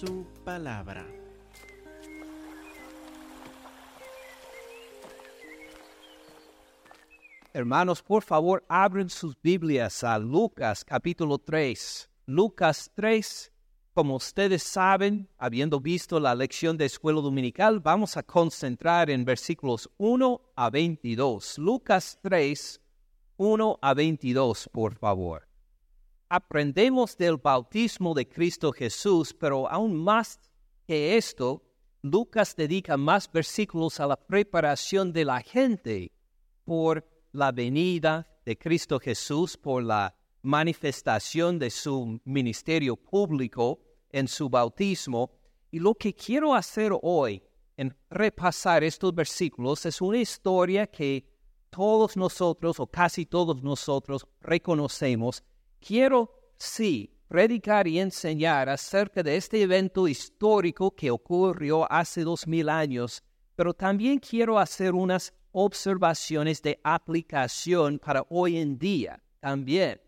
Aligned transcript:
su 0.00 0.24
palabra. 0.44 1.06
Hermanos, 7.52 8.02
por 8.02 8.22
favor, 8.22 8.64
abren 8.66 9.10
sus 9.10 9.36
Biblias 9.42 10.02
a 10.02 10.18
Lucas 10.18 10.86
capítulo 10.86 11.36
3. 11.36 12.08
Lucas 12.24 12.90
3, 12.94 13.52
como 13.92 14.16
ustedes 14.16 14.62
saben, 14.62 15.28
habiendo 15.36 15.80
visto 15.80 16.18
la 16.18 16.34
lección 16.34 16.78
de 16.78 16.86
escuela 16.86 17.20
dominical, 17.20 17.80
vamos 17.80 18.16
a 18.16 18.22
concentrar 18.22 19.10
en 19.10 19.26
versículos 19.26 19.90
1 19.98 20.40
a 20.56 20.70
22. 20.70 21.58
Lucas 21.58 22.18
3, 22.22 22.80
1 23.36 23.78
a 23.82 23.94
22, 23.94 24.70
por 24.72 24.94
favor. 24.94 25.49
Aprendemos 26.32 27.16
del 27.16 27.38
bautismo 27.38 28.14
de 28.14 28.28
Cristo 28.28 28.70
Jesús, 28.70 29.34
pero 29.34 29.68
aún 29.68 29.96
más 29.96 30.38
que 30.86 31.16
esto, 31.16 31.60
Lucas 32.02 32.54
dedica 32.54 32.96
más 32.96 33.28
versículos 33.32 33.98
a 33.98 34.06
la 34.06 34.14
preparación 34.14 35.12
de 35.12 35.24
la 35.24 35.40
gente 35.40 36.12
por 36.64 37.04
la 37.32 37.50
venida 37.50 38.28
de 38.46 38.56
Cristo 38.56 39.00
Jesús 39.00 39.56
por 39.56 39.82
la 39.82 40.14
manifestación 40.42 41.58
de 41.58 41.68
su 41.68 42.20
ministerio 42.24 42.94
público 42.94 43.80
en 44.10 44.28
su 44.28 44.48
bautismo. 44.48 45.32
Y 45.72 45.80
lo 45.80 45.96
que 45.96 46.14
quiero 46.14 46.54
hacer 46.54 46.92
hoy 47.02 47.42
en 47.76 47.92
repasar 48.08 48.84
estos 48.84 49.12
versículos 49.12 49.84
es 49.84 50.00
una 50.00 50.18
historia 50.18 50.86
que 50.86 51.26
todos 51.70 52.16
nosotros 52.16 52.78
o 52.78 52.86
casi 52.86 53.26
todos 53.26 53.64
nosotros 53.64 54.24
reconocemos. 54.40 55.42
Quiero, 55.80 56.30
sí, 56.58 57.16
predicar 57.26 57.88
y 57.88 57.98
enseñar 57.98 58.68
acerca 58.68 59.22
de 59.22 59.36
este 59.36 59.62
evento 59.62 60.06
histórico 60.06 60.90
que 60.94 61.10
ocurrió 61.10 61.90
hace 61.90 62.22
dos 62.22 62.46
mil 62.46 62.68
años, 62.68 63.22
pero 63.56 63.72
también 63.72 64.18
quiero 64.18 64.58
hacer 64.58 64.94
unas 64.94 65.32
observaciones 65.52 66.62
de 66.62 66.80
aplicación 66.84 67.98
para 67.98 68.24
hoy 68.28 68.58
en 68.58 68.78
día 68.78 69.22
también. 69.40 70.00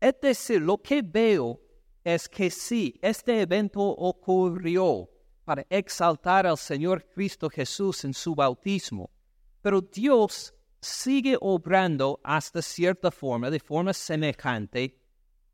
Es 0.00 0.14
decir, 0.20 0.60
lo 0.60 0.78
que 0.78 1.02
veo 1.02 1.60
es 2.04 2.28
que 2.28 2.50
sí, 2.50 2.98
este 3.02 3.40
evento 3.40 3.80
ocurrió 3.80 5.08
para 5.44 5.66
exaltar 5.68 6.46
al 6.46 6.58
Señor 6.58 7.06
Cristo 7.14 7.48
Jesús 7.48 8.04
en 8.04 8.14
su 8.14 8.34
bautismo, 8.34 9.10
pero 9.62 9.80
Dios 9.80 10.54
sigue 10.80 11.36
obrando 11.40 12.20
hasta 12.24 12.62
cierta 12.62 13.10
forma, 13.10 13.50
de 13.50 13.60
forma 13.60 13.92
semejante, 13.92 14.98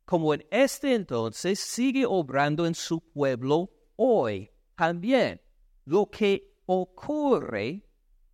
como 0.05 0.35
en 0.35 0.47
este 0.51 0.95
entonces 0.95 1.59
sigue 1.59 2.07
obrando 2.07 2.67
en 2.67 2.75
su 2.75 3.01
pueblo 3.01 3.71
hoy 3.97 4.51
también. 4.77 5.41
Lo 5.85 6.07
que 6.07 6.57
ocurre 6.67 7.83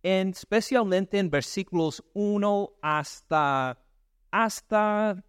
especialmente 0.03 1.17
en 1.17 1.29
versículos 1.29 2.03
1 2.13 2.73
hasta, 2.81 3.79
hasta 4.31 5.23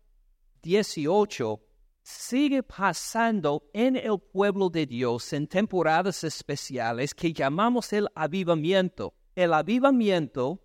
18, 0.63 1.61
sigue 2.03 2.63
pasando 2.63 3.71
en 3.73 3.97
el 3.97 4.19
pueblo 4.19 4.69
de 4.69 4.85
Dios 4.85 5.33
en 5.33 5.47
temporadas 5.47 6.25
especiales 6.25 7.15
que 7.15 7.33
llamamos 7.33 7.93
el 7.93 8.09
avivamiento. 8.15 9.15
El 9.35 9.53
avivamiento 9.53 10.61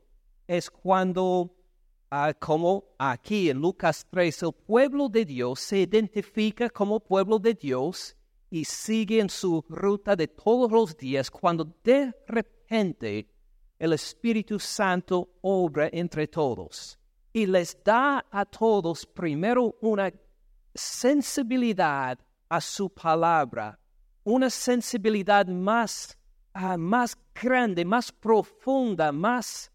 es 0.49 0.67
cuando, 0.71 1.55
ah, 2.09 2.33
como 2.33 2.95
aquí 2.97 3.51
en 3.51 3.59
Lucas 3.59 4.07
3, 4.09 4.41
el 4.41 4.53
pueblo 4.53 5.07
de 5.07 5.23
Dios 5.23 5.59
se 5.59 5.81
identifica 5.81 6.71
como 6.71 6.99
pueblo 6.99 7.37
de 7.37 7.53
Dios 7.53 8.17
y 8.49 8.65
sigue 8.65 9.19
en 9.19 9.29
su 9.29 9.63
ruta 9.69 10.15
de 10.15 10.27
todos 10.27 10.71
los 10.71 10.97
días 10.97 11.29
cuando 11.29 11.71
de 11.83 12.11
repente 12.27 13.29
el 13.77 13.93
Espíritu 13.93 14.59
Santo 14.59 15.37
obra 15.41 15.87
entre 15.91 16.25
todos 16.27 16.97
y 17.31 17.45
les 17.45 17.77
da 17.83 18.25
a 18.31 18.43
todos 18.43 19.05
primero 19.05 19.75
una 19.81 20.11
sensibilidad 20.73 22.17
a 22.49 22.59
su 22.59 22.89
palabra, 22.89 23.79
una 24.23 24.49
sensibilidad 24.49 25.45
más, 25.45 26.17
ah, 26.55 26.75
más 26.75 27.15
grande, 27.35 27.85
más 27.85 28.11
profunda, 28.11 29.11
más, 29.11 29.71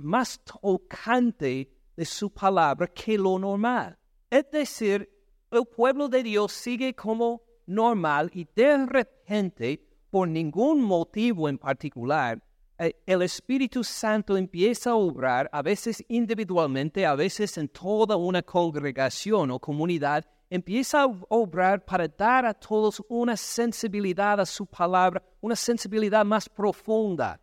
más 0.00 0.40
tocante 0.44 1.70
de 1.96 2.04
su 2.04 2.30
palabra 2.30 2.86
que 2.88 3.16
lo 3.16 3.38
normal. 3.38 3.96
Es 4.28 4.50
decir, 4.50 5.08
el 5.50 5.64
pueblo 5.64 6.08
de 6.08 6.22
Dios 6.22 6.52
sigue 6.52 6.94
como 6.94 7.42
normal 7.66 8.30
y 8.34 8.46
de 8.54 8.86
repente, 8.86 9.80
por 10.10 10.28
ningún 10.28 10.82
motivo 10.82 11.48
en 11.48 11.58
particular, 11.58 12.42
eh, 12.78 12.94
el 13.06 13.22
Espíritu 13.22 13.82
Santo 13.82 14.36
empieza 14.36 14.90
a 14.90 14.96
obrar, 14.96 15.48
a 15.52 15.62
veces 15.62 16.04
individualmente, 16.08 17.06
a 17.06 17.14
veces 17.14 17.56
en 17.56 17.68
toda 17.68 18.16
una 18.16 18.42
congregación 18.42 19.50
o 19.50 19.58
comunidad, 19.58 20.26
empieza 20.50 21.02
a 21.02 21.06
obrar 21.28 21.84
para 21.84 22.06
dar 22.06 22.44
a 22.44 22.54
todos 22.54 23.02
una 23.08 23.36
sensibilidad 23.36 24.38
a 24.40 24.46
su 24.46 24.66
palabra, 24.66 25.22
una 25.40 25.56
sensibilidad 25.56 26.24
más 26.24 26.48
profunda, 26.48 27.40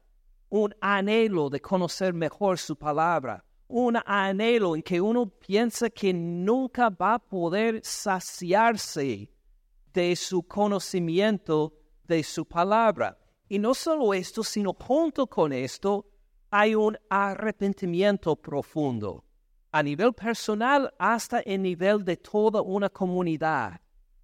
un 0.53 0.71
anhelo 0.81 1.49
de 1.49 1.59
conocer 1.59 2.13
mejor 2.13 2.59
su 2.59 2.75
palabra, 2.75 3.43
un 3.67 3.97
anhelo 4.05 4.75
en 4.75 4.83
que 4.83 5.01
uno 5.01 5.25
piensa 5.25 5.89
que 5.89 6.13
nunca 6.13 6.91
va 6.91 7.15
a 7.15 7.19
poder 7.19 7.79
saciarse 7.83 9.31
de 9.91 10.15
su 10.15 10.43
conocimiento 10.43 11.73
de 12.03 12.21
su 12.21 12.45
palabra. 12.45 13.17
Y 13.49 13.57
no 13.57 13.73
solo 13.73 14.13
esto, 14.13 14.43
sino 14.43 14.73
junto 14.73 15.25
con 15.25 15.53
esto 15.53 16.05
hay 16.51 16.75
un 16.75 16.99
arrepentimiento 17.09 18.35
profundo, 18.35 19.25
a 19.71 19.81
nivel 19.81 20.13
personal 20.13 20.93
hasta 20.99 21.41
en 21.43 21.63
nivel 21.63 22.05
de 22.05 22.17
toda 22.17 22.61
una 22.61 22.89
comunidad. 22.89 23.81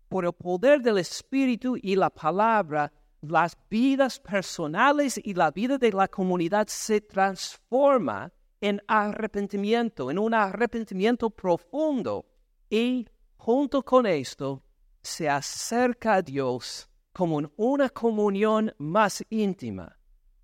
Por 0.07 0.25
el 0.25 0.33
poder 0.33 0.79
del 0.83 0.99
Espíritu 0.99 1.75
y 1.75 1.95
la 1.95 2.11
palabra, 2.11 2.93
las 3.21 3.57
vidas 3.69 4.19
personales 4.19 5.19
y 5.21 5.33
la 5.33 5.51
vida 5.51 5.77
de 5.77 5.91
la 5.91 6.07
comunidad 6.07 6.67
se 6.67 7.01
transforma 7.01 8.31
en 8.61 8.81
arrepentimiento, 8.87 10.11
en 10.11 10.19
un 10.19 10.33
arrepentimiento 10.33 11.29
profundo. 11.29 12.25
Y 12.69 13.07
junto 13.37 13.83
con 13.83 14.05
esto, 14.05 14.63
se 15.01 15.29
acerca 15.29 16.15
a 16.15 16.21
Dios 16.21 16.89
como 17.13 17.41
una 17.57 17.89
comunión 17.89 18.73
más 18.77 19.23
íntima, 19.29 19.97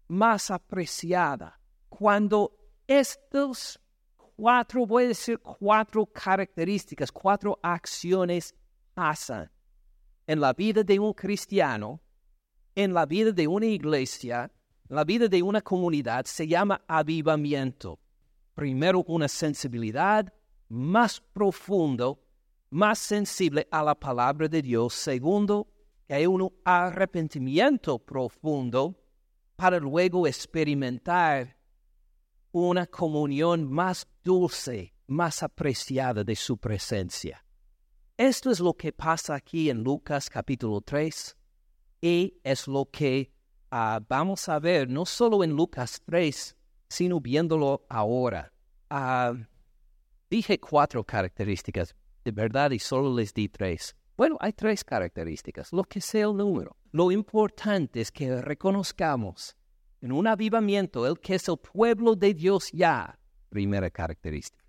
más 0.08 0.52
apreciada. 0.52 1.60
Cuando 1.90 2.58
estos 2.88 3.80
cuatro, 4.36 4.86
voy 4.86 5.06
a 5.06 5.08
decir 5.10 5.40
cuatro 5.40 6.06
características, 6.06 7.12
cuatro 7.12 7.60
acciones 7.62 8.54
pasan 8.94 9.50
en 10.28 10.40
la 10.40 10.54
vida 10.54 10.84
de 10.84 11.00
un 11.00 11.14
cristiano, 11.14 12.02
en 12.76 12.94
la 12.94 13.06
vida 13.06 13.32
de 13.32 13.48
una 13.48 13.66
iglesia, 13.66 14.52
la 14.90 15.04
vida 15.04 15.28
de 15.28 15.42
una 15.42 15.62
comunidad, 15.62 16.26
se 16.26 16.48
llama 16.48 16.82
avivamiento. 16.88 18.00
Primero, 18.54 19.04
una 19.08 19.28
sensibilidad 19.28 20.32
más 20.68 21.22
profundo, 21.34 22.22
más 22.70 23.00
sensible 23.00 23.68
a 23.72 23.82
la 23.82 23.96
palabra 23.96 24.48
de 24.48 24.62
Dios. 24.62 24.94
Segundo, 24.94 25.68
que 26.08 26.14
hay 26.14 26.28
un 26.28 26.52
arrepentimiento 26.64 27.98
profundo 27.98 28.96
para 29.56 29.80
luego 29.80 30.28
experimentar 30.28 31.58
una 32.52 32.86
comunión 32.86 33.70
más 33.70 34.08
dulce, 34.24 34.94
más 35.08 35.44
apreciada 35.44 36.24
de 36.24 36.36
su 36.36 36.58
presencia. 36.58 37.44
Esto 38.18 38.52
es 38.52 38.60
lo 38.60 38.74
que 38.74 38.94
pasa 38.94 39.36
aquí 39.36 39.70
en 39.70 39.84
Lucas 39.84 40.30
capítulo 40.30 40.82
3 40.82 41.36
y 42.06 42.40
es 42.44 42.68
lo 42.68 42.86
que 42.92 43.32
ah, 43.72 44.00
vamos 44.08 44.48
a 44.48 44.60
ver 44.60 44.88
no 44.88 45.08
solo 45.08 45.44
en 45.44 45.54
Lucas 45.54 46.04
3, 46.06 46.56
sino 46.88 47.20
viéndolo 47.20 47.84
ahora. 47.90 48.54
Ah, 48.92 49.34
dije 50.30 50.60
cuatro 50.60 51.04
características, 51.04 51.96
de 52.24 52.32
verdad, 52.32 52.70
y 52.70 52.78
solo 52.78 53.12
les 53.16 53.34
di 53.34 53.50
tres. 53.50 53.96
Bueno, 54.16 54.38
hay 54.40 54.54
tres 54.54 54.84
características, 54.84 55.74
lo 55.74 55.84
que 55.84 56.00
sea 56.00 56.28
el 56.28 56.38
número. 56.38 56.78
Lo 56.92 57.12
importante 57.12 58.02
es 58.02 58.12
que 58.12 58.40
reconozcamos 58.40 59.58
en 60.00 60.12
un 60.12 60.28
avivamiento 60.28 61.08
el 61.08 61.20
que 61.20 61.34
es 61.34 61.48
el 61.50 61.58
pueblo 61.58 62.16
de 62.16 62.36
Dios 62.36 62.70
ya, 62.72 63.18
primera 63.50 63.90
característica. 63.90 64.64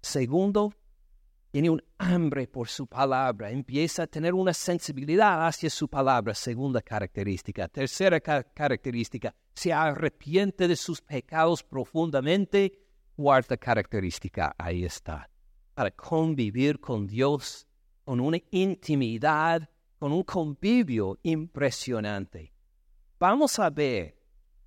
Segundo, 0.00 0.72
tiene 1.50 1.70
un 1.70 1.82
hambre 1.98 2.46
por 2.46 2.68
su 2.68 2.86
palabra, 2.86 3.50
empieza 3.50 4.04
a 4.04 4.06
tener 4.06 4.34
una 4.34 4.54
sensibilidad 4.54 5.46
hacia 5.46 5.68
su 5.68 5.88
palabra, 5.88 6.34
segunda 6.34 6.80
característica. 6.80 7.68
Tercera 7.68 8.20
característica, 8.20 9.34
se 9.54 9.72
arrepiente 9.72 10.68
de 10.68 10.76
sus 10.76 11.00
pecados 11.00 11.62
profundamente. 11.62 12.72
Cuarta 13.16 13.56
característica, 13.56 14.54
ahí 14.56 14.84
está, 14.84 15.28
para 15.74 15.90
convivir 15.90 16.80
con 16.80 17.06
Dios 17.06 17.66
con 18.04 18.18
una 18.18 18.38
intimidad 18.50 19.68
con 20.00 20.12
un 20.12 20.24
convivio 20.24 21.18
impresionante. 21.22 22.52
Vamos 23.20 23.58
a 23.58 23.70
ver 23.70 24.16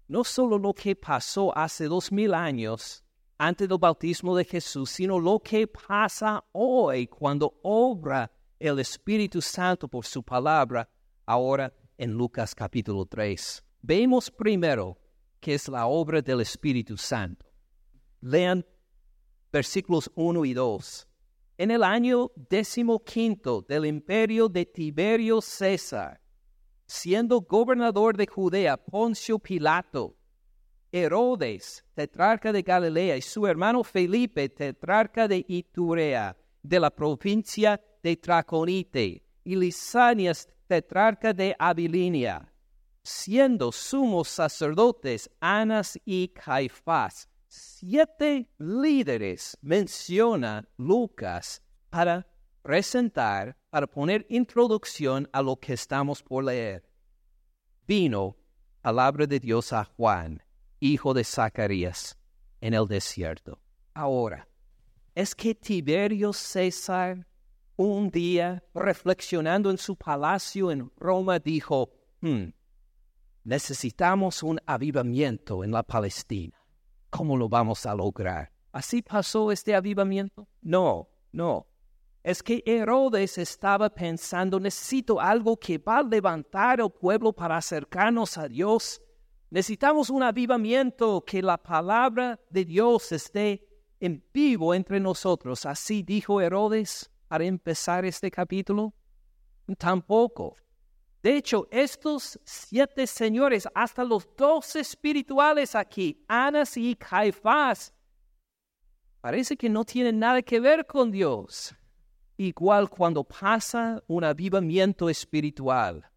no 0.08 0.24
solo 0.24 0.58
lo 0.58 0.74
que 0.74 0.96
pasó 0.96 1.52
hace 1.58 1.86
dos 1.86 2.12
mil 2.12 2.34
años 2.34 3.03
antes 3.48 3.68
del 3.68 3.78
bautismo 3.78 4.38
de 4.38 4.46
Jesús, 4.46 4.90
sino 4.90 5.20
lo 5.20 5.40
que 5.40 5.68
pasa 5.68 6.44
hoy 6.54 7.08
cuando 7.08 7.60
obra 7.62 8.32
el 8.58 8.80
Espíritu 8.80 9.42
Santo 9.42 9.90
por 9.90 10.06
su 10.06 10.24
palabra, 10.24 10.90
ahora 11.26 11.74
en 11.98 12.12
Lucas 12.12 12.56
capítulo 12.56 13.06
3. 13.06 13.62
Vemos 13.82 14.32
primero 14.32 14.98
que 15.42 15.56
es 15.56 15.68
la 15.68 15.88
obra 15.88 16.22
del 16.22 16.40
Espíritu 16.40 16.96
Santo. 16.96 17.46
Lean 18.22 18.66
versículos 19.52 20.10
1 20.16 20.46
y 20.46 20.54
2. 20.54 21.08
En 21.58 21.72
el 21.72 21.84
año 21.84 22.32
decimoquinto 22.50 23.62
del 23.62 23.86
imperio 23.86 24.48
de 24.48 24.66
Tiberio 24.66 25.42
César, 25.42 26.22
siendo 26.88 27.42
gobernador 27.42 28.16
de 28.16 28.26
Judea 28.26 28.78
Poncio 28.78 29.38
Pilato, 29.38 30.16
Herodes, 30.96 31.84
tetrarca 31.96 32.54
de 32.54 32.62
Galilea, 32.62 33.18
y 33.18 33.22
su 33.24 33.48
hermano 33.48 33.84
Felipe, 33.84 34.48
tetrarca 34.48 35.28
de 35.28 35.44
Iturea, 35.48 36.38
de 36.62 36.80
la 36.80 36.92
provincia 36.92 37.82
de 38.04 38.16
Traconite, 38.16 39.24
y 39.44 39.56
Lisanias, 39.56 40.48
tetrarca 40.68 41.34
de 41.34 41.56
Abilinia, 41.58 42.54
siendo 43.02 43.72
sumos 43.72 44.30
sacerdotes 44.30 45.32
Anas 45.40 46.00
y 46.06 46.28
Caifás. 46.28 47.28
Siete 47.48 48.48
líderes 48.60 49.58
menciona 49.64 50.68
Lucas 50.78 51.64
para 51.90 52.28
presentar, 52.62 53.58
para 53.72 53.88
poner 53.88 54.28
introducción 54.30 55.28
a 55.34 55.42
lo 55.42 55.56
que 55.58 55.74
estamos 55.74 56.22
por 56.22 56.44
leer. 56.44 56.88
Vino 57.88 58.38
palabra 58.84 59.26
de 59.26 59.40
Dios 59.40 59.74
a 59.74 59.86
Juan, 59.86 60.44
hijo 60.92 61.14
de 61.14 61.24
Zacarías, 61.24 62.18
en 62.62 62.74
el 62.74 62.88
desierto. 62.88 63.60
Ahora, 63.94 64.48
es 65.16 65.36
que 65.36 65.56
Tiberio 65.56 66.34
César 66.34 67.28
un 67.76 68.10
día, 68.12 68.64
reflexionando 68.74 69.72
en 69.72 69.78
su 69.78 69.96
palacio 69.96 70.72
en 70.72 70.92
Roma, 70.98 71.40
dijo, 71.40 71.90
hmm, 72.22 72.50
necesitamos 73.44 74.44
un 74.44 74.60
avivamiento 74.66 75.64
en 75.64 75.72
la 75.72 75.84
Palestina. 75.84 76.56
¿Cómo 77.10 77.36
lo 77.38 77.50
vamos 77.50 77.86
a 77.86 77.96
lograr? 77.96 78.52
¿Así 78.72 79.02
pasó 79.02 79.52
este 79.52 79.76
avivamiento? 79.76 80.48
No, 80.62 81.10
no. 81.32 81.68
Es 82.24 82.42
que 82.42 82.64
Herodes 82.66 83.38
estaba 83.38 83.90
pensando, 83.90 84.60
necesito 84.60 85.20
algo 85.20 85.58
que 85.58 85.78
va 85.78 85.98
a 85.98 86.04
levantar 86.04 86.80
al 86.80 86.92
pueblo 86.92 87.34
para 87.34 87.58
acercarnos 87.58 88.38
a 88.38 88.48
Dios. 88.48 89.02
Necesitamos 89.54 90.10
un 90.10 90.24
avivamiento, 90.24 91.24
que 91.24 91.40
la 91.44 91.62
palabra 91.62 92.40
de 92.50 92.66
Dios 92.66 93.12
esté 93.12 93.64
en 94.00 94.26
vivo 94.34 94.74
entre 94.74 95.00
nosotros. 95.00 95.68
Así 95.68 96.02
dijo 96.02 96.42
Herodes 96.42 97.12
para 97.28 97.46
empezar 97.46 98.04
este 98.04 98.32
capítulo? 98.32 98.96
Tampoco. 99.78 100.56
De 101.22 101.38
hecho, 101.38 101.68
estos 101.70 102.40
siete 102.44 103.06
señores, 103.06 103.68
hasta 103.76 104.04
los 104.04 104.28
dos 104.36 104.76
espirituales 104.76 105.76
aquí, 105.76 106.26
Anas 106.28 106.76
y 106.76 106.96
Caifás, 106.96 107.94
parece 109.22 109.56
que 109.56 109.70
no 109.70 109.86
tienen 109.86 110.18
nada 110.18 110.42
que 110.42 110.60
ver 110.60 110.88
con 110.88 111.12
Dios. 111.12 111.76
Igual 112.38 112.90
cuando 112.90 113.24
pasa 113.24 114.02
un 114.08 114.24
avivamiento 114.24 115.12
espiritual, 115.12 116.10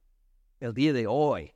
el 0.59 0.73
día 0.73 0.95
de 0.95 1.07
hoy, 1.07 1.53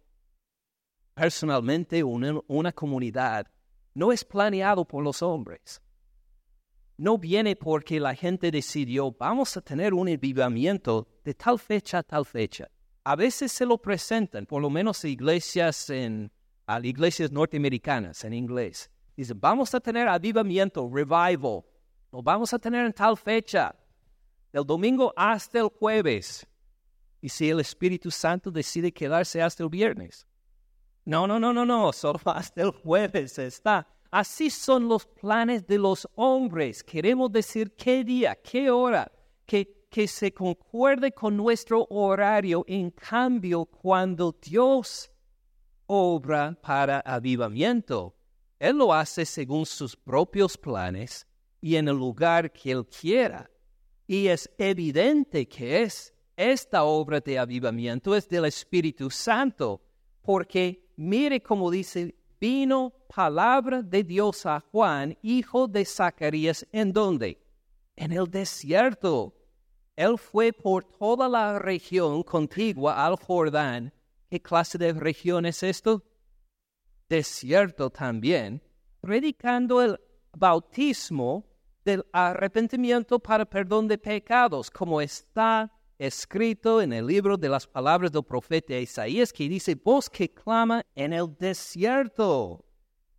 personalmente 1.20 2.02
una, 2.02 2.72
comunidad 2.72 3.46
no 3.92 4.10
es 4.10 4.24
planeado 4.24 4.86
por 4.86 5.04
los 5.04 5.20
hombres 5.20 5.82
no 6.96 7.18
viene 7.18 7.56
porque 7.56 8.00
la 8.00 8.14
gente 8.14 8.50
decidió, 8.50 9.12
vamos 9.12 9.54
a 9.54 9.60
tener 9.60 9.92
un 9.92 10.08
avivamiento 10.08 11.06
de 11.22 11.34
tal 11.34 11.58
fecha 11.58 11.98
a 11.98 12.02
tal 12.02 12.24
fecha. 12.24 12.70
A 13.04 13.16
veces 13.16 13.52
se 13.52 13.66
lo 13.66 13.76
presentan, 13.78 14.46
por 14.46 14.60
lo 14.62 14.70
menos 14.70 15.04
iglesias 15.04 15.90
en 15.90 16.30
iglesias 16.82 17.30
norteamericanas 17.30 18.24
en 18.24 18.32
inglés. 18.34 18.90
Dicen, 19.16 19.38
vamos 19.40 19.74
a 19.74 19.80
tener 19.80 20.08
avivamiento, 20.08 20.90
revival. 20.90 21.62
Lo 22.12 22.22
vamos 22.22 22.52
a 22.54 22.58
tener 22.58 22.84
en 22.86 22.92
tal 22.92 23.16
fecha, 23.16 23.74
del 24.52 24.64
domingo 24.64 25.12
hasta 25.16 25.58
el 25.58 25.68
jueves. 25.68 26.46
Y 27.22 27.28
si 27.28 27.50
el 27.50 27.60
Espíritu 27.60 28.10
Santo 28.10 28.50
decide 28.50 28.92
quedarse 28.92 29.42
hasta 29.42 29.62
el 29.62 29.68
viernes. 29.70 30.26
No, 31.04 31.26
no, 31.26 31.40
no, 31.40 31.52
no, 31.52 31.64
no, 31.64 31.92
solo 31.92 32.20
hasta 32.26 32.62
el 32.62 32.70
jueves 32.70 33.38
está. 33.38 33.86
Así 34.10 34.50
son 34.50 34.88
los 34.88 35.06
planes 35.06 35.66
de 35.66 35.78
los 35.78 36.08
hombres. 36.16 36.82
Queremos 36.82 37.30
decir 37.32 37.74
qué 37.76 38.04
día, 38.04 38.34
qué 38.34 38.70
hora, 38.70 39.10
que, 39.46 39.86
que 39.88 40.08
se 40.08 40.32
concuerde 40.32 41.12
con 41.12 41.36
nuestro 41.36 41.86
horario. 41.90 42.64
En 42.66 42.90
cambio, 42.90 43.64
cuando 43.64 44.36
Dios 44.40 45.10
obra 45.86 46.56
para 46.60 47.00
avivamiento, 47.00 48.16
Él 48.58 48.78
lo 48.78 48.92
hace 48.92 49.24
según 49.24 49.64
sus 49.64 49.96
propios 49.96 50.58
planes 50.58 51.26
y 51.60 51.76
en 51.76 51.88
el 51.88 51.96
lugar 51.96 52.52
que 52.52 52.72
Él 52.72 52.86
quiera. 52.86 53.50
Y 54.06 54.26
es 54.26 54.50
evidente 54.58 55.46
que 55.48 55.82
es 55.82 56.12
esta 56.36 56.84
obra 56.84 57.20
de 57.20 57.38
avivamiento 57.38 58.16
es 58.16 58.26
del 58.28 58.46
Espíritu 58.46 59.10
Santo, 59.10 59.82
porque 60.22 60.89
mire 61.00 61.40
cómo 61.40 61.70
dice 61.70 62.14
vino 62.38 62.92
palabra 63.14 63.80
de 63.80 64.04
Dios 64.04 64.44
a 64.44 64.60
Juan, 64.60 65.16
hijo 65.22 65.66
de 65.66 65.84
Zacarías, 65.86 66.66
¿en 66.72 66.92
dónde? 66.92 67.40
En 67.96 68.12
el 68.12 68.30
desierto. 68.30 69.34
Él 69.96 70.18
fue 70.18 70.52
por 70.52 70.84
toda 70.84 71.26
la 71.26 71.58
región 71.58 72.22
contigua 72.22 73.04
al 73.04 73.16
Jordán. 73.16 73.92
¿Qué 74.28 74.40
clase 74.40 74.76
de 74.76 74.92
región 74.92 75.46
es 75.46 75.62
esto? 75.62 76.02
Desierto 77.08 77.88
también, 77.88 78.62
predicando 79.00 79.82
el 79.82 79.98
bautismo 80.36 81.46
del 81.82 82.04
arrepentimiento 82.12 83.18
para 83.18 83.46
perdón 83.46 83.88
de 83.88 83.96
pecados, 83.96 84.70
como 84.70 85.00
está 85.00 85.72
escrito 86.00 86.80
en 86.80 86.94
el 86.94 87.06
libro 87.06 87.36
de 87.36 87.50
las 87.50 87.66
palabras 87.66 88.10
del 88.10 88.24
profeta 88.24 88.74
Isaías, 88.74 89.34
que 89.34 89.46
dice, 89.46 89.74
voz 89.74 90.08
que 90.08 90.32
clama 90.32 90.82
en 90.94 91.12
el 91.12 91.36
desierto. 91.38 92.64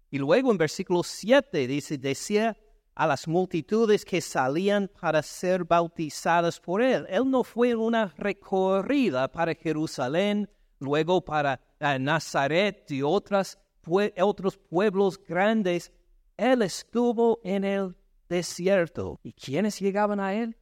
Y 0.10 0.18
luego 0.18 0.52
en 0.52 0.58
versículo 0.58 1.04
7 1.04 1.68
dice, 1.68 2.00
decía 2.00 2.58
a 2.96 3.06
las 3.06 3.28
multitudes 3.28 4.04
que 4.04 4.20
salían 4.20 4.90
para 5.00 5.22
ser 5.22 5.64
bautizadas 5.64 6.60
por 6.60 6.82
él. 6.82 7.06
Él 7.08 7.30
no 7.30 7.44
fue 7.44 7.76
una 7.76 8.08
recorrida 8.18 9.32
para 9.32 9.54
Jerusalén, 9.54 10.50
luego 10.80 11.24
para 11.24 11.62
eh, 11.80 12.00
Nazaret 12.00 12.90
y 12.90 13.04
otras, 13.04 13.60
otros 14.20 14.58
pueblos 14.58 15.24
grandes. 15.24 15.92
Él 16.36 16.64
estuvo 16.64 17.40
en 17.44 17.64
el 17.64 17.96
desierto. 18.28 19.20
¿Y 19.22 19.34
quiénes 19.34 19.80
llegaban 19.80 20.20
a 20.20 20.34
él? 20.34 20.58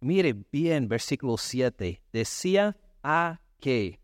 Mire 0.00 0.32
bien, 0.50 0.88
versículo 0.88 1.36
7. 1.36 2.02
Decía 2.10 2.76
a 3.02 3.40
qué 3.60 4.00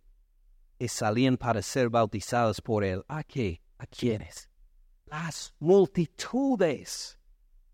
y 0.79 0.89
salían 0.89 1.39
para 1.39 1.63
ser 1.63 1.89
bautizados 1.89 2.61
por 2.61 2.85
él. 2.85 3.03
¿A 3.09 3.25
qué? 3.25 3.63
¿A 3.79 3.87
quiénes? 3.87 4.51
Las 5.07 5.55
multitudes. 5.59 7.19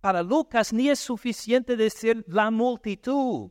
Para 0.00 0.22
Lucas 0.22 0.72
ni 0.72 0.88
es 0.88 1.00
suficiente 1.00 1.76
decir 1.76 2.24
la 2.28 2.50
multitud, 2.50 3.50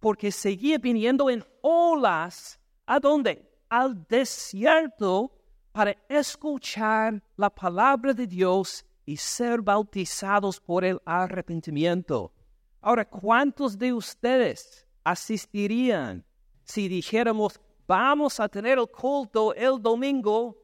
porque 0.00 0.32
seguía 0.32 0.78
viniendo 0.78 1.28
en 1.28 1.44
olas. 1.60 2.58
¿A 2.86 2.98
dónde? 3.00 3.46
Al 3.68 4.06
desierto 4.06 5.34
para 5.72 5.94
escuchar 6.08 7.22
la 7.36 7.50
palabra 7.50 8.14
de 8.14 8.26
Dios 8.26 8.86
y 9.04 9.18
ser 9.18 9.60
bautizados 9.60 10.60
por 10.60 10.84
el 10.84 10.98
arrepentimiento. 11.04 12.32
Ahora, 12.80 13.04
¿cuántos 13.04 13.76
de 13.76 13.92
ustedes 13.92 14.86
asistirían 15.02 16.24
si 16.64 16.88
dijéramos, 16.88 17.60
vamos 17.86 18.38
a 18.38 18.48
tener 18.48 18.78
el 18.78 18.88
culto 18.88 19.52
el 19.54 19.82
domingo 19.82 20.56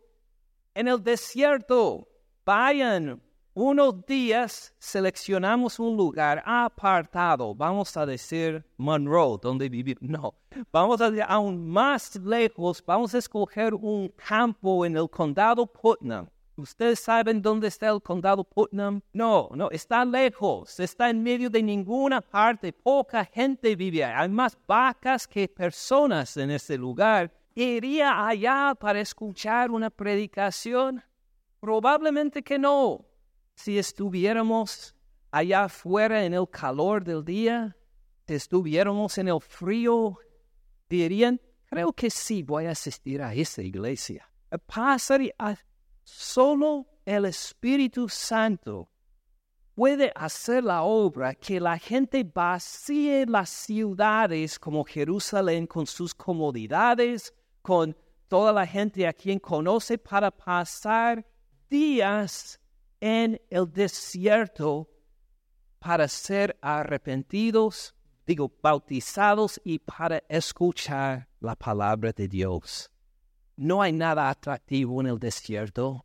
en 0.75 0.88
el 0.88 1.02
desierto? 1.02 2.09
Vayan 2.44 3.21
unos 3.54 4.04
días, 4.04 4.75
seleccionamos 4.78 5.78
un 5.78 5.97
lugar 5.97 6.42
apartado, 6.44 7.54
vamos 7.54 7.97
a 7.97 8.04
decir 8.04 8.64
Monroe, 8.76 9.38
donde 9.40 9.68
vivir. 9.68 9.97
No, 10.00 10.35
vamos 10.73 11.00
a 11.00 11.09
ir 11.09 11.25
aún 11.26 11.68
más 11.68 12.16
lejos, 12.16 12.83
vamos 12.85 13.14
a 13.14 13.18
escoger 13.18 13.75
un 13.75 14.09
campo 14.28 14.85
en 14.85 14.97
el 14.97 15.09
condado 15.09 15.66
Putnam, 15.66 16.28
¿Ustedes 16.56 17.00
saben 17.00 17.42
dónde 17.42 17.66
está 17.66 17.88
el 17.88 18.00
condado 18.00 18.44
Putnam? 18.44 19.00
No, 19.12 19.49
no, 19.54 19.70
está 19.70 20.04
lejos, 20.04 20.78
está 20.78 21.11
en 21.11 21.20
medio 21.20 21.50
de 21.50 21.62
ninguna 21.62 22.20
parte, 22.20 22.73
poca 22.73 23.25
gente 23.25 23.75
vive 23.75 24.04
ahí. 24.04 24.14
Hay 24.16 24.28
más 24.28 24.56
vacas 24.66 25.26
que 25.26 25.49
personas 25.49 26.37
en 26.37 26.52
ese 26.52 26.78
lugar. 26.78 27.32
¿Iría 27.56 28.26
allá 28.26 28.75
para 28.78 29.00
escuchar 29.00 29.73
una 29.73 29.90
predicación? 29.90 31.02
Probablemente 31.58 32.42
que 32.42 32.58
no. 32.58 33.04
Si 33.56 33.76
estuviéramos 33.76 34.94
allá 35.32 35.64
afuera 35.64 36.25
en 36.25 36.34
el 36.34 36.49
calor 36.49 37.02
del 37.02 37.25
día, 37.25 37.76
si 38.28 38.34
estuviéramos 38.34 39.18
en 39.18 39.28
el 39.28 39.40
frío, 39.40 40.18
dirían, 40.88 41.40
creo 41.66 41.92
que 41.92 42.11
sí 42.11 42.44
voy 42.44 42.66
a 42.66 42.70
asistir 42.70 43.20
a 43.23 43.34
esa 43.34 43.62
iglesia. 43.62 44.30
Pasaría, 44.66 45.34
Solo 46.04 46.87
el 47.04 47.25
Espíritu 47.25 48.08
Santo 48.08 48.88
puede 49.75 50.12
hacer 50.14 50.62
la 50.62 50.82
obra 50.82 51.34
que 51.34 51.58
la 51.58 51.78
gente 51.78 52.23
vacíe 52.23 53.26
las 53.26 53.50
ciudades 53.50 54.58
como 54.58 54.84
Jerusalén 54.84 55.66
con 55.66 55.87
sus 55.87 56.14
comodidades, 56.14 57.34
con 57.62 57.96
toda 58.28 58.52
la 58.52 58.66
gente 58.66 59.06
a 59.06 59.12
quien 59.12 59.38
conoce 59.38 59.99
para 59.99 60.30
pasar 60.30 61.26
días 61.68 62.61
en 63.00 63.40
el 63.50 63.70
desierto 63.73 64.88
para 65.78 66.08
ser 66.08 66.56
arrepentidos, 66.62 67.94
digo, 68.26 68.50
bautizados 68.62 69.61
y 69.64 69.78
para 69.78 70.23
escuchar 70.28 71.28
la 71.40 71.54
palabra 71.54 72.12
de 72.12 72.28
Dios. 72.28 72.94
No 73.56 73.82
hay 73.82 73.92
nada 73.92 74.30
atractivo 74.30 75.00
en 75.00 75.06
el 75.06 75.18
desierto 75.18 76.04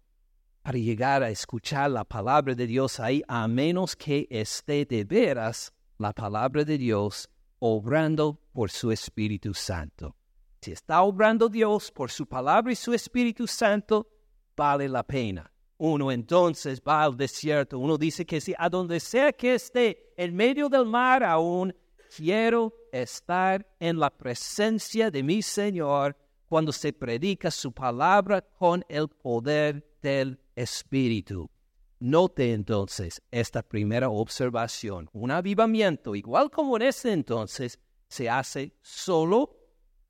para 0.62 0.78
llegar 0.78 1.24
a 1.24 1.32
escuchar 1.32 1.90
la 1.90 2.04
palabra 2.04 2.54
de 2.54 2.68
Dios 2.68 3.00
ahí, 3.00 3.24
a 3.28 3.48
menos 3.48 3.96
que 3.96 4.28
esté 4.30 4.86
de 4.86 5.04
veras 5.04 5.74
la 5.98 6.14
palabra 6.14 6.64
de 6.64 6.78
Dios 6.78 7.28
obrando 7.58 8.40
por 8.54 8.70
su 8.70 8.92
Espíritu 8.92 9.56
Santo. 9.56 10.16
Si 10.62 10.74
está 10.74 11.02
obrando 11.02 11.50
Dios 11.50 11.92
por 11.92 12.12
su 12.12 12.28
palabra 12.28 12.72
y 12.72 12.76
su 12.76 12.94
Espíritu 12.94 13.48
Santo, 13.48 14.08
vale 14.56 14.88
la 14.88 15.02
pena. 15.02 15.52
Uno 15.80 16.12
entonces 16.12 16.80
va 16.88 17.04
al 17.04 17.18
desierto, 17.18 17.80
uno 17.80 17.98
dice 17.98 18.28
que 18.28 18.40
si 18.40 18.54
a 18.60 18.70
donde 18.70 19.00
sea 19.00 19.34
que 19.34 19.56
esté, 19.56 20.14
en 20.18 20.36
medio 20.36 20.70
del 20.70 20.86
mar 20.86 21.24
aún, 21.24 21.74
quiero 22.16 22.76
estar 22.92 23.66
en 23.80 23.98
la 23.98 24.12
presencia 24.12 25.10
de 25.10 25.24
mi 25.24 25.42
Señor 25.42 26.16
cuando 26.50 26.72
se 26.72 26.92
predica 26.92 27.52
su 27.52 27.72
palabra 27.72 28.42
con 28.42 28.84
el 28.90 29.08
poder 29.08 29.88
del 30.02 30.40
Espíritu. 30.56 31.50
Note 32.00 32.54
entonces 32.54 33.22
esta 33.30 33.62
primera 33.62 34.10
observación. 34.10 35.10
Un 35.14 35.30
avivamiento, 35.30 36.16
igual 36.16 36.50
como 36.50 36.76
en 36.78 36.84
ese 36.84 37.14
entonces, 37.14 37.80
se 38.08 38.30
hace 38.30 38.74
solo 38.82 39.56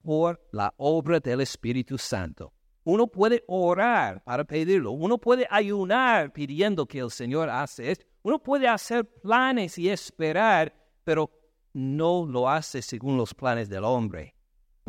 por 0.02 0.42
la 0.54 0.74
obra 0.78 1.20
del 1.20 1.42
Espíritu 1.42 1.98
Santo. 1.98 2.54
Uno 2.86 3.08
puede 3.08 3.44
orar 3.48 4.24
para 4.24 4.46
pedirlo, 4.46 4.92
uno 4.92 5.18
puede 5.18 5.46
ayunar 5.50 6.32
pidiendo 6.32 6.86
que 6.86 7.00
el 7.00 7.12
Señor 7.12 7.50
hace 7.50 7.92
esto, 7.92 8.06
uno 8.24 8.40
puede 8.40 8.68
hacer 8.68 9.06
planes 9.06 9.78
y 9.78 9.90
esperar, 9.90 10.74
pero 11.04 11.30
no 11.74 12.26
lo 12.26 12.50
hace 12.50 12.82
según 12.82 13.18
los 13.18 13.34
planes 13.34 13.68
del 13.68 13.84
hombre. 13.84 14.39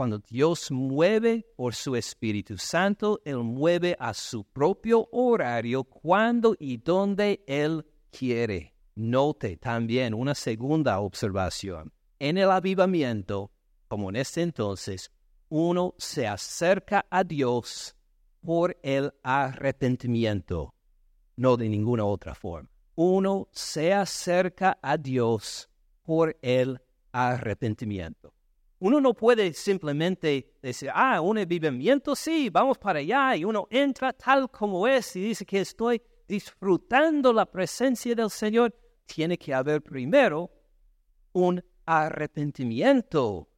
Cuando 0.01 0.19
Dios 0.19 0.71
mueve 0.71 1.45
por 1.57 1.75
su 1.75 1.95
Espíritu 1.95 2.57
Santo, 2.57 3.21
Él 3.23 3.41
mueve 3.41 3.95
a 3.99 4.15
su 4.15 4.45
propio 4.45 5.07
horario 5.13 5.85
cuando 5.85 6.57
y 6.59 6.79
donde 6.79 7.45
Él 7.47 7.85
quiere. 8.11 8.75
Note 8.95 9.59
también 9.59 10.15
una 10.15 10.35
segunda 10.35 11.01
observación. 11.01 11.93
En 12.19 12.39
el 12.39 12.51
avivamiento, 12.51 13.51
como 13.89 14.09
en 14.09 14.17
este 14.17 14.41
entonces, 14.41 15.13
uno 15.51 15.95
se 15.99 16.27
acerca 16.27 17.05
a 17.11 17.23
Dios 17.23 17.95
por 18.41 18.79
el 18.83 19.13
arrepentimiento, 19.23 20.73
no 21.37 21.59
de 21.59 21.69
ninguna 21.69 22.07
otra 22.07 22.35
forma. 22.35 22.71
Uno 22.95 23.51
se 23.53 23.93
acerca 23.93 24.79
a 24.81 24.97
Dios 24.97 25.69
por 26.03 26.39
el 26.41 26.81
arrepentimiento. 27.13 28.33
Uno 28.81 28.99
no 28.99 29.13
puede 29.13 29.53
simplemente 29.53 30.57
decir, 30.63 30.91
ah, 30.93 31.21
un 31.21 31.37
avivamiento, 31.37 32.17
sí, 32.17 32.49
vamos 32.49 32.79
para 32.79 32.99
allá, 33.01 33.37
y 33.37 33.45
uno 33.45 33.69
entra 33.71 34.13
tal 34.15 34.51
como 34.51 34.89
es 34.89 35.15
y 35.17 35.21
dice 35.21 35.45
que 35.45 35.61
estoy 35.61 36.01
disfrutando 36.27 37.31
la 37.33 37.45
presencia 37.45 38.15
del 38.15 38.31
Señor. 38.31 38.75
Tiene 39.05 39.37
que 39.37 39.53
haber 39.53 39.83
primero 39.83 40.51
un 41.33 41.63
arrepentimiento 41.85 43.49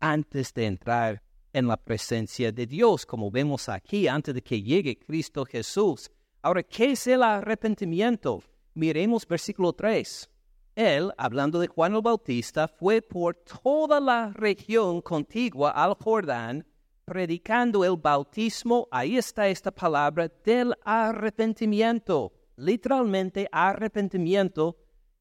antes 0.00 0.52
de 0.52 0.66
entrar 0.66 1.22
en 1.52 1.68
la 1.68 1.76
presencia 1.76 2.50
de 2.50 2.66
Dios, 2.66 3.06
como 3.06 3.30
vemos 3.30 3.68
aquí, 3.68 4.08
antes 4.08 4.34
de 4.34 4.42
que 4.42 4.60
llegue 4.60 4.98
Cristo 4.98 5.44
Jesús. 5.44 6.10
Ahora, 6.42 6.64
¿qué 6.64 6.92
es 6.92 7.06
el 7.06 7.22
arrepentimiento? 7.22 8.42
Miremos 8.74 9.26
versículo 9.28 9.72
3. 9.72 10.28
Él, 10.74 11.12
hablando 11.18 11.58
de 11.58 11.66
Juan 11.66 11.94
el 11.94 12.02
Bautista, 12.02 12.68
fue 12.68 13.02
por 13.02 13.34
toda 13.34 14.00
la 14.00 14.30
región 14.32 15.00
contigua 15.00 15.70
al 15.70 15.94
Jordán, 15.94 16.66
predicando 17.04 17.84
el 17.84 17.96
bautismo, 17.96 18.86
ahí 18.90 19.16
está 19.16 19.48
esta 19.48 19.70
palabra, 19.70 20.30
del 20.44 20.74
arrepentimiento. 20.84 22.32
Literalmente, 22.56 23.48
arrepentimiento, 23.50 24.76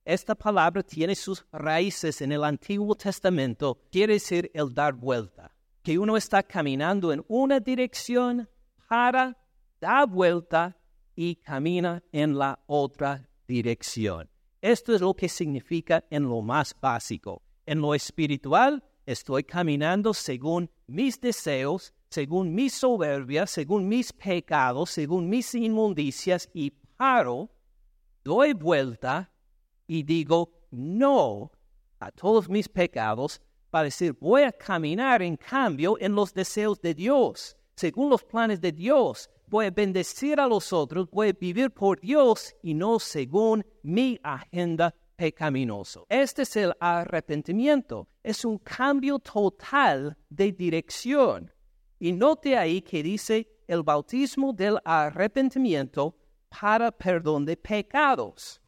esta 0.05 0.35
palabra 0.35 0.83
tiene 0.83 1.15
sus 1.15 1.45
raíces 1.51 2.21
en 2.21 2.31
el 2.31 2.43
Antiguo 2.43 2.95
Testamento, 2.95 3.81
quiere 3.91 4.13
decir 4.13 4.49
el 4.53 4.73
dar 4.73 4.93
vuelta, 4.93 5.51
que 5.81 5.97
uno 5.97 6.15
está 6.15 6.43
caminando 6.43 7.11
en 7.11 7.23
una 7.27 7.59
dirección 7.59 8.47
para 8.87 9.37
dar 9.79 10.07
vuelta 10.07 10.77
y 11.15 11.35
camina 11.35 12.03
en 12.11 12.37
la 12.37 12.59
otra 12.65 13.27
dirección. 13.47 14.29
Esto 14.61 14.93
es 14.93 15.01
lo 15.01 15.13
que 15.13 15.29
significa 15.29 16.03
en 16.09 16.23
lo 16.23 16.41
más 16.41 16.75
básico. 16.79 17.41
En 17.65 17.79
lo 17.79 17.93
espiritual, 17.93 18.83
estoy 19.05 19.43
caminando 19.43 20.13
según 20.13 20.69
mis 20.87 21.19
deseos, 21.21 21.93
según 22.09 22.53
mi 22.53 22.69
soberbia, 22.69 23.47
según 23.47 23.87
mis 23.87 24.11
pecados, 24.11 24.89
según 24.89 25.29
mis 25.29 25.55
inmundicias 25.55 26.49
y 26.53 26.71
paro, 26.97 27.49
doy 28.23 28.53
vuelta 28.53 29.31
y 29.87 30.03
digo 30.03 30.51
no 30.71 31.51
a 31.99 32.11
todos 32.11 32.49
mis 32.49 32.67
pecados 32.67 33.41
para 33.69 33.85
decir 33.85 34.17
voy 34.19 34.43
a 34.43 34.51
caminar 34.51 35.21
en 35.21 35.37
cambio 35.37 35.97
en 35.99 36.13
los 36.13 36.33
deseos 36.33 36.81
de 36.81 36.93
Dios, 36.93 37.55
según 37.75 38.09
los 38.09 38.23
planes 38.23 38.59
de 38.59 38.71
Dios, 38.71 39.29
voy 39.49 39.69
bendecir 39.71 40.39
a 40.39 40.47
los 40.47 40.71
otros, 40.71 41.09
voy 41.11 41.33
vivir 41.33 41.71
por 41.71 41.99
Dios 41.99 42.55
y 42.61 42.73
no 42.73 42.99
según 42.99 43.65
mi 43.81 44.19
agenda 44.23 44.93
pecaminosa. 45.15 46.01
Este 46.07 46.43
es 46.43 46.55
el 46.55 46.73
arrepentimiento, 46.79 48.07
es 48.23 48.45
un 48.45 48.59
cambio 48.59 49.19
total 49.19 50.15
de 50.29 50.51
dirección. 50.51 51.51
Y 51.99 52.13
note 52.13 52.55
ahí 52.57 52.81
que 52.81 53.03
dice 53.03 53.47
el 53.67 53.83
bautismo 53.83 54.53
del 54.53 54.77
arrepentimiento 54.85 56.15
para 56.47 56.91
perdón 56.91 57.45
de 57.45 57.57
pecados. 57.57 58.61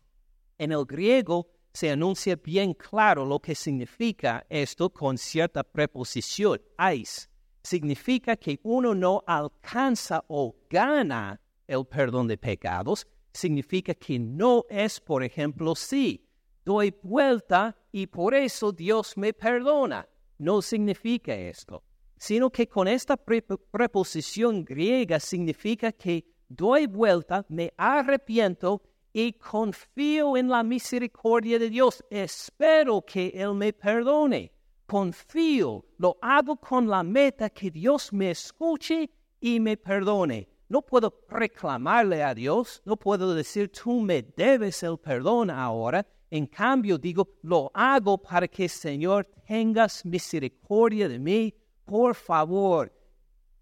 En 0.58 0.72
el 0.72 0.86
griego 0.86 1.48
se 1.74 1.90
anuncia 1.90 2.36
bien 2.36 2.74
claro 2.74 3.26
lo 3.26 3.40
que 3.40 3.56
significa 3.56 4.46
esto 4.50 4.90
con 4.90 5.18
cierta 5.18 5.64
preposición, 5.64 6.62
ais 6.78 7.31
significa 7.64 8.36
que 8.36 8.60
uno 8.64 8.94
no 8.94 9.24
alcanza 9.26 10.24
o 10.28 10.56
gana 10.70 11.40
el 11.68 11.86
perdón 11.86 12.28
de 12.28 12.38
pecados, 12.38 13.08
significa 13.34 13.94
que 13.94 14.20
no 14.20 14.66
es, 14.70 15.00
por 15.00 15.24
ejemplo, 15.24 15.76
sí, 15.76 16.28
doy 16.66 16.94
vuelta 17.02 17.78
y 17.92 18.08
por 18.08 18.34
eso 18.34 18.72
Dios 18.72 19.18
me 19.18 19.34
perdona. 19.34 20.08
No 20.38 20.62
significa 20.62 21.36
esto, 21.36 21.84
sino 22.18 22.50
que 22.50 22.68
con 22.68 22.88
esta 22.88 23.16
preposición 23.16 24.66
griega 24.66 25.20
significa 25.20 25.92
que 25.92 26.26
doy 26.50 26.88
vuelta, 26.88 27.46
me 27.48 27.74
arrepiento 27.78 28.82
y 29.14 29.34
confío 29.34 30.36
en 30.36 30.50
la 30.50 30.64
misericordia 30.64 31.60
de 31.60 31.70
Dios. 31.70 32.04
Espero 32.10 33.02
que 33.02 33.32
Él 33.36 33.54
me 33.54 33.72
perdone 33.72 34.52
confío, 34.92 35.86
lo 36.00 36.18
hago 36.22 36.58
con 36.58 36.86
la 36.90 37.02
meta 37.02 37.50
que 37.50 37.72
Dios 37.72 38.12
me 38.12 38.32
escuche 38.32 39.10
y 39.40 39.58
me 39.58 39.78
perdone. 39.78 40.50
No 40.68 40.82
puedo 40.82 41.22
reclamarle 41.30 42.22
a 42.22 42.36
Dios, 42.36 42.82
no 42.84 42.98
puedo 42.98 43.34
decir 43.34 43.72
tú 43.72 44.02
me 44.02 44.22
debes 44.22 44.84
el 44.84 44.98
perdón 44.98 45.50
ahora. 45.50 46.06
En 46.30 46.46
cambio, 46.46 46.98
digo, 46.98 47.26
lo 47.42 47.72
hago 47.74 48.18
para 48.18 48.50
que 48.50 48.68
Señor 48.68 49.30
tengas 49.48 50.04
misericordia 50.06 51.08
de 51.08 51.20
mí. 51.20 51.54
Por 51.86 52.14
favor, 52.14 52.92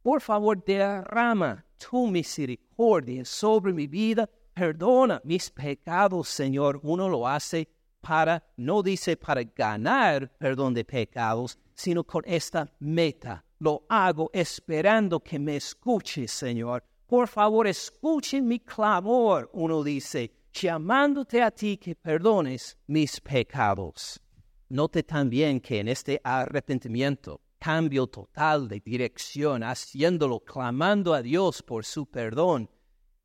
por 0.01 0.21
favor, 0.21 0.63
derrama 0.65 1.63
tu 1.77 2.07
misericordia 2.07 3.23
sobre 3.23 3.71
mi 3.71 3.85
vida. 3.85 4.27
Perdona 4.55 5.21
mis 5.23 5.51
pecados, 5.51 6.27
Señor. 6.27 6.79
Uno 6.81 7.07
lo 7.07 7.27
hace 7.27 7.69
para, 8.01 8.43
no 8.57 8.81
dice 8.81 9.17
para 9.17 9.43
ganar 9.43 10.31
perdón 10.37 10.73
de 10.73 10.83
pecados, 10.83 11.57
sino 11.73 12.03
con 12.03 12.23
esta 12.25 12.71
meta. 12.79 13.43
Lo 13.59 13.85
hago 13.89 14.29
esperando 14.33 15.19
que 15.19 15.39
me 15.39 15.55
escuches, 15.55 16.31
Señor. 16.31 16.83
Por 17.05 17.27
favor, 17.27 17.67
escuchen 17.67 18.47
mi 18.47 18.59
clamor, 18.59 19.49
uno 19.53 19.83
dice, 19.83 20.31
llamándote 20.53 21.41
a 21.41 21.51
ti 21.51 21.77
que 21.77 21.95
perdones 21.95 22.77
mis 22.87 23.19
pecados. 23.19 24.21
Note 24.69 25.03
también 25.03 25.59
que 25.59 25.79
en 25.79 25.87
este 25.87 26.21
arrepentimiento, 26.23 27.41
cambio 27.57 28.07
total 28.07 28.67
de 28.67 28.79
dirección, 28.79 29.63
haciéndolo, 29.63 30.39
clamando 30.41 31.13
a 31.13 31.21
Dios 31.21 31.63
por 31.63 31.83
su 31.83 32.05
perdón, 32.05 32.69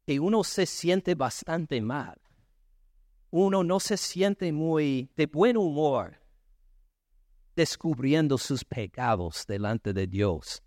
que 0.07 0.19
uno 0.19 0.43
se 0.45 0.67
siente 0.67 1.15
bastante 1.15 1.81
mal. 1.81 2.19
Uno 3.37 3.65
no 3.65 3.81
se 3.81 3.97
siente 3.97 4.53
muy 4.53 5.11
de 5.17 5.27
buen 5.27 5.57
humor 5.57 6.21
descubriendo 7.57 8.39
sus 8.39 8.65
pecados 8.65 9.45
delante 9.49 9.93
de 9.93 10.07
Dios. 10.07 10.63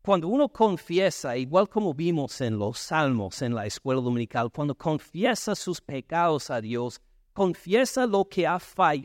Cuando 0.00 0.28
uno 0.28 0.48
confiesa, 0.48 1.36
igual 1.36 1.68
como 1.68 1.92
vimos 1.92 2.40
en 2.40 2.58
los 2.58 2.78
salmos 2.78 3.42
en 3.42 3.54
la 3.54 3.66
escuela 3.66 4.00
dominical, 4.00 4.50
cuando 4.50 4.74
confiesa 4.74 5.54
sus 5.54 5.82
pecados 5.82 6.48
a 6.48 6.62
Dios, 6.62 6.98
confiesa 7.34 8.06
lo 8.06 8.24
que 8.24 8.46
ha 8.46 8.58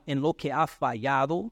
en 0.05 0.21
lo 0.21 0.33
que 0.33 0.53
ha 0.53 0.65
fallado 0.65 1.51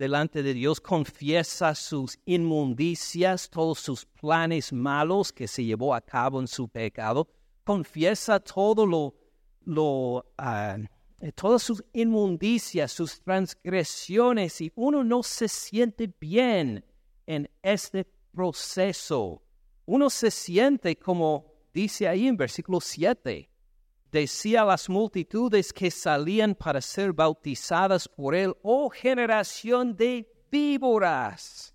delante 0.00 0.42
de 0.42 0.52
Dios, 0.52 0.80
confiesa 0.80 1.76
sus 1.76 2.18
inmundicias, 2.24 3.48
todos 3.48 3.78
sus 3.78 4.04
planes 4.04 4.72
malos 4.72 5.32
que 5.32 5.46
se 5.46 5.64
llevó 5.64 5.94
a 5.94 6.00
cabo 6.00 6.40
en 6.40 6.48
su 6.48 6.68
pecado, 6.68 7.28
confiesa 7.62 8.40
todo 8.40 8.84
lo, 8.84 9.21
lo 9.64 10.24
ah, 10.38 10.76
todas 11.34 11.62
sus 11.62 11.84
inmundicias, 11.92 12.92
sus 12.92 13.20
transgresiones, 13.20 14.60
y 14.60 14.72
uno 14.74 15.04
no 15.04 15.22
se 15.22 15.48
siente 15.48 16.12
bien 16.20 16.84
en 17.26 17.48
este 17.62 18.04
proceso. 18.32 19.42
Uno 19.86 20.10
se 20.10 20.30
siente 20.30 20.96
como 20.96 21.52
dice 21.72 22.08
ahí 22.08 22.26
en 22.26 22.36
versículo 22.36 22.80
7. 22.80 23.48
Decía 24.10 24.62
a 24.62 24.66
las 24.66 24.88
multitudes 24.90 25.72
que 25.72 25.90
salían 25.90 26.54
para 26.54 26.80
ser 26.80 27.12
bautizadas 27.12 28.08
por 28.08 28.34
él, 28.34 28.54
oh 28.62 28.90
generación 28.90 29.96
de 29.96 30.30
víboras, 30.50 31.71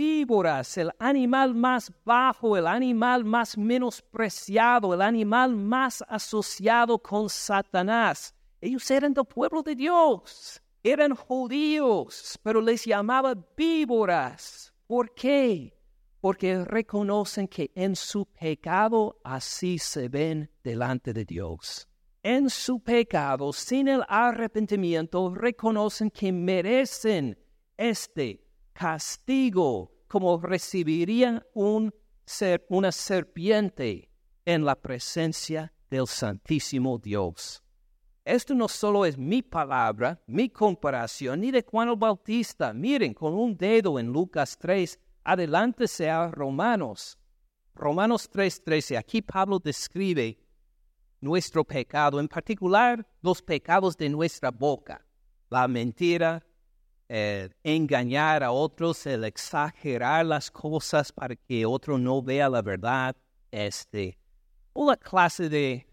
víboras, 0.00 0.78
el 0.78 0.90
animal 0.98 1.54
más 1.54 1.92
bajo, 2.06 2.56
el 2.56 2.66
animal 2.66 3.22
más 3.22 3.58
menospreciado, 3.58 4.94
el 4.94 5.02
animal 5.02 5.54
más 5.54 6.02
asociado 6.08 6.98
con 6.98 7.28
Satanás. 7.28 8.34
Ellos 8.62 8.90
eran 8.90 9.12
del 9.12 9.26
pueblo 9.26 9.62
de 9.62 9.74
Dios, 9.74 10.62
eran 10.82 11.14
judíos, 11.14 12.38
pero 12.42 12.62
les 12.62 12.86
llamaba 12.86 13.34
víboras. 13.54 14.72
¿Por 14.86 15.12
qué? 15.14 15.76
porque 16.22 16.64
reconocen 16.66 17.48
que 17.48 17.70
en 17.74 17.96
su 17.96 18.26
pecado 18.26 19.18
así 19.24 19.78
se 19.78 20.10
ven 20.10 20.50
delante 20.62 21.14
de 21.14 21.24
Dios. 21.24 21.88
En 22.22 22.50
su 22.50 22.80
pecado, 22.80 23.54
sin 23.54 23.88
el 23.88 24.02
arrepentimiento, 24.06 25.34
reconocen 25.34 26.10
que 26.10 26.30
merecen 26.30 27.38
este 27.78 28.49
castigo 28.80 29.92
como 30.08 30.40
recibirían 30.40 31.44
un 31.52 31.92
ser, 32.24 32.64
una 32.70 32.90
serpiente 32.90 34.10
en 34.46 34.64
la 34.64 34.74
presencia 34.74 35.74
del 35.90 36.06
Santísimo 36.06 36.98
Dios. 36.98 37.62
Esto 38.24 38.54
no 38.54 38.68
solo 38.68 39.04
es 39.04 39.18
mi 39.18 39.42
palabra, 39.42 40.22
mi 40.26 40.48
comparación, 40.48 41.42
ni 41.42 41.50
de 41.50 41.62
Juan 41.62 41.90
el 41.90 41.96
Bautista. 41.96 42.72
Miren, 42.72 43.12
con 43.12 43.34
un 43.34 43.54
dedo 43.54 43.98
en 43.98 44.06
Lucas 44.06 44.56
3, 44.58 44.98
adelante 45.24 45.86
sea 45.86 46.28
Romanos. 46.28 47.18
Romanos 47.74 48.30
3:13. 48.30 48.96
Aquí 48.96 49.20
Pablo 49.20 49.58
describe 49.58 50.38
nuestro 51.20 51.64
pecado, 51.64 52.18
en 52.18 52.28
particular 52.28 53.06
los 53.20 53.42
pecados 53.42 53.94
de 53.98 54.08
nuestra 54.08 54.50
boca, 54.50 55.04
la 55.50 55.68
mentira, 55.68 56.42
el 57.10 57.56
engañar 57.64 58.44
a 58.44 58.52
otros, 58.52 59.04
el 59.04 59.24
exagerar 59.24 60.24
las 60.24 60.48
cosas 60.48 61.10
para 61.10 61.34
que 61.34 61.66
otro 61.66 61.98
no 61.98 62.22
vea 62.22 62.48
la 62.48 62.62
verdad, 62.62 63.16
este, 63.50 64.16
una 64.72 64.96
clase 64.96 65.48
de 65.48 65.88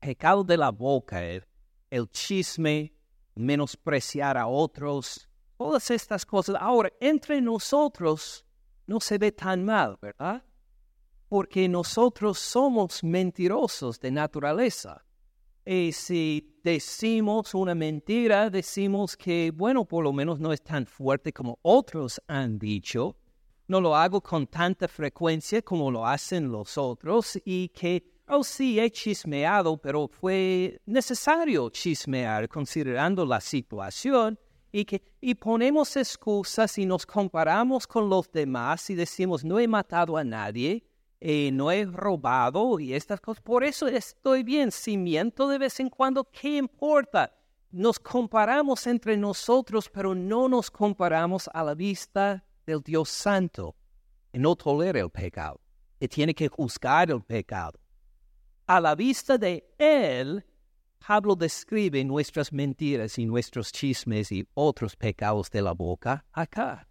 pecado 0.00 0.42
de 0.42 0.56
la 0.56 0.70
boca, 0.70 1.22
el 1.22 2.10
chisme, 2.10 2.92
menospreciar 3.36 4.36
a 4.36 4.48
otros, 4.48 5.28
todas 5.56 5.92
estas 5.92 6.26
cosas. 6.26 6.56
Ahora, 6.58 6.90
entre 6.98 7.40
nosotros, 7.40 8.44
no 8.88 8.98
se 8.98 9.16
ve 9.16 9.30
tan 9.30 9.64
mal, 9.64 9.96
¿verdad? 10.02 10.42
Porque 11.28 11.68
nosotros 11.68 12.36
somos 12.36 13.04
mentirosos 13.04 14.00
de 14.00 14.10
naturaleza. 14.10 15.04
Y 15.70 15.92
si 15.92 16.58
decimos 16.64 17.52
una 17.52 17.74
mentira, 17.74 18.48
decimos 18.48 19.14
que, 19.14 19.52
bueno, 19.54 19.84
por 19.84 20.02
lo 20.02 20.14
menos 20.14 20.40
no 20.40 20.50
es 20.50 20.62
tan 20.62 20.86
fuerte 20.86 21.30
como 21.30 21.58
otros 21.60 22.22
han 22.26 22.58
dicho. 22.58 23.18
No 23.66 23.78
lo 23.78 23.94
hago 23.94 24.22
con 24.22 24.46
tanta 24.46 24.88
frecuencia 24.88 25.60
como 25.60 25.90
lo 25.90 26.06
hacen 26.06 26.50
los 26.50 26.78
otros 26.78 27.38
y 27.44 27.68
que, 27.68 28.02
oh 28.28 28.42
sí, 28.42 28.80
he 28.80 28.90
chismeado, 28.90 29.76
pero 29.76 30.08
fue 30.08 30.80
necesario 30.86 31.68
chismear 31.68 32.48
considerando 32.48 33.26
la 33.26 33.38
situación 33.38 34.38
y, 34.72 34.86
que, 34.86 35.02
y 35.20 35.34
ponemos 35.34 35.94
excusas 35.98 36.78
y 36.78 36.86
nos 36.86 37.04
comparamos 37.04 37.86
con 37.86 38.08
los 38.08 38.32
demás 38.32 38.88
y 38.88 38.94
decimos, 38.94 39.44
no 39.44 39.58
he 39.58 39.68
matado 39.68 40.16
a 40.16 40.24
nadie, 40.24 40.87
eh, 41.20 41.50
no 41.52 41.70
he 41.70 41.84
robado 41.84 42.78
y 42.78 42.94
estas 42.94 43.20
cosas. 43.20 43.42
Por 43.42 43.64
eso 43.64 43.86
estoy 43.88 44.42
bien. 44.42 44.70
Si 44.70 44.96
miento 44.96 45.48
de 45.48 45.58
vez 45.58 45.80
en 45.80 45.90
cuando, 45.90 46.24
¿qué 46.24 46.56
importa? 46.56 47.34
Nos 47.70 47.98
comparamos 47.98 48.86
entre 48.86 49.16
nosotros, 49.16 49.90
pero 49.90 50.14
no 50.14 50.48
nos 50.48 50.70
comparamos 50.70 51.50
a 51.52 51.64
la 51.64 51.74
vista 51.74 52.44
del 52.64 52.80
Dios 52.82 53.08
Santo. 53.08 53.74
Y 54.32 54.38
no 54.38 54.54
tolera 54.56 55.00
el 55.00 55.10
pecado. 55.10 55.60
Y 56.00 56.06
tiene 56.08 56.34
que 56.34 56.48
juzgar 56.48 57.10
el 57.10 57.22
pecado. 57.22 57.78
A 58.66 58.80
la 58.80 58.94
vista 58.94 59.36
de 59.38 59.74
Él, 59.78 60.44
Pablo 61.04 61.34
describe 61.34 62.04
nuestras 62.04 62.52
mentiras 62.52 63.18
y 63.18 63.26
nuestros 63.26 63.72
chismes 63.72 64.30
y 64.30 64.46
otros 64.54 64.94
pecados 64.94 65.50
de 65.50 65.62
la 65.62 65.72
boca 65.72 66.24
acá. 66.32 66.86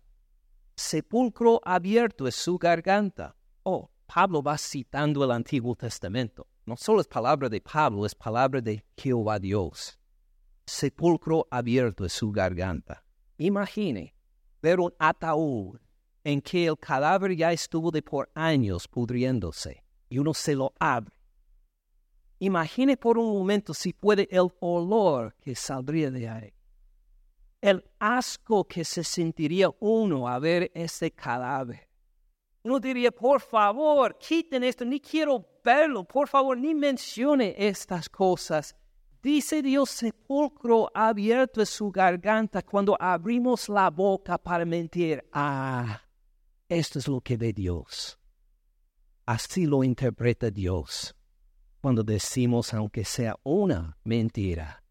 Sepulcro 0.76 1.62
abierto 1.64 2.28
es 2.28 2.36
su 2.36 2.58
garganta. 2.58 3.36
Oh, 3.64 3.90
Pablo 4.08 4.42
va 4.42 4.58
citando 4.58 5.24
el 5.24 5.32
Antiguo 5.32 5.76
Testamento. 5.76 6.48
No 6.66 6.76
solo 6.76 7.02
es 7.02 7.08
palabra 7.08 7.50
de 7.50 7.62
Pablo, 7.62 8.06
es 8.06 8.16
palabra 8.16 8.62
de 8.62 8.84
Jehová 8.98 9.38
Dios. 9.38 10.00
Sepulcro 10.66 11.48
abierto 11.52 12.06
es 12.06 12.14
su 12.14 12.32
garganta. 12.32 13.04
Imagine 13.38 14.16
ver 14.62 14.80
un 14.80 14.94
ataúd 14.98 15.80
en 16.24 16.42
que 16.42 16.66
el 16.66 16.78
cadáver 16.78 17.36
ya 17.36 17.52
estuvo 17.52 17.92
de 17.92 18.02
por 18.02 18.30
años 18.34 18.88
pudriéndose 18.88 19.84
y 20.10 20.18
uno 20.18 20.34
se 20.34 20.56
lo 20.56 20.74
abre 20.80 21.18
Imagine 22.40 22.98
por 22.98 23.18
un 23.18 23.34
momento 23.34 23.74
si 23.74 23.94
puede 23.94 24.28
el 24.30 24.50
olor 24.60 25.36
que 25.42 25.56
saldría 25.56 26.12
de 26.12 26.30
ahí. 26.30 26.54
El 27.62 27.84
asco 27.98 28.66
que 28.66 28.86
se 28.86 29.04
sentiría 29.04 29.70
uno 29.80 30.28
a 30.28 30.38
ver 30.38 30.72
ese 30.76 31.10
cadáver. 31.12 31.87
Uno 32.68 32.82
diría, 32.82 33.12
por 33.14 33.40
favor, 33.40 34.18
quiten 34.18 34.62
esto, 34.62 34.84
ni 34.84 35.00
quiero 35.00 35.62
verlo, 35.64 36.04
por 36.04 36.28
favor, 36.28 36.58
ni 36.58 36.76
mencione 36.76 37.56
estas 37.58 38.10
cosas. 38.10 38.76
Dice 39.24 39.62
Dios, 39.62 39.90
sepulcro 39.90 40.92
abierto 40.94 41.62
es 41.62 41.70
su 41.70 41.90
garganta 41.90 42.62
cuando 42.62 42.98
abrimos 43.00 43.70
la 43.70 43.90
boca 43.90 44.38
para 44.38 44.66
mentir. 44.66 45.24
Ah, 45.32 46.02
esto 46.68 47.00
es 47.00 47.08
lo 47.08 47.22
que 47.22 47.38
ve 47.38 47.54
Dios. 47.54 48.20
Así 49.26 49.66
lo 49.66 49.82
interpreta 49.86 50.52
Dios 50.52 51.16
cuando 51.80 52.04
decimos, 52.04 52.74
aunque 52.74 53.06
sea 53.06 53.38
una 53.44 53.98
mentira, 54.04 54.84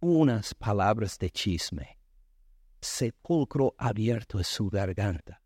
unas 0.00 0.54
palabras 0.54 1.18
de 1.18 1.28
chisme. 1.28 1.98
Sepulcro 2.80 3.74
abierto 3.76 4.40
es 4.40 4.46
su 4.46 4.70
garganta. 4.70 5.41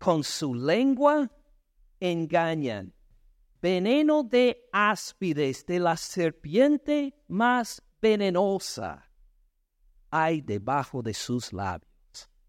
Con 0.00 0.24
su 0.24 0.54
lengua 0.54 1.30
engañan. 2.00 2.94
Veneno 3.60 4.24
de 4.24 4.66
áspides 4.72 5.66
de 5.66 5.78
la 5.78 5.94
serpiente 5.98 7.14
más 7.28 7.82
venenosa 8.00 9.10
hay 10.10 10.40
debajo 10.40 11.02
de 11.02 11.12
sus 11.12 11.52
labios. 11.52 11.86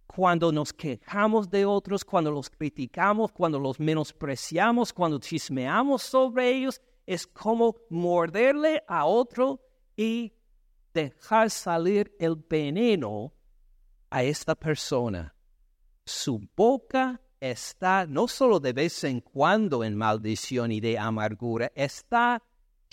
cuando 0.07 0.51
nos 0.51 0.73
quejamos 0.73 1.49
de 1.49 1.65
otros, 1.65 2.03
cuando 2.03 2.31
los 2.31 2.49
criticamos, 2.49 3.33
cuando 3.33 3.59
los 3.59 3.79
menospreciamos, 3.79 4.93
cuando 4.93 5.19
chismeamos 5.19 6.03
sobre 6.03 6.49
ellos, 6.49 6.81
es 7.05 7.27
como 7.27 7.75
morderle 7.89 8.81
a 8.87 9.05
otro 9.05 9.61
y 9.95 10.33
dejar 10.93 11.49
salir 11.49 12.13
el 12.17 12.35
veneno 12.35 13.33
a 14.09 14.23
esta 14.23 14.53
persona. 14.53 15.33
Su 16.05 16.41
boca 16.57 17.21
está 17.41 18.05
no 18.05 18.27
solo 18.27 18.59
de 18.59 18.71
vez 18.71 19.03
en 19.03 19.19
cuando 19.19 19.83
en 19.83 19.97
maldición 19.97 20.71
y 20.71 20.79
de 20.79 20.97
amargura, 20.97 21.71
está 21.75 22.41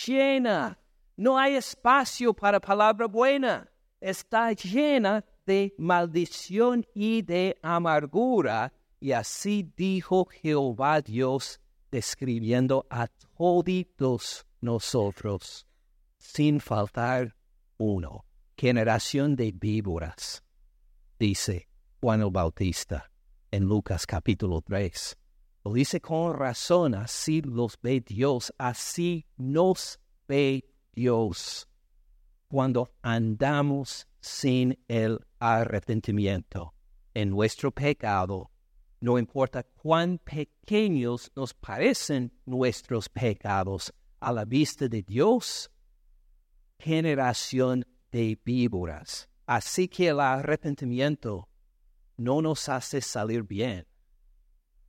llena. 0.05 0.81
No 1.17 1.39
hay 1.39 1.55
espacio 1.55 2.33
para 2.33 2.59
palabra 2.59 3.07
buena. 3.07 3.71
Está 4.01 4.53
llena 4.53 5.25
de 5.45 5.75
maldición 5.79 6.87
y 6.95 7.23
de 7.23 7.59
amargura. 7.63 8.73
Y 8.99 9.13
así 9.13 9.71
dijo 9.77 10.27
Jehová 10.27 11.03
Dios, 11.03 11.61
describiendo 11.91 12.87
a 12.91 13.07
todos 13.37 14.47
nosotros, 14.61 15.67
sin 16.17 16.61
faltar 16.61 17.37
uno. 17.77 18.25
Generación 18.57 19.37
de 19.37 19.53
víboras, 19.53 20.43
dice 21.17 21.69
Juan 22.01 22.23
el 22.23 22.31
Bautista 22.31 23.09
en 23.51 23.65
Lucas 23.65 24.07
capítulo 24.07 24.61
3. 24.63 25.17
Lo 25.65 25.73
dice 25.73 26.01
con 26.01 26.35
razón, 26.35 26.95
así 26.95 27.43
los 27.43 27.79
ve 27.81 28.01
Dios, 28.01 28.53
así 28.59 29.27
nos 29.37 30.01
ve 30.27 30.65
Dios 30.93 31.69
cuando 32.49 32.91
andamos 33.03 34.09
sin 34.21 34.79
el 34.89 35.21
arrepentimiento 35.39 36.75
en 37.15 37.31
nuestro 37.31 37.71
pecado, 37.71 38.51
no 39.01 39.19
importa 39.19 39.63
cuán 39.63 40.19
pequeños 40.19 41.31
nos 41.37 41.55
parecen 41.55 42.33
nuestros 42.47 43.09
pecados 43.09 43.93
a 44.21 44.33
la 44.33 44.45
vista 44.45 44.89
de 44.89 45.03
Dios, 45.03 45.71
generación 46.79 47.85
de 48.11 48.39
víboras. 48.45 49.29
Así 49.47 49.89
que 49.89 50.09
el 50.09 50.21
arrepentimiento 50.21 51.48
no 52.19 52.43
nos 52.43 52.69
hace 52.69 53.01
salir 53.01 53.43
bien, 53.43 53.87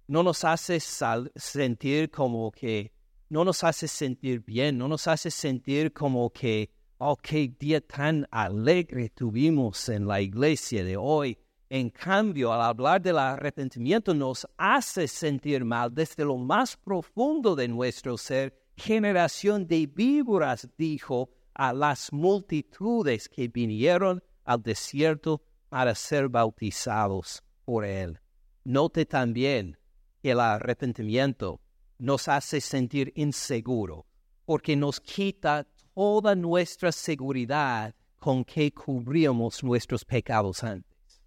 no 0.07 0.21
nos 0.21 0.43
hace 0.43 0.81
sentir 0.81 2.11
como 2.11 2.51
que, 2.51 2.91
no 3.29 3.45
nos 3.45 3.63
hace 3.63 3.87
sentir 3.87 4.41
bien, 4.41 4.77
no 4.77 4.89
nos 4.89 5.07
hace 5.07 5.31
sentir 5.31 5.93
como 5.93 6.29
que 6.31 6.69
Oh, 7.01 7.15
qué 7.15 7.47
día 7.57 7.79
tan 7.79 8.27
alegre 8.29 9.07
tuvimos 9.07 9.87
en 9.87 10.05
la 10.05 10.19
iglesia 10.19 10.83
de 10.83 10.97
hoy. 10.97 11.37
En 11.69 11.89
cambio, 11.91 12.51
al 12.51 12.61
hablar 12.61 13.01
del 13.01 13.17
arrepentimiento 13.17 14.13
nos 14.13 14.45
hace 14.57 15.07
sentir 15.07 15.63
mal 15.63 15.93
desde 15.93 16.25
lo 16.25 16.35
más 16.35 16.75
profundo 16.75 17.55
de 17.55 17.69
nuestro 17.69 18.17
ser. 18.17 18.53
Generación 18.75 19.65
de 19.65 19.87
víboras, 19.87 20.67
dijo 20.77 21.29
a 21.53 21.71
las 21.71 22.11
multitudes 22.11 23.29
que 23.29 23.47
vinieron 23.47 24.21
al 24.43 24.61
desierto 24.61 25.41
para 25.69 25.95
ser 25.95 26.27
bautizados 26.27 27.43
por 27.63 27.85
él. 27.85 28.19
Note 28.63 29.05
también 29.05 29.77
que 30.21 30.31
el 30.31 30.39
arrepentimiento 30.39 31.61
nos 31.97 32.27
hace 32.27 32.59
sentir 32.61 33.11
inseguro 33.15 34.05
porque 34.45 34.75
nos 34.75 34.99
quita 34.99 35.67
toda 35.93 36.35
nuestra 36.35 36.91
seguridad 36.91 37.93
con 38.17 38.43
que 38.43 38.73
cubríamos 38.73 39.63
nuestros 39.63 40.03
pecados 40.03 40.63
antes. 40.63 41.21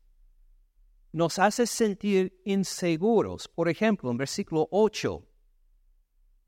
Nos 1.12 1.38
hace 1.38 1.66
sentir 1.66 2.40
inseguros. 2.44 3.48
Por 3.48 3.68
ejemplo, 3.68 4.11
en 4.11 4.16
versículo 4.16 4.66
8, 4.70 5.22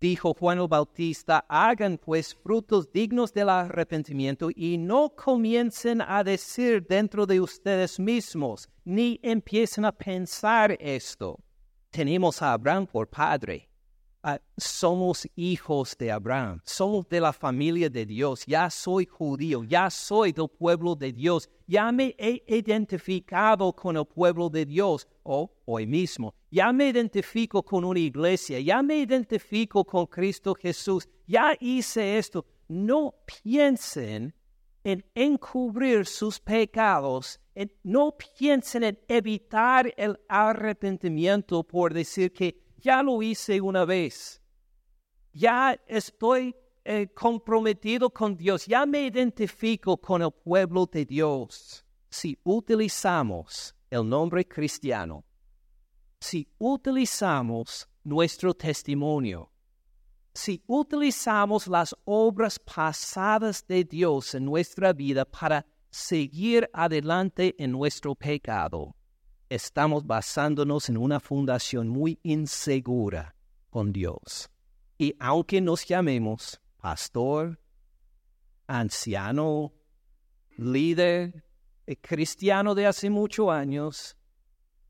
dijo 0.01 0.35
Juan 0.35 0.59
el 0.59 0.69
Bautista, 0.69 1.45
hagan 1.49 1.99
pues 1.99 2.35
frutos 2.35 2.93
dignos 2.93 3.33
del 3.33 3.49
arrepentimiento 3.49 4.49
y 4.55 4.79
no 4.79 5.15
comiencen 5.15 6.03
a 6.03 6.23
decir 6.23 6.87
dentro 6.87 7.27
de 7.27 7.41
ustedes 7.41 7.99
mismos, 7.99 8.69
ni 8.85 9.19
empiecen 9.23 9.85
a 9.85 9.93
pensar 9.93 10.77
esto. 10.81 11.39
Tenemos 11.91 12.43
a 12.43 12.53
Abraham 12.53 12.87
por 12.87 13.09
padre. 13.09 13.69
Ah, 14.27 14.41
somos 14.57 15.29
hijos 15.37 15.95
de 15.99 16.11
Abraham, 16.11 16.59
somos 16.65 17.07
de 17.11 17.21
la 17.21 17.31
familia 17.31 17.91
de 17.91 18.07
Dios, 18.07 18.47
ya 18.47 18.71
soy 18.71 19.05
judío, 19.05 19.65
ya 19.65 19.91
soy 19.91 20.33
del 20.33 20.49
pueblo 20.49 20.95
de 20.95 21.13
Dios, 21.13 21.51
ya 21.67 21.93
me 21.93 22.15
he 22.19 22.43
identificado 22.47 23.71
con 23.75 23.99
el 23.99 24.07
pueblo 24.07 24.49
de 24.49 24.65
Dios, 24.65 25.07
o 25.25 25.53
hoy 25.67 25.87
mismo, 25.87 26.35
ya 26.55 26.73
me 26.73 26.87
identifico 26.87 27.65
con 27.65 27.85
una 27.85 27.99
iglesia, 27.99 28.61
ya 28.61 28.81
me 28.81 28.99
identifico 28.99 29.85
con 29.85 30.07
Cristo 30.07 30.55
Jesús, 30.55 31.09
ya 31.27 31.57
hice 31.59 32.17
esto. 32.17 32.47
No 32.69 33.13
piensen 33.27 34.33
en 34.85 35.05
encubrir 35.17 36.07
sus 36.07 36.39
pecados, 36.39 37.41
no 37.83 38.15
piensen 38.17 38.85
en 38.85 38.99
evitar 39.09 39.93
el 39.97 40.17
arrepentimiento 40.29 41.65
por 41.65 41.93
decir 41.93 42.33
que 42.33 42.63
ya 42.79 43.03
lo 43.03 43.21
hice 43.21 43.61
una 43.61 43.85
vez, 43.85 44.41
ya 45.33 45.77
estoy 45.89 46.55
eh, 46.85 47.09
comprometido 47.09 48.11
con 48.11 48.37
Dios, 48.37 48.67
ya 48.67 48.87
me 48.87 49.05
identifico 49.07 49.97
con 49.97 50.23
el 50.23 50.31
pueblo 50.31 50.87
de 50.87 51.05
Dios. 51.05 51.85
Si 52.09 52.39
utilizamos 52.45 53.75
el 53.91 54.09
nombre 54.09 54.47
cristiano, 54.47 55.25
si 56.25 56.49
utilizamos 56.59 57.87
nuestro 58.03 58.55
testimonio, 58.55 59.53
si 60.33 60.63
utilizamos 60.67 61.67
las 61.69 61.95
obras 62.07 62.59
pasadas 62.59 63.67
de 63.67 63.85
Dios 63.85 64.35
en 64.35 64.47
nuestra 64.47 64.95
vida 64.95 65.27
para 65.27 65.67
seguir 65.91 66.71
adelante 66.73 67.55
en 67.59 67.73
nuestro 67.73 68.15
pecado, 68.15 68.97
estamos 69.51 70.07
basándonos 70.07 70.89
en 70.89 70.97
una 70.97 71.21
fundación 71.21 71.89
muy 71.91 72.19
insegura 72.23 73.37
con 73.69 73.93
Dios. 73.93 74.49
Y 74.97 75.15
aunque 75.21 75.61
nos 75.61 75.85
llamemos 75.85 76.59
pastor, 76.79 77.61
anciano, 78.67 79.75
líder, 80.57 81.45
eh, 81.87 81.97
cristiano 81.97 82.75
de 82.75 82.87
hace 82.87 83.11
muchos 83.11 83.51
años, 83.51 84.17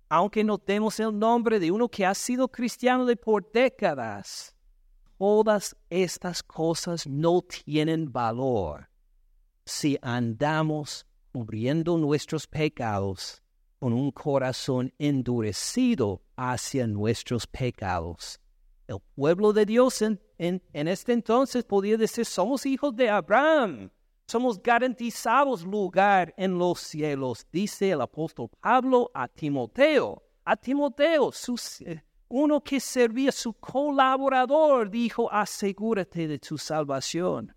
aunque 0.09 0.45
no 0.45 0.59
tenemos 0.59 0.99
el 1.01 1.19
nombre 1.19 1.59
de 1.59 1.71
uno 1.71 1.89
que 1.89 2.07
ha 2.07 2.15
sido 2.15 2.49
cristiano 2.49 3.05
de 3.05 3.17
por 3.17 3.51
décadas, 3.53 4.55
todas 5.19 5.77
estas 5.91 6.43
cosas 6.43 7.07
no 7.07 7.43
tienen 7.43 8.13
valor 8.13 8.89
si 9.65 9.99
andamos 10.03 11.07
cubriendo 11.33 11.97
nuestros 11.99 12.47
pecados 12.47 13.43
con 13.79 13.93
un 13.93 14.11
corazón 14.11 14.93
endurecido 14.99 16.23
hacia 16.37 16.87
nuestros 16.87 17.47
pecados. 17.47 18.41
El 18.87 18.99
pueblo 19.15 19.53
de 19.53 19.67
Dios 19.67 20.03
en, 20.03 20.21
en, 20.39 20.89
este 20.89 21.13
entonces 21.13 21.65
podía 21.65 21.97
decir, 21.97 22.25
somos 22.25 22.67
hijos 22.67 22.95
de 22.95 23.09
Abraham, 23.09 23.91
somos 24.27 24.63
garantizados 24.63 25.65
lugar 25.65 26.35
en 26.37 26.59
los 26.59 26.81
cielos, 26.81 27.47
dice 27.53 27.91
el 27.91 28.01
apóstol 28.01 28.49
Pablo 28.61 29.11
a 29.15 29.29
Timoteo. 29.29 30.23
A 30.45 30.57
Timoteo, 30.57 31.31
uno 32.29 32.61
que 32.61 32.81
servía 32.81 33.33
su 33.33 33.53
colaborador, 33.55 34.91
dijo, 34.91 35.31
asegúrate 35.31 36.27
de 36.27 36.39
tu 36.39 36.59
salvación. 36.59 37.55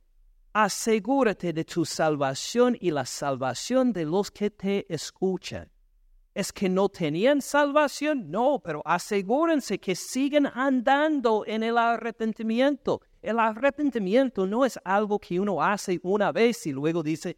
Asegúrate 0.54 1.54
de 1.54 1.64
tu 1.64 1.86
salvación 1.86 2.78
y 2.80 2.92
la 2.92 3.06
salvación 3.06 3.94
de 3.94 4.06
los 4.06 4.32
que 4.32 4.50
te 4.50 4.92
escuchan. 4.94 5.70
¿Es 6.34 6.54
que 6.54 6.70
no 6.70 6.88
tenían 6.90 7.42
salvación? 7.42 8.30
No, 8.30 8.62
pero 8.64 8.82
asegúrense 8.86 9.80
que 9.80 9.96
siguen 9.96 10.48
andando 10.54 11.44
en 11.48 11.64
el 11.64 11.78
arrepentimiento. 11.78 13.02
El 13.28 13.40
arrepentimiento 13.40 14.48
no 14.48 14.64
es 14.64 14.80
algo 14.86 15.20
que 15.20 15.38
uno 15.38 15.62
hace 15.62 16.00
una 16.02 16.32
vez 16.32 16.66
y 16.66 16.72
luego 16.72 17.04
dice, 17.04 17.38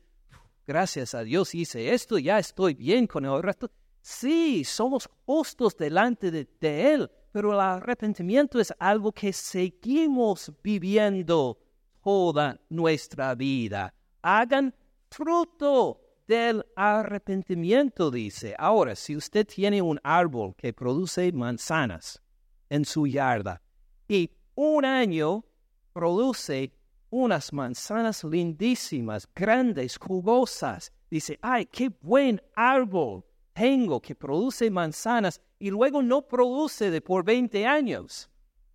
gracias 0.67 1.15
a 1.15 1.23
Dios 1.23 1.55
hice 1.55 1.91
esto, 1.91 2.19
ya 2.19 2.37
estoy 2.37 2.75
bien 2.75 3.07
con 3.07 3.25
el 3.25 3.41
resto. 3.41 3.71
Sí, 3.99 4.63
somos 4.63 5.09
justos 5.25 5.75
delante 5.75 6.29
de, 6.29 6.47
Él, 6.93 7.09
pero 7.31 7.53
el 7.53 7.59
arrepentimiento 7.59 8.59
es 8.59 8.71
algo 8.77 9.11
que 9.11 9.33
seguimos 9.33 10.53
viviendo 10.61 11.57
toda 12.03 12.61
nuestra 12.69 13.33
vida. 13.33 13.91
Hagan 14.21 14.75
fruto 15.09 16.01
del 16.27 16.63
arrepentimiento, 16.75 18.11
dice. 18.11 18.53
Ahora, 18.59 18.95
si 18.95 19.15
usted 19.15 19.47
tiene 19.47 19.81
un 19.81 19.99
árbol 20.03 20.53
que 20.55 20.71
produce 20.71 21.31
manzanas 21.31 22.21
en 22.69 22.85
su 22.85 23.07
yarda 23.07 23.59
y 24.07 24.29
un 24.53 24.85
año 24.85 25.45
produce 25.93 26.71
unas 27.09 27.51
manzanas 27.51 28.23
lindísimas, 28.23 29.27
grandes, 29.33 29.97
jugosas, 29.97 30.91
dice, 31.09 31.39
ay, 31.41 31.65
qué 31.65 31.89
buen 32.01 32.41
árbol 32.55 33.25
tengo 33.53 33.99
que 33.99 34.15
produce 34.15 34.69
manzanas 34.69 35.41
y 35.57 35.69
luego 35.69 36.01
no 36.01 36.21
produce 36.21 36.89
de 36.89 37.01
por 37.01 37.23
20 37.23 37.65
años, 37.65 38.29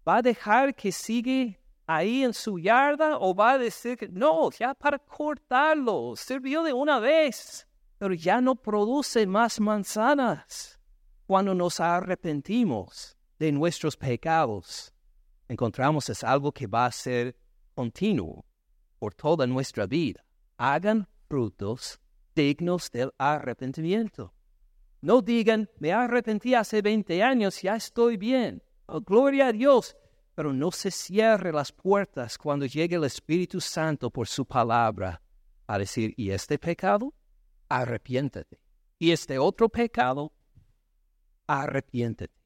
¿va 0.07 0.17
a 0.17 0.23
dejar 0.23 0.75
que 0.75 0.93
sigue 0.93 1.61
ahí 1.87 2.23
en 2.23 2.35
su 2.35 2.59
yarda 2.59 3.19
o 3.19 3.35
va 3.35 3.53
a 3.53 3.59
decir 3.59 3.97
que 3.97 4.09
no, 4.09 4.51
ya 4.51 4.75
para 4.75 4.99
cortarlo, 4.99 6.15
sirvió 6.17 6.63
de 6.63 6.73
una 6.73 6.99
vez, 6.99 7.67
pero 7.99 8.15
ya 8.15 8.41
no 8.41 8.57
produce 8.57 9.27
más 9.27 9.61
manzanas? 9.61 10.79
Cuando 11.27 11.55
nos 11.55 11.81
arrepentimos 11.81 13.17
de 13.39 13.53
nuestros 13.53 13.97
pecados, 13.97 14.94
encontramos 15.49 16.09
es 16.09 16.25
algo 16.25 16.53
que 16.53 16.67
va 16.67 16.87
a 16.87 16.93
ser 16.93 17.37
continuo 17.75 18.45
por 18.99 19.15
toda 19.15 19.47
nuestra 19.47 19.87
vida. 19.87 20.25
Hagan 20.57 21.09
frutos 21.29 22.01
dignos 22.35 22.91
del 22.91 23.13
arrepentimiento. 23.19 24.33
No 25.01 25.21
digan, 25.21 25.69
me 25.79 25.93
arrepentí 25.93 26.55
hace 26.55 26.81
20 26.81 27.23
años, 27.23 27.61
ya 27.61 27.77
estoy 27.77 28.17
bien. 28.17 28.63
Oh, 28.87 29.01
gloria 29.01 29.49
a 29.49 29.53
Dios. 29.53 29.97
Pero 30.35 30.53
no 30.53 30.71
se 30.73 30.91
cierre 30.91 31.53
las 31.53 31.71
puertas 31.71 32.39
cuando 32.39 32.67
llegue 32.67 32.97
el 32.97 33.05
Espíritu 33.05 33.61
Santo 33.61 34.11
por 34.11 34.27
su 34.27 34.45
palabra 34.47 35.23
a 35.67 35.79
decir, 35.79 36.13
¿y 36.17 36.31
este 36.31 36.59
pecado? 36.59 37.15
Arrepiéntete. 37.69 38.61
¿Y 38.99 39.13
este 39.13 39.39
otro 39.39 39.69
pecado? 39.69 40.33
Arrepiéntete. 41.47 42.44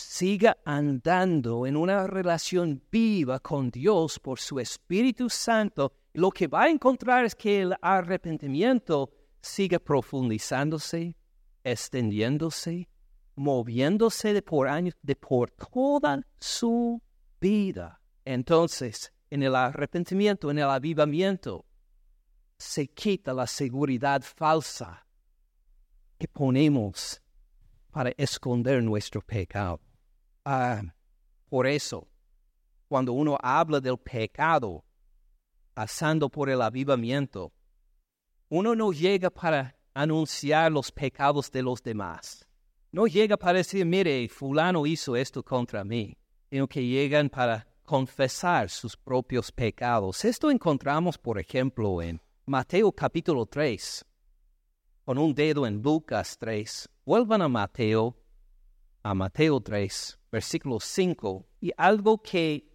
Siga 0.00 0.56
andando 0.64 1.66
en 1.66 1.76
una 1.76 2.06
relación 2.06 2.80
viva 2.88 3.40
con 3.40 3.68
Dios 3.68 4.20
por 4.20 4.38
su 4.38 4.60
Espíritu 4.60 5.28
Santo 5.28 5.92
lo 6.14 6.30
que 6.30 6.46
va 6.46 6.62
a 6.62 6.68
encontrar 6.68 7.24
es 7.24 7.34
que 7.34 7.62
el 7.62 7.74
arrepentimiento 7.82 9.10
sigue 9.42 9.80
profundizándose, 9.80 11.16
extendiéndose, 11.64 12.88
moviéndose 13.34 14.32
de 14.32 14.40
por 14.40 14.68
años, 14.68 14.94
de 15.02 15.16
por 15.16 15.50
toda 15.50 16.24
su 16.38 17.02
vida. 17.40 18.00
Entonces, 18.24 19.12
en 19.30 19.42
el 19.42 19.56
arrepentimiento, 19.56 20.52
en 20.52 20.58
el 20.58 20.70
avivamiento, 20.70 21.66
se 22.56 22.86
quita 22.86 23.34
la 23.34 23.48
seguridad 23.48 24.22
falsa 24.22 25.04
que 26.16 26.28
ponemos 26.28 27.20
para 27.90 28.12
esconder 28.16 28.80
nuestro 28.80 29.20
pecado. 29.20 29.80
Ah, 30.50 30.80
por 31.50 31.66
eso, 31.66 32.08
cuando 32.88 33.12
uno 33.12 33.36
habla 33.38 33.80
del 33.80 33.98
pecado, 33.98 34.82
pasando 35.74 36.30
por 36.30 36.48
el 36.48 36.62
avivamiento, 36.62 37.52
uno 38.48 38.74
no 38.74 38.92
llega 38.92 39.28
para 39.28 39.76
anunciar 39.92 40.72
los 40.72 40.90
pecados 40.90 41.50
de 41.50 41.62
los 41.62 41.82
demás. 41.82 42.48
No 42.90 43.06
llega 43.06 43.36
para 43.36 43.58
decir, 43.58 43.84
mire, 43.84 44.26
fulano 44.30 44.86
hizo 44.86 45.16
esto 45.16 45.42
contra 45.42 45.84
mí, 45.84 46.16
sino 46.48 46.66
que 46.66 46.82
llegan 46.82 47.28
para 47.28 47.68
confesar 47.82 48.70
sus 48.70 48.96
propios 48.96 49.52
pecados. 49.52 50.24
Esto 50.24 50.50
encontramos, 50.50 51.18
por 51.18 51.38
ejemplo, 51.38 52.00
en 52.00 52.22
Mateo 52.46 52.90
capítulo 52.90 53.44
3, 53.44 54.02
con 55.04 55.18
un 55.18 55.34
dedo 55.34 55.66
en 55.66 55.82
Lucas 55.82 56.38
3. 56.38 56.88
Vuelvan 57.04 57.42
a 57.42 57.48
Mateo, 57.48 58.16
a 59.02 59.14
Mateo 59.14 59.60
3, 59.60 60.18
versículo 60.30 60.80
5, 60.80 61.46
y 61.60 61.70
algo 61.76 62.22
que 62.22 62.68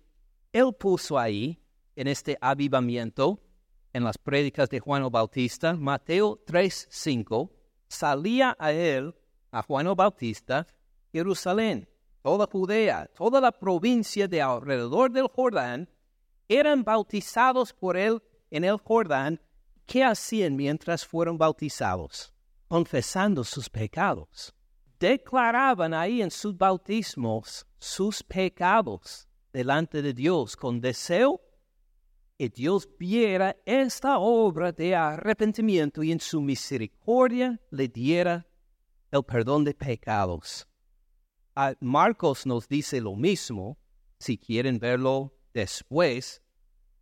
él 0.52 0.74
puso 0.78 1.18
ahí 1.18 1.60
en 1.96 2.08
este 2.08 2.38
avivamiento, 2.42 3.40
en 3.94 4.04
las 4.04 4.18
prédicas 4.18 4.70
de 4.70 4.80
Juan 4.80 5.04
el 5.04 5.10
Bautista, 5.10 5.74
Mateo 5.74 6.40
3:5, 6.46 7.52
salía 7.88 8.56
a 8.60 8.72
él, 8.72 9.14
a 9.52 9.62
Juan 9.62 9.88
el 9.88 9.96
Bautista, 9.96 10.66
Jerusalén, 11.12 11.88
toda 12.24 12.48
Judea, 12.52 13.10
toda 13.16 13.40
la 13.40 13.52
provincia 13.52 14.28
de 14.28 14.42
alrededor 14.42 15.12
del 15.12 15.28
Jordán, 15.28 15.90
eran 16.48 16.84
bautizados 16.84 17.74
por 17.74 17.98
él 17.98 18.22
en 18.50 18.64
el 18.64 18.78
Jordán. 18.78 19.42
¿Qué 19.86 20.04
hacían 20.04 20.56
mientras 20.56 21.06
fueron 21.06 21.38
bautizados? 21.38 22.34
Confesando 22.68 23.44
sus 23.44 23.70
pecados. 23.70 24.56
Declaraban 25.00 25.94
ahí 25.94 26.22
en 26.22 26.32
sus 26.32 26.58
bautismos 26.58 27.66
sus 27.78 28.24
pecados 28.24 29.28
delante 29.52 30.02
de 30.02 30.14
Dios 30.14 30.56
con 30.56 30.80
deseo 30.80 31.42
que 32.38 32.50
Dios 32.50 32.88
viera 32.98 33.56
esta 33.66 34.18
obra 34.18 34.72
de 34.72 34.96
arrepentimiento 34.96 36.02
y 36.04 36.12
en 36.12 36.20
su 36.20 36.42
misericordia 36.42 37.60
le 37.70 37.88
diera 37.88 38.48
el 39.12 39.24
perdón 39.24 39.64
de 39.64 39.74
pecados. 39.74 40.68
Ah, 41.56 41.74
Marcos 41.80 42.46
nos 42.46 42.68
dice 42.68 43.00
lo 43.00 43.16
mismo, 43.16 43.78
si 44.18 44.38
quieren 44.38 44.80
verlo 44.80 45.34
después, 45.54 46.42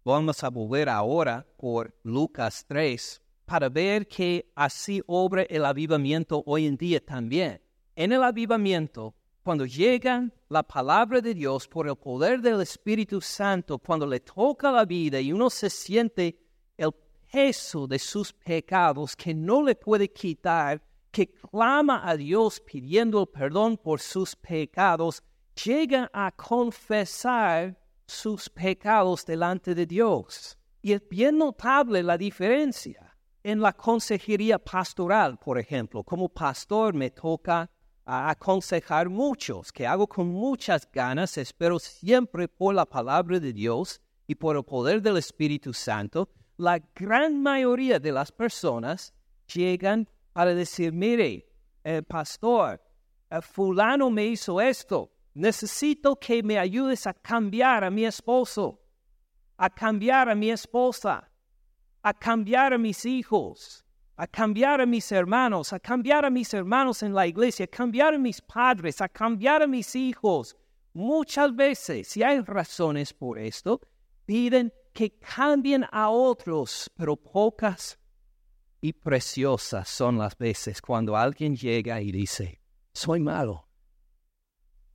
vamos 0.04 0.44
a 0.44 0.50
volver 0.50 0.90
ahora 0.90 1.48
por 1.58 1.96
Lucas 2.04 2.66
3 2.68 3.22
para 3.46 3.70
ver 3.70 4.08
que 4.08 4.52
así 4.56 5.02
obra 5.08 5.44
el 5.44 5.64
avivamiento 5.66 6.44
hoy 6.46 6.66
en 6.66 6.76
día 6.76 7.00
también. 7.04 7.62
En 7.96 8.12
el 8.12 8.24
avivamiento 8.24 9.16
cuando 9.44 9.66
llega 9.66 10.30
la 10.50 10.64
palabra 10.64 11.20
de 11.20 11.34
Dios 11.34 11.68
por 11.68 11.88
el 11.88 11.96
poder 11.96 12.42
del 12.42 12.62
Espíritu 12.62 13.20
Santo, 13.20 13.80
cuando 13.80 14.06
le 14.06 14.20
toca 14.20 14.72
la 14.72 14.86
vida 14.86 15.20
y 15.20 15.34
uno 15.34 15.50
se 15.50 15.70
siente 15.70 16.38
el 16.78 16.92
peso 17.32 17.88
de 17.88 17.98
sus 17.98 18.32
pecados 18.32 19.16
que 19.16 19.34
no 19.34 19.64
le 19.64 19.76
puede 19.76 20.12
quitar, 20.12 20.82
que 21.12 21.32
clama 21.32 22.08
a 22.08 22.16
Dios 22.16 22.62
pidiendo 22.62 23.26
perdón 23.26 23.78
por 23.78 24.00
sus 24.00 24.36
pecados, 24.36 25.24
llega 25.66 26.10
a 26.14 26.32
confesar 26.32 27.78
sus 28.06 28.48
pecados 28.48 29.26
delante 29.26 29.74
de 29.74 29.86
Dios. 29.86 30.58
Y 30.82 30.94
es 30.94 31.02
bien 31.10 31.38
notable 31.38 32.04
la 32.04 32.18
diferencia. 32.18 33.08
En 33.44 33.60
la 33.60 33.74
consejería 33.74 34.60
pastoral, 34.60 35.40
por 35.40 35.58
ejemplo, 35.58 36.04
como 36.04 36.30
pastor 36.30 36.94
me 36.94 37.10
toca 37.10 37.70
a 38.06 38.30
aconsejar 38.30 39.10
muchos, 39.10 39.72
que 39.72 39.86
hago 39.86 40.08
con 40.08 40.28
muchas 40.28 40.90
ganas, 40.92 41.38
espero 41.38 41.80
siempre 41.80 42.48
por 42.48 42.76
la 42.76 42.86
palabra 42.86 43.40
de 43.40 43.54
Dios 43.54 44.02
y 44.28 44.36
por 44.36 44.56
el 44.56 44.64
poder 44.64 45.02
del 45.02 45.18
Espíritu 45.18 45.74
Santo, 45.74 46.30
la 46.58 46.80
gran 46.96 47.42
mayoría 47.42 48.00
de 48.00 48.12
las 48.12 48.32
personas 48.32 49.14
llegan 49.54 50.08
para 50.34 50.54
decir, 50.54 50.94
mire, 50.94 51.48
el 51.84 52.04
pastor, 52.04 52.82
el 53.30 53.42
fulano 53.42 54.10
me 54.10 54.26
hizo 54.26 54.62
esto, 54.62 55.12
necesito 55.34 56.16
que 56.16 56.44
me 56.44 56.58
ayudes 56.58 57.08
a 57.08 57.14
cambiar 57.14 57.84
a 57.84 57.90
mi 57.90 58.06
esposo, 58.06 58.82
a 59.58 59.70
cambiar 59.70 60.30
a 60.30 60.36
mi 60.36 60.52
esposa, 60.52 61.30
a 62.04 62.14
cambiar 62.14 62.74
a 62.74 62.78
mis 62.78 63.06
hijos, 63.06 63.86
a 64.22 64.28
cambiar 64.28 64.80
a 64.80 64.86
mis 64.86 65.12
hermanos, 65.12 65.74
a 65.74 65.80
cambiar 65.80 66.26
a 66.26 66.30
mis 66.30 66.54
hermanos 66.54 67.02
en 67.02 67.12
la 67.12 67.26
iglesia, 67.26 67.66
a 67.66 67.68
cambiar 67.68 68.14
a 68.14 68.20
mis 68.20 68.40
padres, 68.40 69.02
a 69.02 69.10
cambiar 69.10 69.64
a 69.64 69.68
mis 69.68 69.96
hijos. 69.96 70.56
Muchas 70.94 71.56
veces, 71.56 72.16
y 72.16 72.22
hay 72.22 72.40
razones 72.42 73.14
por 73.14 73.40
esto, 73.40 73.82
piden 74.28 74.72
que 74.94 75.18
cambien 75.18 75.88
a 75.92 76.12
otros, 76.12 76.92
pero 76.96 77.16
pocas 77.16 77.98
y 78.80 78.94
preciosas 78.94 79.90
son 79.90 80.20
las 80.20 80.38
veces 80.38 80.84
cuando 80.84 81.18
alguien 81.18 81.56
llega 81.56 82.00
y 82.00 82.12
dice, 82.12 82.62
soy 82.94 83.22
malo, 83.22 83.70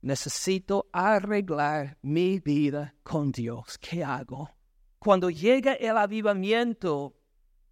necesito 0.03 0.87
arreglar 0.93 1.97
mi 2.01 2.39
vida 2.39 2.95
con 3.03 3.33
Dios, 3.33 3.77
¿qué 3.77 4.05
hago? 4.05 4.51
Cuando 4.99 5.29
llega 5.29 5.73
el 5.73 5.97
avivamiento, 5.97 7.16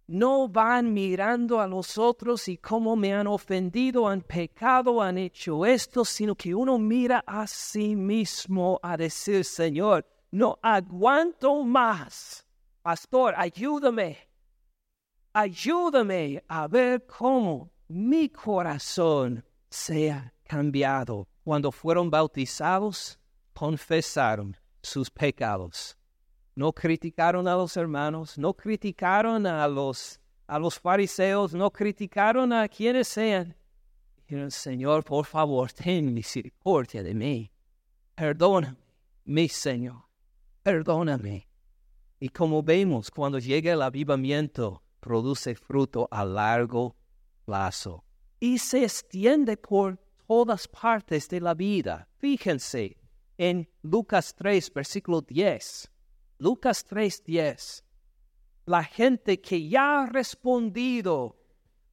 no 0.08 0.48
van 0.48 0.92
mirando 0.92 1.60
a 1.60 1.66
los 1.66 1.98
otros 1.98 2.48
y 2.48 2.58
cómo 2.58 2.94
me 2.96 3.12
han 3.12 3.26
ofendido, 3.26 4.08
han 4.08 4.22
pecado, 4.22 5.02
han 5.02 5.18
hecho 5.18 5.66
esto, 5.66 6.04
sino 6.04 6.34
que 6.34 6.54
uno 6.54 6.78
mira 6.78 7.24
a 7.26 7.46
sí 7.46 7.96
mismo 7.96 8.78
a 8.82 8.96
decir, 8.96 9.44
Señor, 9.44 10.06
no 10.30 10.58
aguanto 10.62 11.62
más. 11.64 12.46
Pastor, 12.82 13.34
ayúdame. 13.36 14.18
Ayúdame 15.32 16.42
a 16.48 16.66
ver 16.68 17.04
cómo 17.06 17.72
mi 17.88 18.28
corazón 18.28 19.44
sea 19.68 20.32
cambiado. 20.44 21.28
Cuando 21.42 21.70
fueron 21.70 22.10
bautizados, 22.10 23.18
confesaron 23.52 24.56
sus 24.82 25.10
pecados 25.10 25.95
no 26.56 26.72
criticaron 26.72 27.46
a 27.46 27.54
los 27.54 27.76
hermanos, 27.76 28.38
no 28.38 28.54
criticaron 28.54 29.46
a 29.46 29.68
los, 29.68 30.18
a 30.46 30.58
los 30.58 30.80
fariseos, 30.80 31.54
no 31.54 31.70
criticaron 31.70 32.52
a 32.52 32.66
quienes 32.66 33.08
sean. 33.08 33.54
Señor, 34.48 35.04
por 35.04 35.26
favor, 35.26 35.70
ten 35.70 36.12
misericordia 36.12 37.02
de 37.02 37.14
mí. 37.14 37.52
Perdóname, 38.14 38.78
mi 39.26 39.48
Señor, 39.48 40.02
perdóname. 40.62 41.46
Y 42.18 42.30
como 42.30 42.62
vemos, 42.62 43.10
cuando 43.10 43.38
llega 43.38 43.74
el 43.74 43.82
avivamiento, 43.82 44.82
produce 44.98 45.54
fruto 45.54 46.08
a 46.10 46.24
largo 46.24 46.96
plazo. 47.44 48.02
y 48.38 48.58
se 48.58 48.84
extiende 48.84 49.56
por 49.56 49.98
todas 50.26 50.68
partes 50.68 51.28
de 51.28 51.40
la 51.40 51.54
vida. 51.54 52.06
Fíjense 52.18 52.96
en 53.38 53.68
Lucas 53.82 54.34
3, 54.34 54.72
versículo 54.74 55.22
10. 55.22 55.90
Lucas 56.38 56.84
3, 56.84 57.24
10. 57.24 57.84
La 58.66 58.84
gente 58.84 59.40
que 59.40 59.68
ya 59.68 60.02
ha 60.02 60.06
respondido 60.06 61.36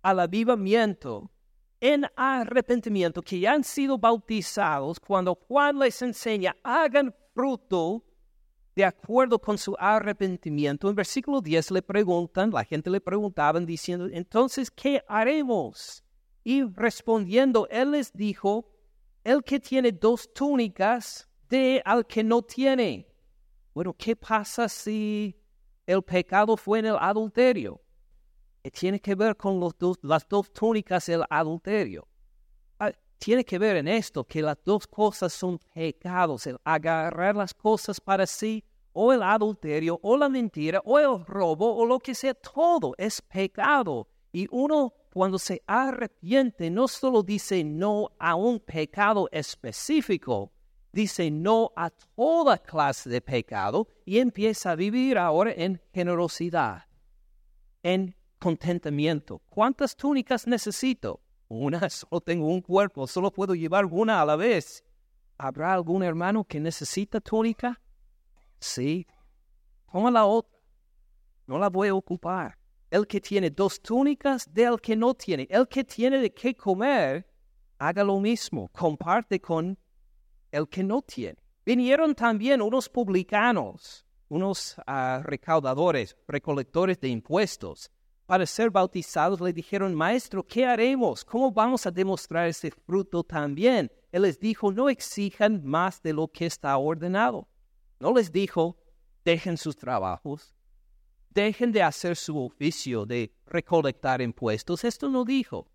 al 0.01 0.19
avivamiento 0.19 1.31
en 1.79 2.05
arrepentimiento, 2.15 3.21
que 3.21 3.39
ya 3.39 3.53
han 3.53 3.63
sido 3.63 3.97
bautizados, 3.97 4.99
cuando 4.99 5.35
Juan 5.35 5.79
les 5.79 6.01
enseña, 6.01 6.55
hagan 6.63 7.13
fruto 7.33 8.03
de 8.75 8.85
acuerdo 8.85 9.39
con 9.39 9.57
su 9.57 9.75
arrepentimiento. 9.77 10.89
En 10.89 10.95
versículo 10.95 11.41
10 11.41 11.71
le 11.71 11.81
preguntan, 11.81 12.51
la 12.51 12.63
gente 12.63 12.89
le 12.89 13.01
preguntaban 13.01 13.65
diciendo, 13.65 14.07
entonces, 14.11 14.71
¿qué 14.71 15.03
haremos? 15.07 16.03
Y 16.43 16.63
respondiendo, 16.63 17.67
él 17.69 17.91
les 17.91 18.11
dijo, 18.11 18.69
el 19.23 19.43
que 19.43 19.59
tiene 19.59 19.91
dos 19.91 20.33
túnicas, 20.33 21.29
de 21.49 21.81
al 21.85 22.07
que 22.07 22.23
no 22.23 22.41
tiene. 22.41 23.12
Bueno, 23.73 23.93
¿qué 23.97 24.15
pasa 24.15 24.69
si 24.69 25.35
el 25.87 26.03
pecado 26.03 26.55
fue 26.55 26.79
en 26.79 26.85
el 26.85 26.97
adulterio? 26.99 27.81
tiene 28.71 28.99
que 28.99 29.13
ver 29.15 29.35
con 29.35 29.59
las 30.03 30.27
dos 30.29 30.53
túnicas 30.53 31.05
del 31.07 31.23
adulterio. 31.29 32.07
Ah, 32.79 32.93
tiene 33.17 33.43
que 33.43 33.59
ver 33.59 33.75
en 33.75 33.89
esto 33.89 34.23
que 34.23 34.41
las 34.41 34.57
dos 34.63 34.87
cosas 34.87 35.33
son 35.33 35.59
pecados, 35.73 36.47
el 36.47 36.57
agarrar 36.63 37.35
las 37.35 37.53
cosas 37.53 37.99
para 37.99 38.25
sí, 38.25 38.63
o 38.93 39.11
el 39.11 39.21
adulterio, 39.21 39.99
o 40.01 40.15
la 40.15 40.29
mentira, 40.29 40.81
o 40.85 40.97
el 40.97 41.25
robo, 41.25 41.75
o 41.75 41.85
lo 41.85 41.99
que 41.99 42.15
sea, 42.15 42.33
todo 42.33 42.93
es 42.97 43.21
pecado. 43.21 44.07
Y 44.31 44.47
uno 44.49 44.93
cuando 45.11 45.37
se 45.37 45.61
arrepiente 45.67 46.69
no 46.69 46.87
solo 46.87 47.21
dice 47.21 47.63
no 47.63 48.11
a 48.17 48.35
un 48.35 48.59
pecado 48.59 49.27
específico, 49.31 50.52
dice 50.93 51.29
no 51.31 51.71
a 51.75 51.89
toda 51.89 52.57
clase 52.59 53.09
de 53.09 53.19
pecado 53.19 53.87
y 54.05 54.19
empieza 54.19 54.71
a 54.71 54.75
vivir 54.75 55.17
ahora 55.17 55.51
en 55.51 55.81
generosidad, 55.91 56.85
en 57.81 58.15
contentamiento. 58.39 59.41
¿Cuántas 59.49 59.95
túnicas 59.95 60.47
necesito? 60.47 61.19
Una, 61.49 61.79
solo 61.89 62.21
tengo 62.21 62.47
un 62.47 62.61
cuerpo, 62.61 63.07
solo 63.07 63.31
puedo 63.31 63.55
llevar 63.55 63.85
una 63.85 64.21
a 64.21 64.25
la 64.25 64.35
vez. 64.35 64.83
¿Habrá 65.37 65.73
algún 65.73 66.03
hermano 66.03 66.45
que 66.45 66.59
necesita 66.59 67.19
túnica? 67.19 67.81
Sí. 68.59 69.05
Toma 69.91 70.11
la 70.11 70.25
otra. 70.25 70.57
No 71.47 71.57
la 71.57 71.69
voy 71.69 71.89
a 71.89 71.95
ocupar. 71.95 72.57
El 72.89 73.07
que 73.07 73.19
tiene 73.19 73.49
dos 73.49 73.81
túnicas 73.81 74.51
del 74.53 74.79
que 74.79 74.95
no 74.95 75.15
tiene. 75.15 75.47
El 75.49 75.67
que 75.67 75.83
tiene 75.83 76.19
de 76.19 76.31
qué 76.31 76.55
comer, 76.55 77.27
haga 77.79 78.03
lo 78.03 78.19
mismo. 78.19 78.69
Comparte 78.71 79.41
con 79.41 79.77
el 80.53 80.69
que 80.69 80.83
no 80.83 81.01
tiene. 81.01 81.37
Vinieron 81.65 82.13
también 82.13 82.61
unos 82.61 82.87
publicanos, 82.87 84.05
unos 84.29 84.75
ah, 84.85 85.21
recaudadores, 85.23 86.15
recolectores 86.27 86.99
de 86.99 87.09
impuestos, 87.09 87.91
para 88.25 88.45
ser 88.45 88.69
bautizados, 88.69 89.41
le 89.41 89.51
dijeron, 89.51 89.93
Maestro, 89.93 90.43
¿qué 90.43 90.65
haremos? 90.65 91.25
¿Cómo 91.25 91.51
vamos 91.51 91.85
a 91.85 91.91
demostrar 91.91 92.47
ese 92.47 92.71
fruto 92.71 93.23
también? 93.23 93.91
Él 94.11 94.21
les 94.21 94.39
dijo, 94.39 94.71
no 94.71 94.89
exijan 94.89 95.61
más 95.65 96.01
de 96.01 96.13
lo 96.13 96.27
que 96.29 96.45
está 96.45 96.77
ordenado. 96.77 97.47
No 97.99 98.13
les 98.13 98.31
dijo, 98.31 98.77
dejen 99.25 99.57
sus 99.57 99.75
trabajos, 99.75 100.55
dejen 101.31 101.71
de 101.71 101.83
hacer 101.83 102.15
su 102.15 102.37
oficio 102.37 103.05
de 103.05 103.33
recolectar 103.45 104.21
impuestos. 104.21 104.83
Esto 104.83 105.09
no 105.09 105.25
dijo. 105.25 105.67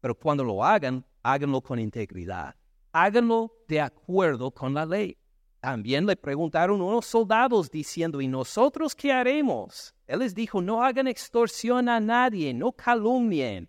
Pero 0.00 0.14
cuando 0.14 0.44
lo 0.44 0.64
hagan, 0.64 1.04
háganlo 1.22 1.60
con 1.60 1.78
integridad. 1.78 2.54
Háganlo 2.92 3.52
de 3.68 3.80
acuerdo 3.80 4.50
con 4.50 4.74
la 4.74 4.84
ley. 4.84 5.16
También 5.60 6.06
le 6.06 6.16
preguntaron 6.16 6.80
unos 6.80 7.06
soldados 7.06 7.70
diciendo, 7.70 8.20
¿y 8.20 8.26
nosotros 8.26 8.96
qué 8.96 9.12
haremos? 9.12 9.94
Él 10.06 10.20
les 10.20 10.34
dijo, 10.34 10.62
no 10.62 10.82
hagan 10.82 11.06
extorsión 11.06 11.88
a 11.88 12.00
nadie, 12.00 12.54
no 12.54 12.72
calumnien, 12.72 13.68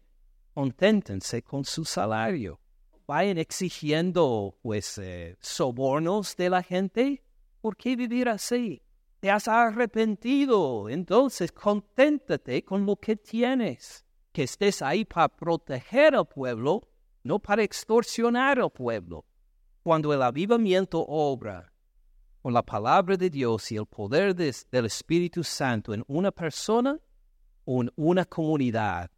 conténtense 0.53 1.43
con 1.43 1.65
su 1.65 1.83
salario. 1.83 2.59
Vayan 3.05 3.37
exigiendo, 3.37 4.57
pues, 4.61 4.97
eh, 4.97 5.35
sobornos 5.41 6.35
de 6.37 6.49
la 6.49 6.63
gente. 6.63 7.23
¿Por 7.59 7.75
qué 7.75 7.97
vivir 7.97 8.29
así? 8.29 8.81
Te 9.19 9.29
has 9.29 9.49
arrepentido, 9.49 10.89
entonces 10.89 11.51
conténtate 11.51 12.63
con 12.63 12.85
lo 12.85 12.95
que 12.95 13.17
tienes. 13.17 14.05
Que 14.31 14.43
estés 14.43 14.81
ahí 14.81 15.03
para 15.03 15.27
proteger 15.27 16.15
al 16.15 16.25
pueblo, 16.25 16.81
no 17.23 17.39
para 17.39 17.63
extorsionar 17.63 18.59
al 18.59 18.71
pueblo. 18.71 19.25
Cuando 19.83 20.13
el 20.13 20.21
avivamiento 20.21 21.03
obra, 21.07 21.71
con 22.41 22.53
la 22.53 22.63
palabra 22.63 23.15
de 23.17 23.29
Dios 23.29 23.71
y 23.71 23.75
el 23.75 23.85
poder 23.85 24.35
del 24.35 24.85
Espíritu 24.85 25.43
Santo 25.43 25.93
en 25.93 26.03
una 26.07 26.31
persona 26.31 26.99
o 27.65 27.81
en 27.81 27.91
una 27.95 28.25
comunidad. 28.25 29.11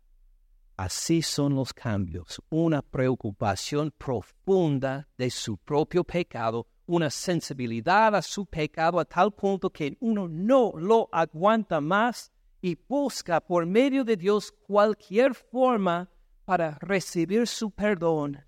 Así 0.75 1.21
son 1.21 1.55
los 1.55 1.71
cambios, 1.71 2.41
una 2.49 2.81
preocupación 2.81 3.93
profunda 3.97 5.07
de 5.17 5.29
su 5.29 5.57
propio 5.57 6.03
pecado, 6.03 6.67
una 6.85 7.09
sensibilidad 7.09 8.15
a 8.15 8.21
su 8.21 8.45
pecado 8.45 8.99
a 8.99 9.05
tal 9.05 9.31
punto 9.31 9.69
que 9.69 9.95
uno 10.01 10.27
no 10.27 10.73
lo 10.75 11.07
aguanta 11.11 11.79
más 11.79 12.31
y 12.61 12.75
busca 12.75 13.39
por 13.39 13.65
medio 13.65 14.03
de 14.03 14.17
Dios 14.17 14.51
cualquier 14.51 15.33
forma 15.33 16.09
para 16.45 16.77
recibir 16.79 17.47
su 17.47 17.71
perdón 17.71 18.45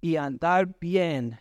y 0.00 0.16
andar 0.16 0.76
bien 0.80 1.38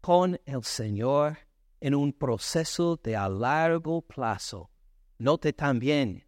con 0.00 0.40
el 0.44 0.64
Señor 0.64 1.38
en 1.80 1.94
un 1.94 2.12
proceso 2.12 2.96
de 2.96 3.16
a 3.16 3.28
largo 3.28 4.02
plazo. 4.02 4.70
Note 5.18 5.52
también 5.52 6.24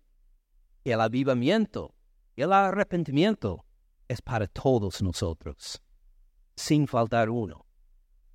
que 0.84 0.92
el 0.92 1.00
avivamiento 1.00 1.94
y 2.36 2.42
el 2.42 2.52
arrepentimiento 2.52 3.64
es 4.08 4.20
para 4.20 4.46
todos 4.46 5.02
nosotros, 5.02 5.82
sin 6.56 6.86
faltar 6.86 7.30
uno. 7.30 7.66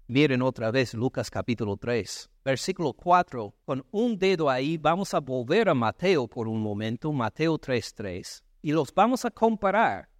Miren 0.07 0.41
otra 0.41 0.71
vez 0.71 0.93
Lucas 0.93 1.31
capítulo 1.31 1.77
3, 1.77 2.29
versículo 2.43 2.93
4. 2.93 3.55
Con 3.65 3.85
un 3.91 4.17
dedo 4.17 4.49
ahí 4.49 4.77
vamos 4.77 5.13
a 5.13 5.19
volver 5.19 5.67
a 5.67 5.73
Mateo 5.73 6.27
por 6.27 6.47
un 6.47 6.61
momento, 6.61 7.11
Mateo 7.11 7.59
3.3, 7.59 8.43
y 8.61 8.71
los 8.71 8.93
vamos 8.93 9.25
a 9.25 9.31
comparar. 9.31 10.14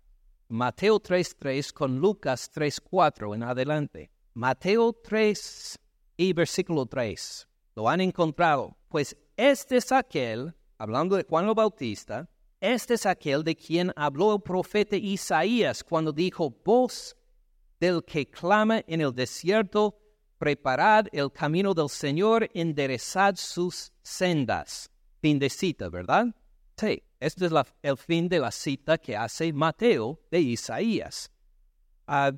Mateo 0.48 1.00
3.3 1.00 1.74
con 1.74 2.00
Lucas 2.00 2.52
3.4 2.54 3.34
en 3.34 3.44
adelante. 3.44 4.12
Mateo 4.36 4.94
3, 4.94 5.80
y 6.18 6.34
versículo 6.34 6.86
3. 6.86 7.48
Lo 7.76 7.90
han 7.90 8.02
encontrado. 8.02 8.78
Pues 8.90 9.18
este 9.36 9.78
es 9.78 9.92
aquel, 9.92 10.54
hablando 10.78 11.16
de 11.16 11.24
Juan 11.24 11.48
el 11.48 11.56
Bautista, 11.56 12.30
este 12.62 12.94
es 12.94 13.06
aquel 13.06 13.44
de 13.44 13.56
quien 13.56 13.92
habló 13.96 14.36
el 14.36 14.42
profeta 14.42 14.96
Isaías 14.96 15.84
cuando 15.84 16.12
dijo, 16.12 16.54
voz 16.64 17.16
del 17.80 18.04
que 18.04 18.30
clama 18.30 18.82
en 18.88 19.02
el 19.02 19.14
desierto, 19.14 19.98
preparad 20.38 21.08
el 21.12 21.32
camino 21.32 21.74
del 21.74 21.90
Señor, 21.90 22.50
enderezad 22.54 23.36
sus 23.36 23.92
sendas. 24.04 24.90
Fin 25.22 25.40
de 25.40 25.50
cita, 25.50 25.90
¿verdad? 25.90 26.28
Sí, 26.78 27.02
este 27.26 27.48
es 27.48 27.52
el 27.82 27.98
fin 27.98 28.30
de 28.30 28.38
la 28.38 28.52
cita 28.52 29.00
que 29.00 29.18
hace 29.18 29.52
Mateo 29.52 30.20
de 30.30 30.42
Isaías. 30.42 31.32
Ah, 32.06 32.32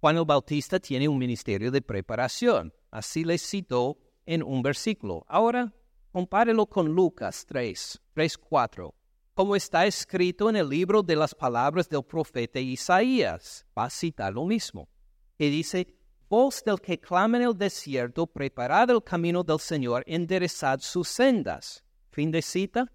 Juan 0.00 0.18
el 0.18 0.26
Bautista 0.26 0.78
tiene 0.78 1.08
un 1.08 1.16
ministerio 1.16 1.70
de 1.70 1.80
preparación. 1.80 2.74
Así 2.90 3.24
le 3.24 3.38
citó 3.38 3.98
en 4.26 4.42
un 4.42 4.60
versículo. 4.60 5.24
Ahora, 5.28 5.72
compárelo 6.12 6.66
con 6.66 6.88
Lucas 6.88 7.46
3, 7.46 8.02
3, 8.12 8.36
4. 8.36 8.94
Como 9.32 9.56
está 9.56 9.86
escrito 9.86 10.50
en 10.50 10.56
el 10.56 10.68
libro 10.68 11.02
de 11.02 11.16
las 11.16 11.34
palabras 11.34 11.88
del 11.88 12.04
profeta 12.04 12.60
Isaías, 12.60 13.64
va 13.76 13.84
a 13.84 13.90
citar 13.90 14.34
lo 14.34 14.44
mismo. 14.44 14.90
Y 15.38 15.48
dice, 15.48 15.86
voz 16.28 16.62
del 16.62 16.78
que 16.82 17.00
clama 17.00 17.38
en 17.38 17.44
el 17.44 17.56
desierto, 17.56 18.26
preparad 18.26 18.90
el 18.90 19.02
camino 19.02 19.42
del 19.42 19.58
Señor, 19.58 20.04
enderezad 20.06 20.80
sus 20.80 21.08
sendas. 21.08 21.82
Fin 22.10 22.30
de 22.30 22.42
cita. 22.42 22.92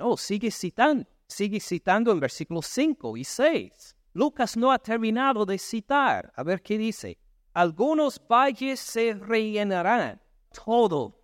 No, 0.00 0.16
sigue 0.16 0.50
citando, 0.50 1.06
sigue 1.26 1.60
citando 1.60 2.10
en 2.10 2.20
versículos 2.20 2.66
5 2.66 3.18
y 3.18 3.24
6. 3.24 3.96
Lucas 4.14 4.56
no 4.56 4.72
ha 4.72 4.78
terminado 4.78 5.44
de 5.44 5.58
citar. 5.58 6.32
A 6.34 6.42
ver 6.42 6.62
qué 6.62 6.78
dice 6.78 7.18
algunos 7.52 8.18
valles 8.26 8.80
se 8.80 9.12
rellenarán. 9.12 10.18
Todo, 10.64 11.20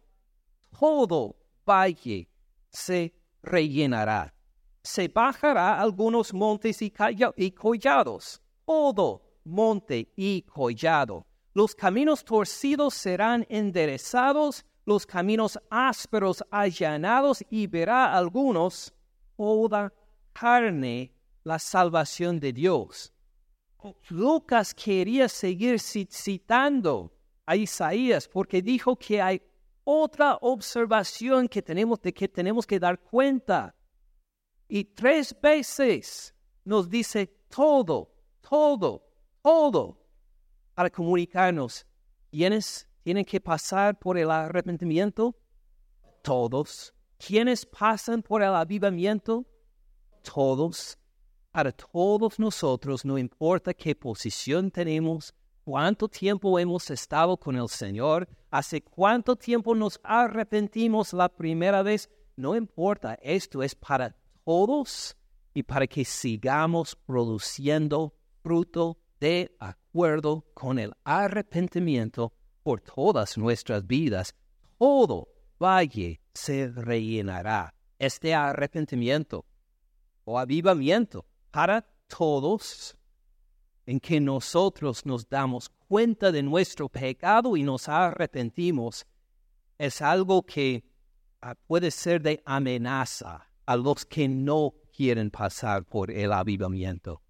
todo 0.79 1.37
valle 1.65 2.29
se 2.69 3.15
rellenará. 3.43 4.35
Se 4.83 5.09
bajará 5.09 5.81
algunos 5.81 6.35
montes 6.35 6.83
y, 6.83 6.93
y 7.37 7.51
collados. 7.53 8.43
Todo 8.67 9.23
monte 9.45 10.13
y 10.17 10.43
collado. 10.43 11.27
Los 11.55 11.75
caminos 11.75 12.25
torcidos 12.25 12.93
serán 12.93 13.47
enderezados, 13.49 14.67
los 14.87 15.05
caminos 15.05 15.59
ásperos 15.69 16.43
allanados 16.51 17.45
y 17.51 17.67
verá 17.67 18.17
algunos 18.17 18.95
toda 19.37 19.93
carne 20.33 21.13
la 21.43 21.59
salvación 21.59 22.41
de 22.41 22.53
Dios. 22.53 23.13
Lucas 24.09 24.73
quería 24.73 25.29
seguir 25.29 25.79
citando 25.81 27.13
a 27.45 27.57
Isaías 27.57 28.29
porque 28.29 28.63
dijo 28.63 28.97
que 28.97 29.21
hay 29.21 29.43
otra 29.85 30.39
observación 30.41 31.49
que 31.49 31.63
tenemos 31.63 32.01
de 32.01 32.13
que 32.13 32.29
tenemos 32.29 32.67
que 32.67 32.79
dar 32.79 32.99
cuenta. 32.99 33.75
Y 34.69 34.85
tres 34.85 35.35
veces 35.41 36.35
nos 36.65 36.89
dice 36.89 37.27
todo, 37.49 38.13
todo, 38.41 39.05
todo 39.43 39.99
para 40.75 40.91
comunicarnos. 40.91 41.87
¿Quiénes 42.31 42.89
tienen 43.07 43.25
que 43.25 43.41
pasar 43.41 43.97
por 44.01 44.19
el 44.19 44.33
arrepentimiento? 44.33 45.37
Todos. 46.23 46.93
¿Quiénes 47.17 47.65
pasan 47.65 48.21
por 48.21 48.43
el 48.43 48.53
avivamiento? 48.53 49.47
Todos. 50.25 50.99
Para 51.53 51.71
todos 51.71 52.41
nosotros, 52.41 53.05
no 53.05 53.17
importa 53.17 53.73
qué 53.75 53.95
posición 53.95 54.73
tenemos, 54.73 55.33
cuánto 55.63 56.09
tiempo 56.09 56.59
hemos 56.59 56.91
estado 56.91 57.37
con 57.37 57.55
el 57.55 57.69
Señor, 57.69 58.29
hace 58.51 58.83
cuánto 58.83 59.37
tiempo 59.37 59.77
nos 59.77 60.01
arrepentimos 60.03 61.13
la 61.13 61.29
primera 61.29 61.85
vez, 61.85 62.11
no 62.35 62.57
importa, 62.57 63.15
esto 63.23 63.63
es 63.63 63.77
para 63.77 64.17
todos 64.45 65.17
y 65.55 65.63
para 65.63 65.87
que 65.87 66.05
sigamos 66.05 66.97
produciendo 66.97 68.17
fruto 68.43 68.99
de 69.21 69.55
acuerdo 69.61 70.45
con 70.55 70.81
el 70.81 70.93
arrepentimiento 71.05 72.33
por 72.67 72.81
todas 72.81 73.39
nuestras 73.39 73.87
vidas. 73.87 74.35
Todo 74.77 75.29
valle 75.57 76.21
se 76.35 76.67
rellenará. 76.67 77.73
Este 77.97 78.35
arrepentimiento 78.35 79.45
o 80.25 80.37
avivamiento 80.37 81.25
para 81.53 81.87
todos 82.09 82.97
en 83.87 84.01
que 84.01 84.19
nosotros 84.19 85.07
nos 85.07 85.29
damos 85.29 85.69
cuenta 85.87 86.33
de 86.33 86.43
nuestro 86.43 86.89
pecado 86.89 87.57
y 87.57 87.63
nos 87.63 87.89
arrepentimos, 87.89 89.07
es 89.79 90.03
algo 90.03 90.43
que 90.43 90.83
ah, 91.43 91.55
puede 91.69 91.93
ser 91.93 92.21
de 92.21 92.43
amenaza 92.45 93.47
a 93.65 93.77
los 93.77 94.05
que 94.05 94.27
no 94.27 94.75
quieren 94.93 95.31
pasar 95.31 95.85
por 95.85 96.11
el 96.11 96.33
avivamiento. 96.33 97.23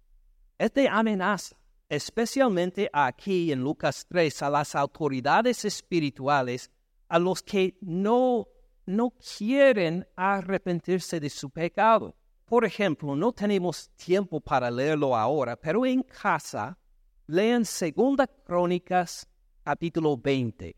Es 0.57 0.73
de 0.73 0.89
amenaza, 0.89 1.55
especialmente 1.89 2.89
aquí 2.91 3.51
en 3.51 3.61
Lucas 3.61 4.05
3, 4.09 4.43
a 4.43 4.49
las 4.49 4.75
autoridades 4.75 5.63
espirituales, 5.65 6.71
a 7.07 7.19
los 7.19 7.41
que 7.41 7.77
no, 7.81 8.47
no 8.85 9.11
quieren 9.37 10.05
arrepentirse 10.15 11.19
de 11.19 11.29
su 11.29 11.49
pecado. 11.49 12.15
Por 12.45 12.65
ejemplo, 12.65 13.15
no 13.15 13.31
tenemos 13.31 13.89
tiempo 13.91 14.39
para 14.39 14.71
leerlo 14.71 15.15
ahora, 15.15 15.55
pero 15.55 15.85
en 15.85 16.03
casa 16.03 16.77
lean 17.27 17.65
Segunda 17.65 18.27
Crónicas 18.27 19.27
capítulo 19.63 20.17
20. 20.17 20.75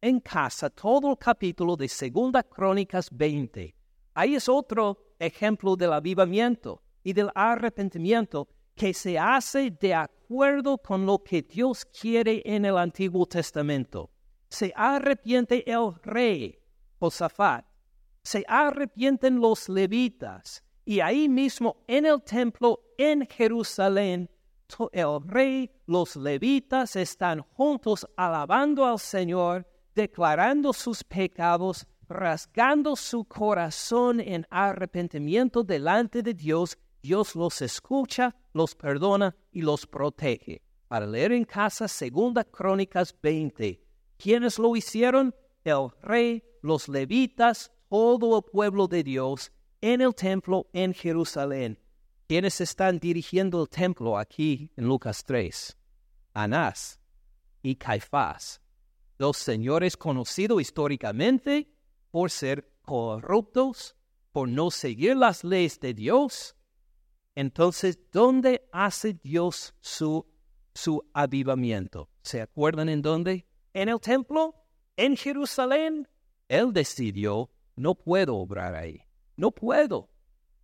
En 0.00 0.20
casa 0.20 0.70
todo 0.70 1.10
el 1.10 1.18
capítulo 1.18 1.76
de 1.76 1.86
Segunda 1.88 2.42
Crónicas 2.42 3.08
20. 3.10 3.74
Ahí 4.14 4.34
es 4.34 4.48
otro 4.48 5.14
ejemplo 5.18 5.76
del 5.76 5.92
avivamiento 5.92 6.82
y 7.04 7.12
del 7.12 7.30
arrepentimiento 7.34 8.48
que 8.74 8.94
se 8.94 9.18
hace 9.18 9.70
de 9.70 9.94
acuerdo 9.94 10.78
con 10.78 11.06
lo 11.06 11.22
que 11.22 11.42
Dios 11.42 11.84
quiere 11.84 12.42
en 12.44 12.64
el 12.64 12.78
Antiguo 12.78 13.26
Testamento. 13.26 14.10
Se 14.48 14.72
arrepiente 14.74 15.70
el 15.70 15.94
rey 16.02 16.58
Josafat, 16.98 17.64
se 18.22 18.44
arrepienten 18.46 19.40
los 19.40 19.68
levitas, 19.68 20.62
y 20.84 21.00
ahí 21.00 21.28
mismo 21.28 21.82
en 21.86 22.06
el 22.06 22.22
templo 22.22 22.80
en 22.96 23.26
Jerusalén, 23.26 24.30
el 24.92 25.20
rey, 25.26 25.70
los 25.86 26.16
levitas 26.16 26.96
están 26.96 27.42
juntos 27.42 28.06
alabando 28.16 28.86
al 28.86 28.98
Señor, 28.98 29.66
declarando 29.94 30.72
sus 30.72 31.04
pecados, 31.04 31.86
rasgando 32.08 32.96
su 32.96 33.24
corazón 33.24 34.20
en 34.20 34.46
arrepentimiento 34.50 35.62
delante 35.62 36.22
de 36.22 36.34
Dios. 36.34 36.78
Dios 37.02 37.34
los 37.34 37.60
escucha, 37.62 38.36
los 38.52 38.76
perdona 38.76 39.34
y 39.50 39.62
los 39.62 39.86
protege. 39.86 40.62
Para 40.86 41.04
leer 41.04 41.32
en 41.32 41.44
casa, 41.44 41.88
Segunda 41.88 42.44
Crónicas 42.44 43.14
20. 43.20 43.82
¿Quiénes 44.16 44.58
lo 44.58 44.76
hicieron? 44.76 45.34
El 45.64 45.88
rey, 46.00 46.44
los 46.62 46.88
levitas, 46.88 47.72
todo 47.88 48.38
el 48.38 48.44
pueblo 48.44 48.86
de 48.86 49.02
Dios 49.02 49.50
en 49.80 50.00
el 50.00 50.14
templo 50.14 50.68
en 50.72 50.94
Jerusalén. 50.94 51.78
¿Quiénes 52.28 52.60
están 52.60 53.00
dirigiendo 53.00 53.62
el 53.62 53.68
templo 53.68 54.16
aquí 54.16 54.70
en 54.76 54.86
Lucas 54.86 55.24
3? 55.24 55.76
Anás 56.34 57.00
y 57.62 57.74
Caifás, 57.74 58.60
dos 59.18 59.36
señores 59.36 59.96
conocidos 59.96 60.60
históricamente 60.60 61.68
por 62.10 62.30
ser 62.30 62.72
corruptos, 62.82 63.96
por 64.30 64.48
no 64.48 64.70
seguir 64.70 65.16
las 65.16 65.42
leyes 65.42 65.80
de 65.80 65.94
Dios. 65.94 66.56
Entonces, 67.34 67.98
¿dónde 68.12 68.68
hace 68.72 69.14
Dios 69.14 69.74
su, 69.80 70.26
su 70.74 71.02
avivamiento? 71.14 72.10
¿Se 72.22 72.42
acuerdan 72.42 72.88
en 72.88 73.00
dónde? 73.00 73.46
En 73.72 73.88
el 73.88 74.00
templo, 74.00 74.54
en 74.96 75.16
Jerusalén. 75.16 76.08
Él 76.48 76.72
decidió, 76.72 77.50
no 77.74 77.94
puedo 77.94 78.36
obrar 78.36 78.74
ahí. 78.74 79.00
No 79.36 79.50
puedo, 79.50 80.10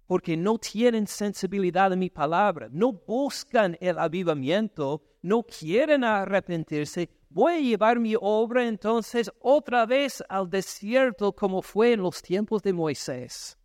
porque 0.06 0.36
no 0.36 0.58
tienen 0.58 1.06
sensibilidad 1.06 1.92
a 1.92 1.96
mi 1.96 2.10
palabra, 2.10 2.68
no 2.70 2.92
buscan 2.92 3.76
el 3.80 3.98
avivamiento, 3.98 5.02
no 5.22 5.42
quieren 5.42 6.04
arrepentirse. 6.04 7.10
Voy 7.28 7.52
a 7.52 7.60
llevar 7.60 7.98
mi 7.98 8.14
obra 8.18 8.66
entonces 8.66 9.30
otra 9.40 9.84
vez 9.84 10.22
al 10.28 10.48
desierto 10.48 11.32
como 11.32 11.60
fue 11.60 11.92
en 11.92 12.00
los 12.00 12.22
tiempos 12.22 12.62
de 12.62 12.72
Moisés. 12.72 13.57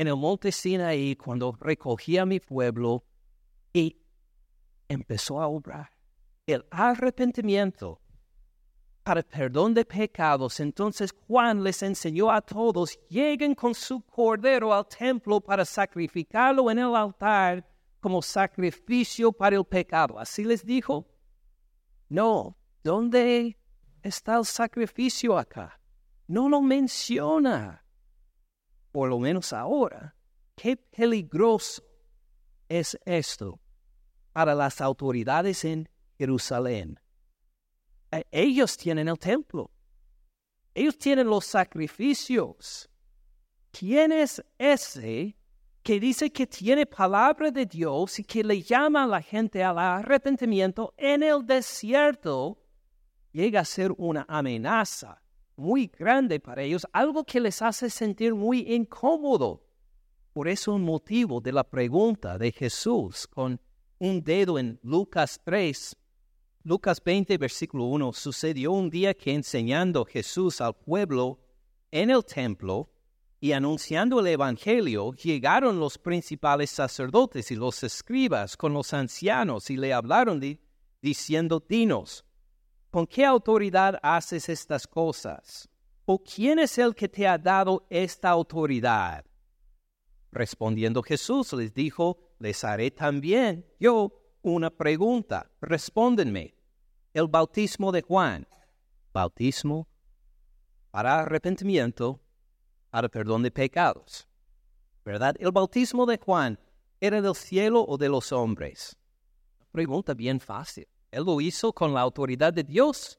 En 0.00 0.08
el 0.08 0.16
monte 0.16 0.50
Sinaí, 0.50 1.14
cuando 1.14 1.54
recogía 1.60 2.22
a 2.22 2.24
mi 2.24 2.40
pueblo 2.40 3.04
y 3.70 4.00
empezó 4.88 5.42
a 5.42 5.46
obrar. 5.46 5.90
El 6.46 6.64
arrepentimiento 6.70 8.00
para 9.02 9.22
perdón 9.22 9.74
de 9.74 9.84
pecados. 9.84 10.58
Entonces 10.58 11.14
Juan 11.26 11.62
les 11.62 11.82
enseñó 11.82 12.30
a 12.30 12.40
todos, 12.40 12.98
lleguen 13.10 13.54
con 13.54 13.74
su 13.74 14.00
cordero 14.00 14.72
al 14.72 14.86
templo 14.88 15.38
para 15.38 15.66
sacrificarlo 15.66 16.70
en 16.70 16.78
el 16.78 16.94
altar 16.96 17.68
como 18.00 18.22
sacrificio 18.22 19.30
para 19.30 19.56
el 19.56 19.66
pecado. 19.66 20.18
Así 20.18 20.44
les 20.44 20.64
dijo. 20.64 21.06
No, 22.08 22.56
¿dónde 22.82 23.54
está 24.02 24.38
el 24.38 24.46
sacrificio 24.46 25.36
acá? 25.36 25.78
No 26.26 26.48
lo 26.48 26.62
menciona. 26.62 27.84
Por 28.92 29.08
lo 29.08 29.18
menos 29.18 29.52
ahora. 29.52 30.14
Qué 30.56 30.76
peligroso 30.76 31.82
es 32.68 32.98
esto 33.04 33.60
para 34.32 34.54
las 34.54 34.80
autoridades 34.80 35.64
en 35.64 35.88
Jerusalén 36.18 37.00
ellos 38.30 38.76
tienen 38.76 39.08
el 39.08 39.18
templo. 39.18 39.70
Ellos 40.74 40.98
tienen 40.98 41.26
los 41.26 41.44
sacrificios. 41.44 42.88
¿Quién 43.70 44.12
es 44.12 44.42
ese 44.58 45.36
que 45.82 46.00
dice 46.00 46.30
que 46.30 46.46
tiene 46.46 46.86
palabra 46.86 47.50
de 47.50 47.66
Dios 47.66 48.18
y 48.18 48.24
que 48.24 48.44
le 48.44 48.62
llama 48.62 49.04
a 49.04 49.06
la 49.06 49.22
gente 49.22 49.62
al 49.62 49.78
arrepentimiento 49.78 50.94
en 50.96 51.22
el 51.22 51.44
desierto? 51.46 52.58
Llega 53.32 53.60
a 53.60 53.64
ser 53.64 53.92
una 53.96 54.26
amenaza 54.28 55.19
muy 55.60 55.86
grande 55.96 56.40
para 56.40 56.62
ellos, 56.62 56.86
algo 56.92 57.22
que 57.22 57.38
les 57.38 57.60
hace 57.60 57.90
sentir 57.90 58.34
muy 58.34 58.60
incómodo. 58.72 59.62
Por 60.32 60.48
eso 60.48 60.74
el 60.74 60.82
motivo 60.82 61.40
de 61.40 61.52
la 61.52 61.64
pregunta 61.64 62.38
de 62.38 62.50
Jesús 62.50 63.26
con 63.26 63.60
un 63.98 64.22
dedo 64.22 64.58
en 64.58 64.80
Lucas 64.82 65.40
3, 65.44 65.96
Lucas 66.64 67.02
20, 67.04 67.36
versículo 67.38 67.84
1, 67.84 68.12
sucedió 68.12 68.72
un 68.72 68.90
día 68.90 69.14
que 69.14 69.32
enseñando 69.32 70.04
Jesús 70.04 70.60
al 70.60 70.74
pueblo 70.74 71.38
en 71.90 72.10
el 72.10 72.24
templo 72.24 72.90
y 73.38 73.52
anunciando 73.52 74.20
el 74.20 74.28
Evangelio, 74.28 75.12
llegaron 75.12 75.80
los 75.80 75.98
principales 75.98 76.70
sacerdotes 76.70 77.50
y 77.50 77.56
los 77.56 77.82
escribas 77.82 78.56
con 78.56 78.72
los 78.72 78.92
ancianos 78.92 79.70
y 79.70 79.76
le 79.76 79.92
hablaron 79.92 80.40
diciendo, 81.00 81.64
dinos, 81.66 82.24
¿con 82.90 83.06
qué 83.06 83.24
autoridad 83.24 83.98
haces 84.02 84.48
estas 84.48 84.86
cosas? 84.86 85.68
¿O 86.04 86.18
quién 86.22 86.58
es 86.58 86.76
el 86.78 86.94
que 86.94 87.08
te 87.08 87.26
ha 87.26 87.38
dado 87.38 87.86
esta 87.88 88.30
autoridad? 88.30 89.24
Respondiendo 90.32 91.02
Jesús 91.02 91.52
les 91.52 91.72
dijo, 91.72 92.18
les 92.38 92.64
haré 92.64 92.90
también 92.90 93.66
yo 93.78 94.12
una 94.42 94.70
pregunta. 94.70 95.50
Respóndenme. 95.60 96.54
El 97.12 97.28
bautismo 97.28 97.92
de 97.92 98.02
Juan. 98.02 98.46
Bautismo 99.12 99.88
para 100.90 101.20
arrepentimiento, 101.20 102.20
para 102.90 103.08
perdón 103.08 103.42
de 103.42 103.50
pecados. 103.50 104.26
¿Verdad? 105.04 105.34
El 105.38 105.52
bautismo 105.52 106.06
de 106.06 106.18
Juan 106.18 106.58
era 107.00 107.20
del 107.22 107.34
cielo 107.34 107.84
o 107.86 107.96
de 107.96 108.08
los 108.08 108.32
hombres. 108.32 108.96
pregunta 109.72 110.14
bien 110.14 110.40
fácil. 110.40 110.86
¿Él 111.10 111.24
lo 111.24 111.40
hizo 111.40 111.72
con 111.72 111.92
la 111.92 112.00
autoridad 112.00 112.52
de 112.52 112.62
Dios 112.62 113.18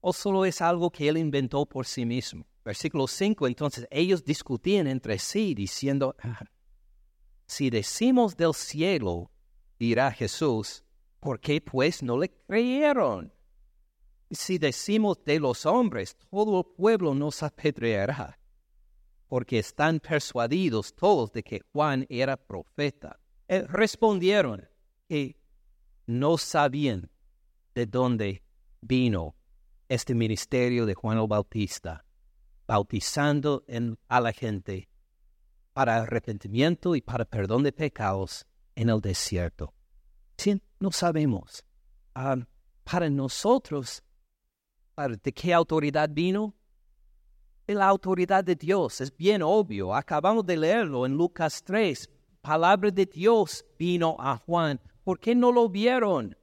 o 0.00 0.12
solo 0.12 0.44
es 0.44 0.60
algo 0.60 0.90
que 0.90 1.08
él 1.08 1.16
inventó 1.16 1.64
por 1.66 1.86
sí 1.86 2.04
mismo? 2.04 2.46
Versículo 2.64 3.06
5, 3.06 3.46
entonces 3.46 3.86
ellos 3.90 4.24
discutían 4.24 4.86
entre 4.86 5.18
sí 5.18 5.54
diciendo, 5.54 6.14
ah, 6.22 6.44
si 7.46 7.70
decimos 7.70 8.36
del 8.36 8.54
cielo, 8.54 9.30
dirá 9.78 10.10
Jesús, 10.10 10.84
¿por 11.20 11.40
qué 11.40 11.60
pues 11.60 12.02
no 12.02 12.18
le 12.18 12.30
creyeron? 12.30 13.32
Si 14.30 14.58
decimos 14.58 15.22
de 15.24 15.38
los 15.38 15.66
hombres, 15.66 16.16
todo 16.30 16.60
el 16.60 16.74
pueblo 16.74 17.14
nos 17.14 17.42
apedreará, 17.42 18.38
porque 19.26 19.58
están 19.58 20.00
persuadidos 20.00 20.94
todos 20.94 21.32
de 21.32 21.42
que 21.42 21.60
Juan 21.72 22.06
era 22.08 22.36
profeta. 22.36 23.20
Eh, 23.48 23.62
respondieron 23.68 24.66
que 25.08 25.36
no 26.06 26.38
sabían 26.38 27.10
de 27.74 27.86
dónde 27.86 28.42
vino 28.80 29.34
este 29.88 30.14
ministerio 30.14 30.86
de 30.86 30.94
Juan 30.94 31.18
el 31.18 31.26
Bautista, 31.26 32.04
bautizando 32.66 33.64
a 34.08 34.20
la 34.20 34.32
gente 34.32 34.88
para 35.72 35.96
arrepentimiento 35.96 36.94
y 36.94 37.00
para 37.00 37.24
perdón 37.24 37.62
de 37.62 37.72
pecados 37.72 38.46
en 38.74 38.88
el 38.88 39.00
desierto. 39.00 39.72
Sí, 40.36 40.60
no 40.80 40.90
sabemos. 40.90 41.64
Ah, 42.14 42.36
para 42.84 43.08
nosotros, 43.08 44.02
¿de 44.96 45.32
qué 45.32 45.54
autoridad 45.54 46.10
vino? 46.10 46.54
De 47.66 47.74
la 47.74 47.86
autoridad 47.86 48.44
de 48.44 48.56
Dios, 48.56 49.00
es 49.00 49.16
bien 49.16 49.42
obvio. 49.42 49.94
Acabamos 49.94 50.44
de 50.44 50.56
leerlo 50.56 51.06
en 51.06 51.12
Lucas 51.12 51.62
3. 51.64 52.10
Palabra 52.40 52.90
de 52.90 53.06
Dios 53.06 53.64
vino 53.78 54.16
a 54.18 54.36
Juan. 54.36 54.80
¿Por 55.04 55.20
qué 55.20 55.34
no 55.34 55.52
lo 55.52 55.68
vieron? 55.68 56.36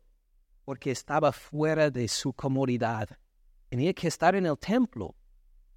Porque 0.70 0.92
estaba 0.92 1.32
fuera 1.32 1.90
de 1.90 2.08
su 2.08 2.32
comodidad. 2.32 3.10
Tenía 3.70 3.92
que 3.92 4.08
estar 4.08 4.36
en 4.36 4.46
el 4.46 4.56
templo. 4.56 5.16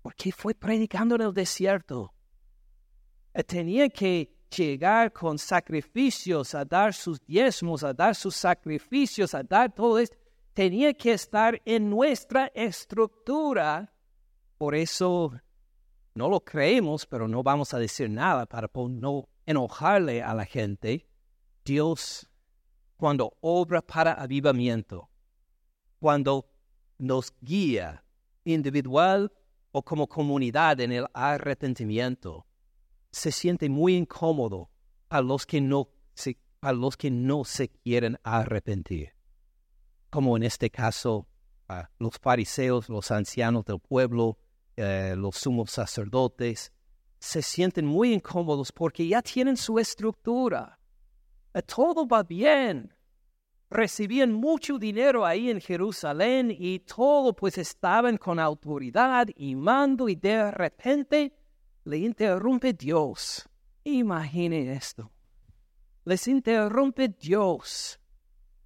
¿Por 0.03 0.15
qué 0.15 0.31
fue 0.33 0.55
predicando 0.55 1.15
en 1.15 1.23
el 1.23 1.33
desierto? 1.33 2.13
Eh, 3.33 3.43
tenía 3.43 3.89
que 3.89 4.37
llegar 4.55 5.11
con 5.11 5.39
sacrificios, 5.39 6.55
a 6.55 6.67
dar 6.67 6.93
sus 6.93 7.25
diezmos, 7.25 7.83
a 7.85 7.95
dar 7.95 8.15
sus 8.15 8.37
sacrificios, 8.37 9.35
a 9.35 9.43
dar 9.43 9.75
todo 9.75 9.99
esto. 9.99 10.15
Tenía 10.53 10.93
que 10.93 11.13
estar 11.13 11.59
en 11.65 11.89
nuestra 11.89 12.49
estructura. 12.55 13.95
Por 14.59 14.75
eso 14.75 15.33
no 16.15 16.29
lo 16.29 16.41
creemos, 16.41 17.07
pero 17.07 17.27
no 17.27 17.43
vamos 17.43 17.73
a 17.73 17.79
decir 17.79 18.11
nada 18.11 18.45
para 18.45 18.71
no 18.75 19.27
enojarle 19.47 20.23
a 20.23 20.35
la 20.35 20.45
gente. 20.45 21.09
Dios, 21.65 22.29
cuando 23.03 23.37
obra 23.41 23.83
para 23.83 24.13
avivamiento, 24.13 25.11
cuando 25.99 26.49
nos 26.99 27.35
guía 27.41 28.05
individual 28.45 29.33
o 29.73 29.83
como 29.83 30.07
comunidad 30.07 30.79
en 30.79 30.93
el 30.93 31.07
arrepentimiento, 31.13 32.47
se 33.11 33.33
siente 33.33 33.69
muy 33.69 33.97
incómodo 33.97 34.71
a 35.09 35.21
los 35.21 35.47
que 35.47 35.61
no 35.61 35.89
se, 36.15 36.39
a 36.61 36.73
los 36.73 36.97
que 36.97 37.11
no 37.11 37.43
se 37.43 37.71
quieren 37.71 38.21
arrepentir. 38.23 39.17
Como 40.09 40.37
en 40.37 40.45
este 40.45 40.71
caso, 40.71 41.27
a 41.69 41.91
los 41.99 42.21
fariseos, 42.21 42.89
los 42.89 43.11
ancianos 43.11 43.65
del 43.65 43.81
pueblo, 43.81 44.39
eh, 44.77 45.17
los 45.19 45.39
sumos 45.39 45.73
sacerdotes, 45.73 46.73
se 47.19 47.43
sienten 47.43 47.85
muy 47.85 48.15
incómodos 48.15 48.71
porque 48.71 49.09
ya 49.09 49.23
tienen 49.23 49.57
su 49.57 49.81
estructura. 49.81 50.79
Todo 51.61 52.07
va 52.07 52.23
bien. 52.23 52.95
Recibían 53.69 54.33
mucho 54.33 54.79
dinero 54.79 55.25
ahí 55.25 55.51
en 55.51 55.61
Jerusalén 55.61 56.55
y 56.57 56.81
todo 56.81 57.35
pues 57.35 57.57
estaban 57.59 58.19
con 58.19 58.39
autoridad 58.39 59.29
y 59.35 59.55
mando 59.55 60.09
y 60.09 60.15
de 60.15 60.51
repente 60.51 61.35
le 61.85 61.99
interrumpe 61.99 62.73
Dios. 62.73 63.49
Imagine 63.85 64.73
esto. 64.73 65.11
Les 66.05 66.27
interrumpe 66.29 67.09
Dios, 67.09 68.01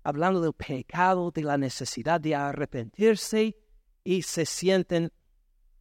hablando 0.03 0.41
del 0.41 0.55
pecado, 0.55 1.31
de 1.31 1.43
la 1.43 1.59
necesidad 1.59 2.21
de 2.21 2.35
arrepentirse, 2.35 3.57
y 4.03 4.23
se 4.23 4.47
sienten, 4.47 5.13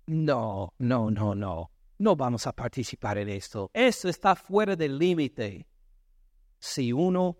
no, 0.08 0.74
no, 0.80 1.12
no, 1.12 1.36
no, 1.36 1.72
no 1.97 2.16
vamos 2.16 2.47
a 2.47 2.53
participar 2.53 3.18
en 3.20 3.30
esto. 3.30 3.70
Esto 3.74 4.10
está 4.10 4.36
fuera 4.36 4.76
del 4.76 4.97
límite. 4.97 5.68
Si 6.68 6.91
uno, 6.91 7.38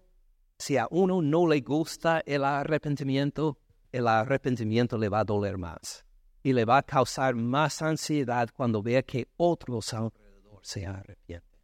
si 0.60 0.78
a 0.78 0.88
uno 0.92 1.20
no 1.20 1.48
le 1.48 1.62
gusta 1.62 2.22
el 2.28 2.44
arrepentimiento, 2.44 3.58
el 3.92 4.08
arrepentimiento 4.08 5.00
le 5.00 5.10
va 5.10 5.22
a 5.22 5.24
doler 5.24 5.58
más 5.58 6.06
y 6.44 6.54
le 6.54 6.64
va 6.64 6.78
a 6.78 6.84
causar 6.84 7.34
más 7.34 7.82
ansiedad 7.82 8.48
cuando 8.56 8.84
vea 8.84 9.02
que 9.02 9.28
otros 9.38 9.96
alrededor 9.96 10.60
se 10.62 10.86
arrepienten. 10.86 11.60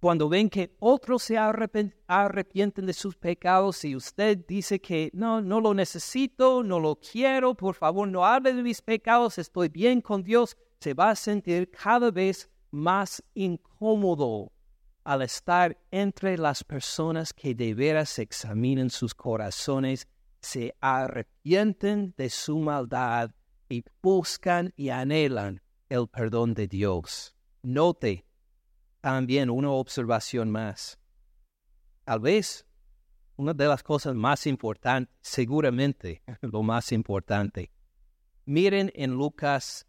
Cuando 0.00 0.28
ven 0.28 0.50
que 0.50 0.74
otros 0.80 1.22
se 1.22 1.38
arrepienten 1.38 2.86
de 2.86 2.92
sus 2.92 3.14
pecados 3.16 3.84
y 3.84 3.94
usted 3.94 4.44
dice 4.44 4.80
que 4.80 5.08
no, 5.14 5.40
no 5.40 5.60
lo 5.60 5.74
necesito, 5.74 6.64
no 6.64 6.80
lo 6.80 6.96
quiero, 6.96 7.54
por 7.54 7.76
favor 7.76 8.08
no 8.08 8.26
hable 8.26 8.52
de 8.52 8.64
mis 8.64 8.82
pecados, 8.82 9.38
estoy 9.38 9.68
bien 9.68 10.00
con 10.00 10.24
Dios, 10.24 10.56
se 10.80 10.92
va 10.92 11.10
a 11.10 11.14
sentir 11.14 11.70
cada 11.70 12.10
vez 12.10 12.50
más 12.72 13.22
incómodo 13.32 14.50
al 15.06 15.22
estar 15.22 15.78
entre 15.92 16.36
las 16.36 16.64
personas 16.64 17.32
que 17.32 17.54
de 17.54 17.74
veras 17.74 18.18
examinan 18.18 18.90
sus 18.90 19.14
corazones, 19.14 20.08
se 20.40 20.74
arrepienten 20.80 22.12
de 22.16 22.28
su 22.28 22.58
maldad 22.58 23.30
y 23.68 23.84
buscan 24.02 24.74
y 24.76 24.88
anhelan 24.88 25.62
el 25.88 26.08
perdón 26.08 26.54
de 26.54 26.66
Dios. 26.66 27.36
Note 27.62 28.26
también 29.00 29.48
una 29.48 29.70
observación 29.70 30.50
más. 30.50 30.98
Tal 32.04 32.18
vez 32.18 32.66
una 33.36 33.54
de 33.54 33.68
las 33.68 33.84
cosas 33.84 34.16
más 34.16 34.44
importantes, 34.48 35.14
seguramente 35.20 36.24
lo 36.40 36.64
más 36.64 36.90
importante. 36.90 37.70
Miren 38.44 38.90
en 38.92 39.12
Lucas 39.12 39.86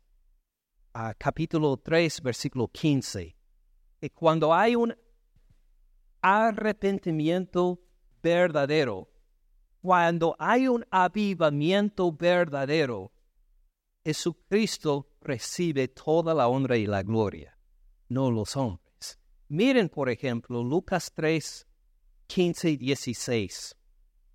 ah, 0.93 1.15
capítulo 1.18 1.76
3, 1.78 2.22
versículo 2.22 2.68
15, 2.68 3.36
que 3.99 4.11
cuando 4.11 4.53
hay 4.53 4.76
un 4.76 4.95
arrepentimiento 6.22 7.80
verdadero, 8.22 9.09
cuando 9.82 10.36
hay 10.39 10.68
un 10.68 10.86
avivamiento 10.89 12.11
verdadero, 12.11 13.11
Jesucristo 14.03 15.09
recibe 15.22 15.88
toda 15.88 16.34
la 16.34 16.47
honra 16.47 16.78
y 16.78 16.86
la 16.86 17.03
gloria, 17.03 17.57
no 18.09 18.32
los 18.32 18.55
hombres. 18.55 19.20
Miren, 19.49 19.89
por 19.89 20.09
ejemplo, 20.09 20.63
Lucas 20.63 21.11
3, 21.13 21.68
15 22.28 22.70
y 22.70 22.78
16. 22.78 23.76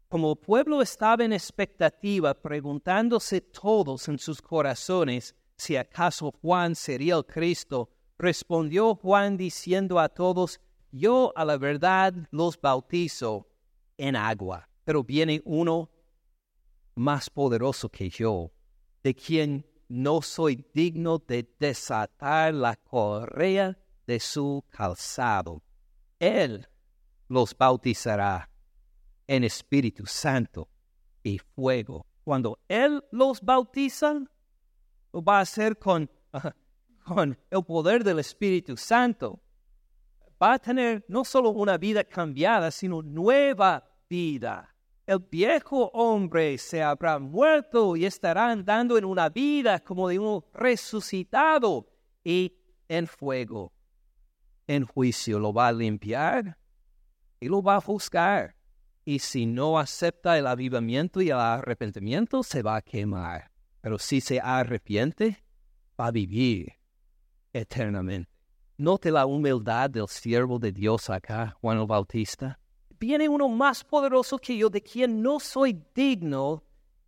Como 0.08 0.32
el 0.32 0.38
pueblo 0.38 0.82
estaba 0.82 1.24
en 1.24 1.32
expectativa, 1.32 2.34
preguntándose 2.34 3.40
todos 3.40 4.08
en 4.08 4.18
sus 4.18 4.42
corazones 4.42 5.34
si 5.56 5.76
acaso 5.76 6.32
Juan 6.42 6.74
sería 6.74 7.14
el 7.16 7.24
Cristo, 7.24 7.90
respondió 8.18 8.94
Juan 8.94 9.36
diciendo 9.36 10.00
a 10.00 10.08
todos, 10.08 10.60
yo 10.92 11.32
a 11.34 11.44
la 11.44 11.56
verdad 11.56 12.14
los 12.30 12.60
bautizo 12.60 13.48
en 13.96 14.14
agua, 14.14 14.68
pero 14.84 15.02
viene 15.02 15.42
uno 15.44 15.90
más 16.94 17.30
poderoso 17.30 17.88
que 17.88 18.08
yo 18.08 18.52
de 19.02 19.14
quien 19.14 19.66
no 19.88 20.22
soy 20.22 20.64
digno 20.72 21.18
de 21.18 21.48
desatar 21.58 22.54
la 22.54 22.76
correa 22.76 23.76
de 24.06 24.20
su 24.20 24.64
calzado. 24.70 25.62
Él 26.18 26.68
los 27.28 27.56
bautizará 27.56 28.50
en 29.26 29.44
Espíritu 29.44 30.06
Santo 30.06 30.68
y 31.22 31.38
fuego. 31.38 32.06
Cuando 32.24 32.58
Él 32.68 33.02
los 33.10 33.40
bautiza, 33.40 34.22
lo 35.12 35.22
va 35.22 35.38
a 35.38 35.42
hacer 35.42 35.78
con, 35.78 36.10
con 37.04 37.38
el 37.50 37.64
poder 37.64 38.04
del 38.04 38.18
Espíritu 38.18 38.76
Santo. 38.76 39.40
Va 40.42 40.54
a 40.54 40.58
tener 40.58 41.04
no 41.08 41.24
solo 41.24 41.50
una 41.50 41.78
vida 41.78 42.02
cambiada, 42.02 42.70
sino 42.70 43.02
nueva 43.02 43.88
vida 44.08 44.72
el 45.06 45.18
viejo 45.18 45.90
hombre 45.92 46.56
se 46.58 46.82
habrá 46.82 47.18
muerto 47.18 47.96
y 47.96 48.06
estará 48.06 48.50
andando 48.50 48.96
en 48.96 49.04
una 49.04 49.28
vida 49.28 49.80
como 49.80 50.08
de 50.08 50.18
un 50.18 50.44
resucitado 50.54 51.88
y 52.24 52.56
en 52.88 53.06
fuego. 53.06 53.72
En 54.66 54.86
juicio 54.86 55.38
lo 55.38 55.52
va 55.52 55.68
a 55.68 55.72
limpiar 55.72 56.56
y 57.40 57.48
lo 57.48 57.62
va 57.62 57.76
a 57.76 57.80
juzgar. 57.80 58.56
Y 59.04 59.18
si 59.18 59.44
no 59.44 59.78
acepta 59.78 60.38
el 60.38 60.46
avivamiento 60.46 61.20
y 61.20 61.30
el 61.30 61.38
arrepentimiento, 61.38 62.44
se 62.44 62.62
va 62.62 62.76
a 62.76 62.82
quemar. 62.82 63.50
Pero 63.80 63.98
si 63.98 64.20
se 64.20 64.40
arrepiente, 64.40 65.44
va 66.00 66.06
a 66.06 66.10
vivir 66.12 66.74
eternamente. 67.52 68.31
Note 68.82 69.12
la 69.12 69.26
humildad 69.26 69.90
del 69.90 70.08
siervo 70.08 70.58
de 70.58 70.72
Dios 70.72 71.08
acá, 71.08 71.56
Juan 71.60 71.78
el 71.78 71.86
Bautista 71.86 72.58
viene 72.98 73.28
uno 73.28 73.48
más 73.48 73.84
poderoso 73.84 74.38
que 74.38 74.56
yo, 74.56 74.68
de 74.68 74.82
quien 74.82 75.22
no 75.22 75.38
soy 75.38 75.80
digno 75.94 76.64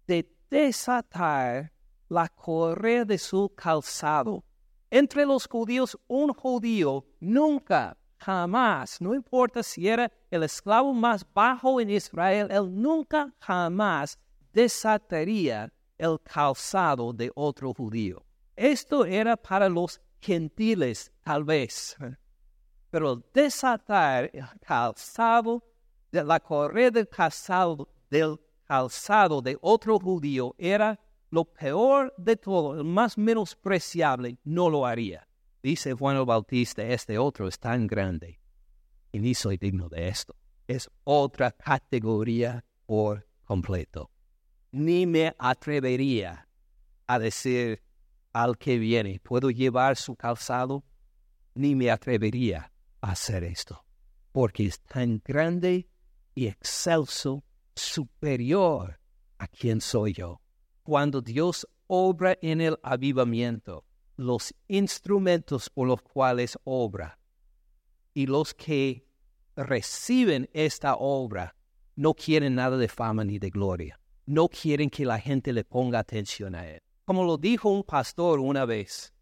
de 0.06 0.24
desatar 0.48 1.72
la 2.08 2.28
correa 2.28 3.04
de 3.04 3.18
su 3.18 3.52
calzado. 3.56 4.44
Entre 4.88 5.26
los 5.26 5.48
judíos, 5.48 5.98
un 6.06 6.32
judío 6.32 7.06
nunca, 7.18 7.96
jamás, 8.18 9.00
no 9.00 9.12
importa 9.12 9.64
si 9.64 9.88
era 9.88 10.12
el 10.30 10.44
esclavo 10.44 10.94
más 10.94 11.26
bajo 11.34 11.80
en 11.80 11.90
Israel, 11.90 12.46
él 12.52 12.70
nunca, 12.72 13.34
jamás 13.40 14.16
desataría 14.52 15.72
el 15.98 16.20
calzado 16.20 17.12
de 17.12 17.32
otro 17.34 17.74
judío. 17.74 18.24
Esto 18.54 19.04
era 19.04 19.36
para 19.36 19.68
los 19.68 20.00
gentiles, 20.24 21.12
tal 21.22 21.44
vez. 21.44 21.96
Pero 22.90 23.22
desatar 23.32 24.30
el 24.32 24.46
calzado 24.60 25.62
de 26.10 26.24
la 26.24 26.40
correa 26.40 26.90
del 26.90 27.08
calzado, 27.08 27.88
del 28.08 28.38
calzado 28.64 29.42
de 29.42 29.58
otro 29.60 29.98
judío 29.98 30.54
era 30.58 30.98
lo 31.30 31.44
peor 31.44 32.14
de 32.16 32.36
todo, 32.36 32.78
el 32.78 32.84
más 32.84 33.18
menospreciable, 33.18 34.38
no 34.44 34.70
lo 34.70 34.86
haría. 34.86 35.26
Dice 35.62 35.92
Juan 35.92 36.16
el 36.16 36.24
Bautista, 36.24 36.82
este 36.84 37.18
otro 37.18 37.48
es 37.48 37.58
tan 37.58 37.86
grande 37.86 38.38
y 39.12 39.18
ni 39.18 39.34
soy 39.34 39.56
digno 39.56 39.88
de 39.88 40.08
esto. 40.08 40.34
Es 40.66 40.90
otra 41.04 41.52
categoría 41.52 42.64
por 42.86 43.26
completo. 43.44 44.10
Ni 44.72 45.06
me 45.06 45.34
atrevería 45.38 46.48
a 47.06 47.18
decir 47.18 47.82
al 48.34 48.58
que 48.58 48.78
viene, 48.78 49.20
¿puedo 49.20 49.50
llevar 49.50 49.96
su 49.96 50.16
calzado? 50.16 50.84
Ni 51.54 51.74
me 51.74 51.90
atrevería 51.90 52.72
a 53.00 53.12
hacer 53.12 53.44
esto, 53.44 53.84
porque 54.32 54.66
es 54.66 54.80
tan 54.80 55.22
grande 55.24 55.88
y 56.34 56.48
excelso, 56.48 57.44
superior 57.74 59.00
a 59.38 59.48
quien 59.48 59.80
soy 59.80 60.12
yo. 60.12 60.40
Cuando 60.82 61.22
Dios 61.22 61.66
obra 61.86 62.36
en 62.42 62.60
el 62.60 62.78
avivamiento, 62.82 63.84
los 64.16 64.54
instrumentos 64.68 65.70
por 65.70 65.88
los 65.88 66.02
cuales 66.02 66.58
obra 66.64 67.18
y 68.12 68.26
los 68.26 68.54
que 68.54 69.06
reciben 69.56 70.48
esta 70.52 70.96
obra 70.96 71.56
no 71.96 72.14
quieren 72.14 72.56
nada 72.56 72.76
de 72.76 72.88
fama 72.88 73.24
ni 73.24 73.38
de 73.38 73.50
gloria. 73.50 74.00
No 74.26 74.48
quieren 74.48 74.88
que 74.88 75.04
la 75.04 75.18
gente 75.18 75.52
le 75.52 75.64
ponga 75.64 75.98
atención 75.98 76.54
a 76.54 76.66
él. 76.66 76.83
Como 77.04 77.24
lo 77.24 77.36
dijo 77.36 77.68
un 77.68 77.82
pastor 77.82 78.40
una 78.40 78.64
vez, 78.64 79.12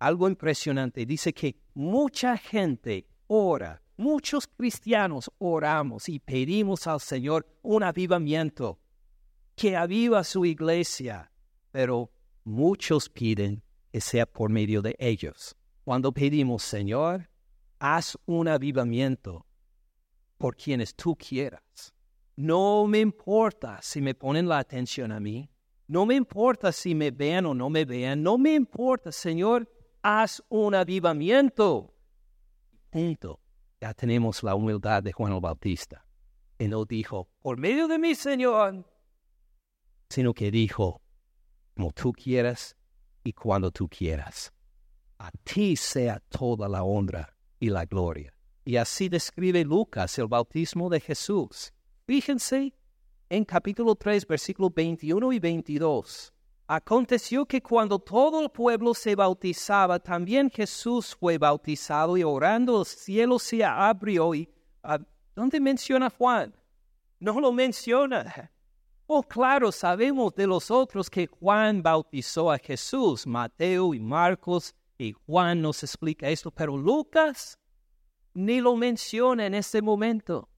algo 0.00 0.28
impresionante, 0.28 1.06
dice 1.06 1.32
que 1.32 1.56
mucha 1.74 2.36
gente 2.36 3.06
ora, 3.28 3.82
muchos 3.96 4.48
cristianos 4.48 5.30
oramos 5.38 6.08
y 6.08 6.18
pedimos 6.18 6.86
al 6.88 7.00
Señor 7.00 7.46
un 7.62 7.84
avivamiento, 7.84 8.80
que 9.54 9.76
aviva 9.76 10.24
su 10.24 10.44
iglesia, 10.44 11.30
pero 11.70 12.10
muchos 12.44 13.08
piden 13.08 13.62
que 13.92 14.00
sea 14.00 14.26
por 14.26 14.50
medio 14.50 14.82
de 14.82 14.96
ellos. 14.98 15.54
Cuando 15.84 16.12
pedimos, 16.12 16.62
Señor, 16.62 17.30
haz 17.78 18.18
un 18.26 18.48
avivamiento 18.48 19.46
por 20.36 20.56
quienes 20.56 20.94
tú 20.94 21.14
quieras. 21.14 21.94
No 22.36 22.86
me 22.86 23.00
importa 23.00 23.78
si 23.82 24.00
me 24.00 24.14
ponen 24.14 24.48
la 24.48 24.58
atención 24.58 25.12
a 25.12 25.20
mí, 25.20 25.50
no 25.90 26.06
me 26.06 26.14
importa 26.14 26.70
si 26.70 26.94
me 26.94 27.10
vean 27.10 27.46
o 27.46 27.52
no 27.52 27.68
me 27.68 27.84
vean. 27.84 28.22
No 28.22 28.38
me 28.38 28.54
importa, 28.54 29.10
Señor, 29.10 29.68
haz 30.02 30.40
un 30.48 30.72
avivamiento. 30.72 31.92
Punto. 32.90 33.40
Ya 33.80 33.92
tenemos 33.92 34.44
la 34.44 34.54
humildad 34.54 35.02
de 35.02 35.10
Juan 35.10 35.32
el 35.32 35.40
Bautista. 35.40 36.06
Y 36.60 36.68
no 36.68 36.84
dijo, 36.84 37.28
por 37.42 37.58
medio 37.58 37.88
de 37.88 37.98
mí, 37.98 38.14
Señor, 38.14 38.86
sino 40.08 40.32
que 40.32 40.52
dijo, 40.52 41.02
como 41.74 41.90
tú 41.90 42.12
quieras 42.12 42.76
y 43.24 43.32
cuando 43.32 43.72
tú 43.72 43.88
quieras. 43.88 44.52
A 45.18 45.32
ti 45.42 45.74
sea 45.74 46.20
toda 46.28 46.68
la 46.68 46.84
honra 46.84 47.36
y 47.58 47.68
la 47.68 47.84
gloria. 47.84 48.32
Y 48.64 48.76
así 48.76 49.08
describe 49.08 49.64
Lucas 49.64 50.16
el 50.20 50.28
bautismo 50.28 50.88
de 50.88 51.00
Jesús. 51.00 51.72
Fíjense 52.06 52.74
en 53.30 53.44
capítulo 53.44 53.94
3, 53.94 54.26
versículos 54.26 54.74
21 54.74 55.32
y 55.32 55.38
22. 55.38 56.32
Aconteció 56.66 57.46
que 57.46 57.62
cuando 57.62 58.00
todo 58.00 58.42
el 58.42 58.50
pueblo 58.50 58.92
se 58.92 59.14
bautizaba, 59.14 60.00
también 60.00 60.50
Jesús 60.50 61.14
fue 61.14 61.38
bautizado 61.38 62.16
y 62.16 62.24
orando 62.24 62.80
el 62.80 62.86
cielo 62.86 63.38
se 63.38 63.64
abrió. 63.64 64.34
Y, 64.34 64.48
ah, 64.82 64.98
¿Dónde 65.34 65.60
menciona 65.60 66.10
Juan? 66.10 66.52
No 67.20 67.40
lo 67.40 67.52
menciona. 67.52 68.50
Oh, 69.06 69.22
claro, 69.22 69.70
sabemos 69.70 70.34
de 70.34 70.46
los 70.48 70.70
otros 70.70 71.08
que 71.08 71.28
Juan 71.28 71.82
bautizó 71.82 72.50
a 72.50 72.58
Jesús, 72.58 73.26
Mateo 73.26 73.94
y 73.94 74.00
Marcos, 74.00 74.74
y 74.98 75.12
Juan 75.12 75.62
nos 75.62 75.82
explica 75.84 76.28
esto, 76.28 76.50
pero 76.50 76.76
Lucas 76.76 77.58
ni 78.34 78.60
lo 78.60 78.76
menciona 78.76 79.46
en 79.46 79.54
este 79.54 79.82
momento 79.82 80.48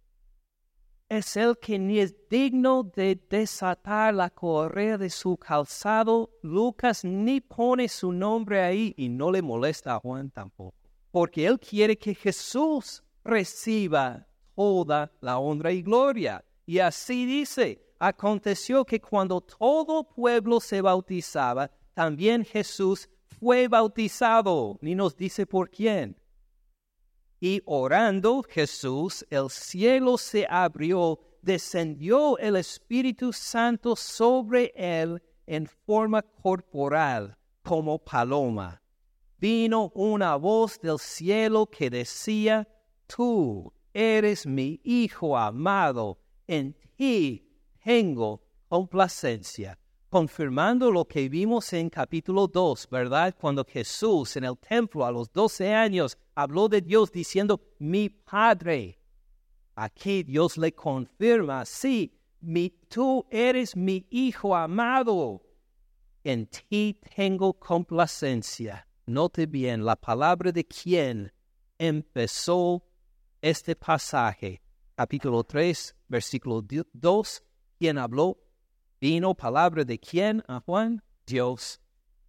es 1.12 1.36
el 1.36 1.58
que 1.58 1.78
ni 1.78 1.98
es 1.98 2.14
digno 2.30 2.84
de 2.84 3.20
desatar 3.28 4.14
la 4.14 4.30
correa 4.30 4.96
de 4.96 5.10
su 5.10 5.36
calzado. 5.36 6.30
Lucas 6.40 7.04
ni 7.04 7.42
pone 7.42 7.86
su 7.90 8.12
nombre 8.12 8.62
ahí 8.62 8.94
y 8.96 9.10
no 9.10 9.30
le 9.30 9.42
molesta 9.42 9.94
a 9.94 10.00
Juan 10.00 10.30
tampoco, 10.30 10.74
porque 11.10 11.46
él 11.46 11.60
quiere 11.60 11.98
que 11.98 12.14
Jesús 12.14 13.02
reciba 13.24 14.26
toda 14.56 15.12
la 15.20 15.38
honra 15.38 15.70
y 15.72 15.82
gloria. 15.82 16.42
Y 16.64 16.78
así 16.78 17.26
dice, 17.26 17.84
aconteció 17.98 18.86
que 18.86 18.98
cuando 18.98 19.42
todo 19.42 20.04
pueblo 20.04 20.60
se 20.60 20.80
bautizaba, 20.80 21.70
también 21.92 22.42
Jesús 22.42 23.10
fue 23.38 23.68
bautizado, 23.68 24.78
ni 24.80 24.94
nos 24.94 25.14
dice 25.14 25.44
por 25.44 25.68
quién. 25.68 26.16
Y 27.44 27.60
orando 27.64 28.44
Jesús, 28.44 29.26
el 29.28 29.50
cielo 29.50 30.16
se 30.16 30.46
abrió, 30.48 31.18
descendió 31.42 32.38
el 32.38 32.54
Espíritu 32.54 33.32
Santo 33.32 33.96
sobre 33.96 34.72
él 34.76 35.20
en 35.44 35.66
forma 35.66 36.22
corporal, 36.22 37.36
como 37.64 37.98
paloma. 37.98 38.80
Vino 39.38 39.90
una 39.96 40.36
voz 40.36 40.80
del 40.80 41.00
cielo 41.00 41.66
que 41.66 41.90
decía, 41.90 42.68
Tú 43.08 43.72
eres 43.92 44.46
mi 44.46 44.80
Hijo 44.84 45.36
amado, 45.36 46.20
en 46.46 46.76
ti 46.96 47.44
tengo 47.82 48.40
complacencia 48.68 49.76
confirmando 50.12 50.90
lo 50.90 51.06
que 51.06 51.26
vimos 51.30 51.72
en 51.72 51.88
capítulo 51.88 52.46
2, 52.46 52.86
¿verdad? 52.90 53.34
Cuando 53.40 53.64
Jesús 53.64 54.36
en 54.36 54.44
el 54.44 54.58
templo 54.58 55.06
a 55.06 55.10
los 55.10 55.32
12 55.32 55.72
años 55.72 56.18
habló 56.34 56.68
de 56.68 56.82
Dios 56.82 57.10
diciendo, 57.10 57.62
mi 57.78 58.10
Padre. 58.10 59.00
Aquí 59.74 60.22
Dios 60.22 60.58
le 60.58 60.74
confirma, 60.74 61.64
sí, 61.64 62.14
mi, 62.42 62.68
tú 62.90 63.24
eres 63.30 63.74
mi 63.74 64.06
Hijo 64.10 64.54
amado. 64.54 65.40
En 66.22 66.46
ti 66.46 67.00
tengo 67.16 67.54
complacencia. 67.54 68.86
Note 69.06 69.46
bien 69.46 69.82
la 69.82 69.96
palabra 69.96 70.52
de 70.52 70.66
quien 70.66 71.32
empezó 71.78 72.84
este 73.40 73.74
pasaje. 73.76 74.60
Capítulo 74.94 75.42
3, 75.42 75.96
versículo 76.06 76.62
2, 76.92 77.42
quien 77.78 77.96
habló 77.96 78.36
Vino 79.02 79.34
palabra 79.34 79.84
de 79.84 79.98
quién 79.98 80.44
a 80.46 80.60
Juan? 80.60 81.02
Dios. 81.26 81.80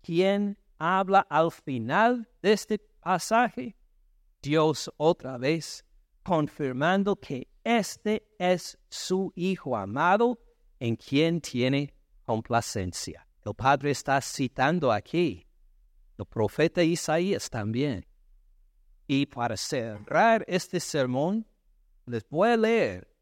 ¿Quién 0.02 0.58
habla 0.80 1.20
al 1.30 1.52
final 1.52 2.28
de 2.42 2.54
este 2.54 2.80
pasaje? 3.00 3.76
Dios 4.42 4.92
otra 4.98 5.38
vez, 5.38 5.86
confirmando 6.24 7.16
que 7.16 7.48
este 7.64 8.28
es 8.40 8.76
su 8.90 9.32
Hijo 9.36 9.78
amado 9.78 10.40
en 10.80 10.96
quien 10.96 11.42
tiene 11.42 11.94
complacencia. 12.26 13.28
El 13.46 13.54
Padre 13.54 13.92
está 13.92 14.20
citando 14.20 14.92
aquí 14.92 15.46
el 16.18 16.26
profeta 16.26 16.82
Isaías 16.82 17.52
también. 17.52 18.04
Y 19.06 19.28
para 19.28 19.58
cerrar 19.58 20.44
este 20.48 20.80
sermón, 20.80 21.46
les 22.08 22.28
voy 22.28 22.50
a 22.50 22.58
leer 22.58 23.13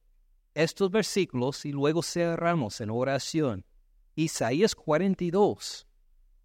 estos 0.54 0.92
versículos 0.92 1.66
y 1.66 1.72
luego 1.72 2.04
cerramos 2.04 2.82
en 2.82 2.90
oración. 2.90 3.66
Isaías 4.16 4.76
42, 4.76 5.88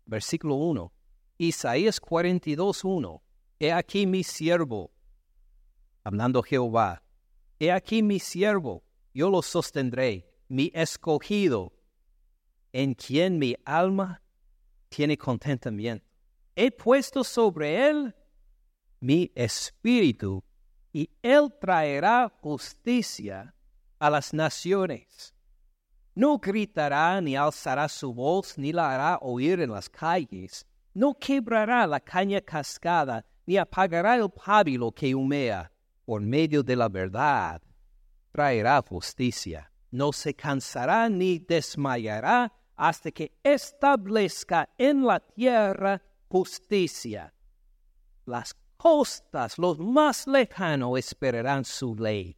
versículo 0.07 0.55
1. 0.57 0.93
Isaías 1.39 2.01
42, 2.01 2.85
1. 2.85 3.23
He 3.59 3.73
aquí 3.73 4.07
mi 4.07 4.23
siervo, 4.23 4.93
hablando 6.05 6.43
Jehová. 6.43 7.03
He 7.59 7.73
aquí 7.73 8.03
mi 8.03 8.21
siervo, 8.21 8.85
yo 9.15 9.31
lo 9.31 9.43
sostendré, 9.43 10.31
mi 10.49 10.71
escogido, 10.75 11.73
en 12.73 12.95
quien 12.95 13.39
mi 13.39 13.57
alma 13.65 14.23
tiene 14.89 15.17
contentamiento. 15.17 16.07
He 16.55 16.71
puesto 16.71 17.25
sobre 17.25 17.89
él 17.89 18.15
mi 19.01 19.31
espíritu, 19.35 20.45
y 20.93 21.11
él 21.23 21.53
traerá 21.61 22.33
justicia 22.41 23.56
a 23.99 24.11
las 24.11 24.33
naciones. 24.33 25.35
No 26.15 26.39
gritará 26.39 27.21
ni 27.21 27.37
alzará 27.37 27.89
su 27.89 28.13
voz 28.13 28.57
ni 28.57 28.73
la 28.73 28.95
hará 28.95 29.19
oír 29.21 29.61
en 29.61 29.71
las 29.71 29.89
calles. 29.89 30.67
No 30.95 31.15
quebrará 31.15 31.87
la 31.87 32.01
caña 32.01 32.41
cascada 32.41 33.25
ni 33.47 33.59
apagará 33.59 34.17
el 34.17 34.31
pábilo 34.31 34.93
que 34.93 35.15
humea. 35.15 35.71
Por 36.05 36.23
medio 36.23 36.63
de 36.63 36.77
la 36.77 36.89
verdad 36.89 37.61
traerá 38.33 38.83
justicia. 38.83 39.71
No 39.91 40.13
se 40.13 40.35
cansará 40.35 41.09
ni 41.09 41.39
desmayará 41.39 42.53
hasta 42.77 43.11
que 43.11 43.33
establezca 43.43 44.69
en 44.77 45.07
la 45.07 45.21
tierra 45.21 46.03
justicia. 46.29 47.33
Las 48.27 48.55
costas, 48.77 49.59
los 49.59 49.79
más 49.79 50.27
lejanos, 50.27 50.99
esperarán 50.99 51.65
su 51.65 51.95
ley. 51.95 52.37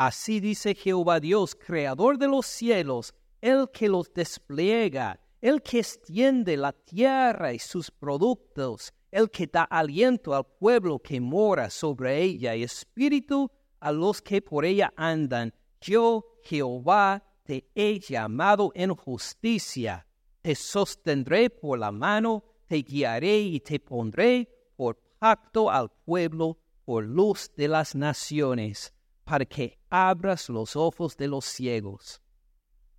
Así 0.00 0.40
dice 0.40 0.74
Jehová 0.74 1.20
Dios, 1.20 1.54
creador 1.54 2.16
de 2.16 2.26
los 2.26 2.46
cielos, 2.46 3.12
el 3.42 3.68
que 3.70 3.86
los 3.86 4.10
despliega, 4.14 5.20
el 5.42 5.60
que 5.60 5.80
extiende 5.80 6.56
la 6.56 6.72
tierra 6.72 7.52
y 7.52 7.58
sus 7.58 7.90
productos, 7.90 8.94
el 9.10 9.28
que 9.28 9.46
da 9.46 9.64
aliento 9.64 10.34
al 10.34 10.46
pueblo 10.46 11.00
que 11.00 11.20
mora 11.20 11.68
sobre 11.68 12.22
ella 12.22 12.56
y 12.56 12.62
espíritu 12.62 13.50
a 13.78 13.92
los 13.92 14.22
que 14.22 14.40
por 14.40 14.64
ella 14.64 14.90
andan. 14.96 15.52
Yo, 15.82 16.38
Jehová, 16.44 17.22
te 17.42 17.68
he 17.74 18.00
llamado 18.00 18.72
en 18.74 18.94
justicia, 18.94 20.06
te 20.40 20.54
sostendré 20.54 21.50
por 21.50 21.78
la 21.78 21.92
mano, 21.92 22.42
te 22.68 22.76
guiaré 22.76 23.40
y 23.40 23.60
te 23.60 23.78
pondré 23.78 24.48
por 24.76 24.98
pacto 25.18 25.70
al 25.70 25.90
pueblo, 25.90 26.56
por 26.86 27.04
luz 27.04 27.50
de 27.54 27.68
las 27.68 27.94
naciones 27.94 28.94
para 29.30 29.44
que 29.44 29.78
abras 29.88 30.48
los 30.48 30.74
ojos 30.74 31.16
de 31.16 31.28
los 31.28 31.44
ciegos, 31.44 32.20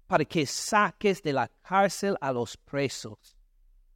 para 0.08 0.24
que 0.24 0.46
saques 0.46 1.22
de 1.22 1.34
la 1.34 1.50
cárcel 1.62 2.16
a 2.22 2.32
los 2.32 2.56
presos, 2.56 3.36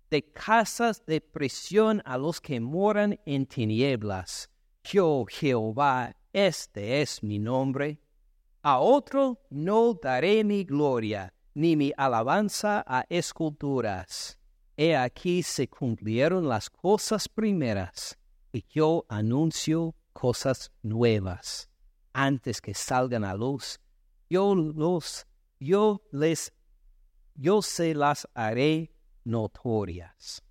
de 0.10 0.22
casas 0.22 1.06
de 1.06 1.22
prisión 1.22 2.02
a 2.04 2.18
los 2.18 2.42
que 2.42 2.60
moran 2.60 3.18
en 3.26 3.46
tinieblas. 3.46 4.50
Yo, 4.84 5.26
Jehová, 5.30 6.14
este 6.34 7.02
es 7.02 7.24
mi 7.24 7.40
nombre. 7.40 8.02
A 8.64 8.80
otro 8.80 9.40
no 9.50 9.94
daré 9.94 10.44
mi 10.44 10.66
gloria, 10.66 11.34
ni 11.54 11.78
mi 11.78 11.94
alabanza 11.96 12.84
a 12.86 13.06
esculturas. 13.08 14.38
He 14.76 14.94
aquí 14.94 15.42
se 15.42 15.70
cumplieron 15.70 16.50
las 16.50 16.70
cosas 16.70 17.30
primeras, 17.30 18.18
y 18.52 18.66
yo 18.68 19.06
anuncio 19.08 19.96
cosas 20.12 20.74
nuevas 20.84 21.70
antes 22.16 22.62
que 22.62 22.74
salgan 22.74 23.24
a 23.26 23.36
luz. 23.36 23.80
Yo 24.30 24.56
los, 24.56 25.28
yo 25.60 26.02
les, 26.12 26.54
yo 27.36 27.62
se 27.62 27.94
las 27.94 28.28
haré 28.34 28.96
notorias. 29.26 30.42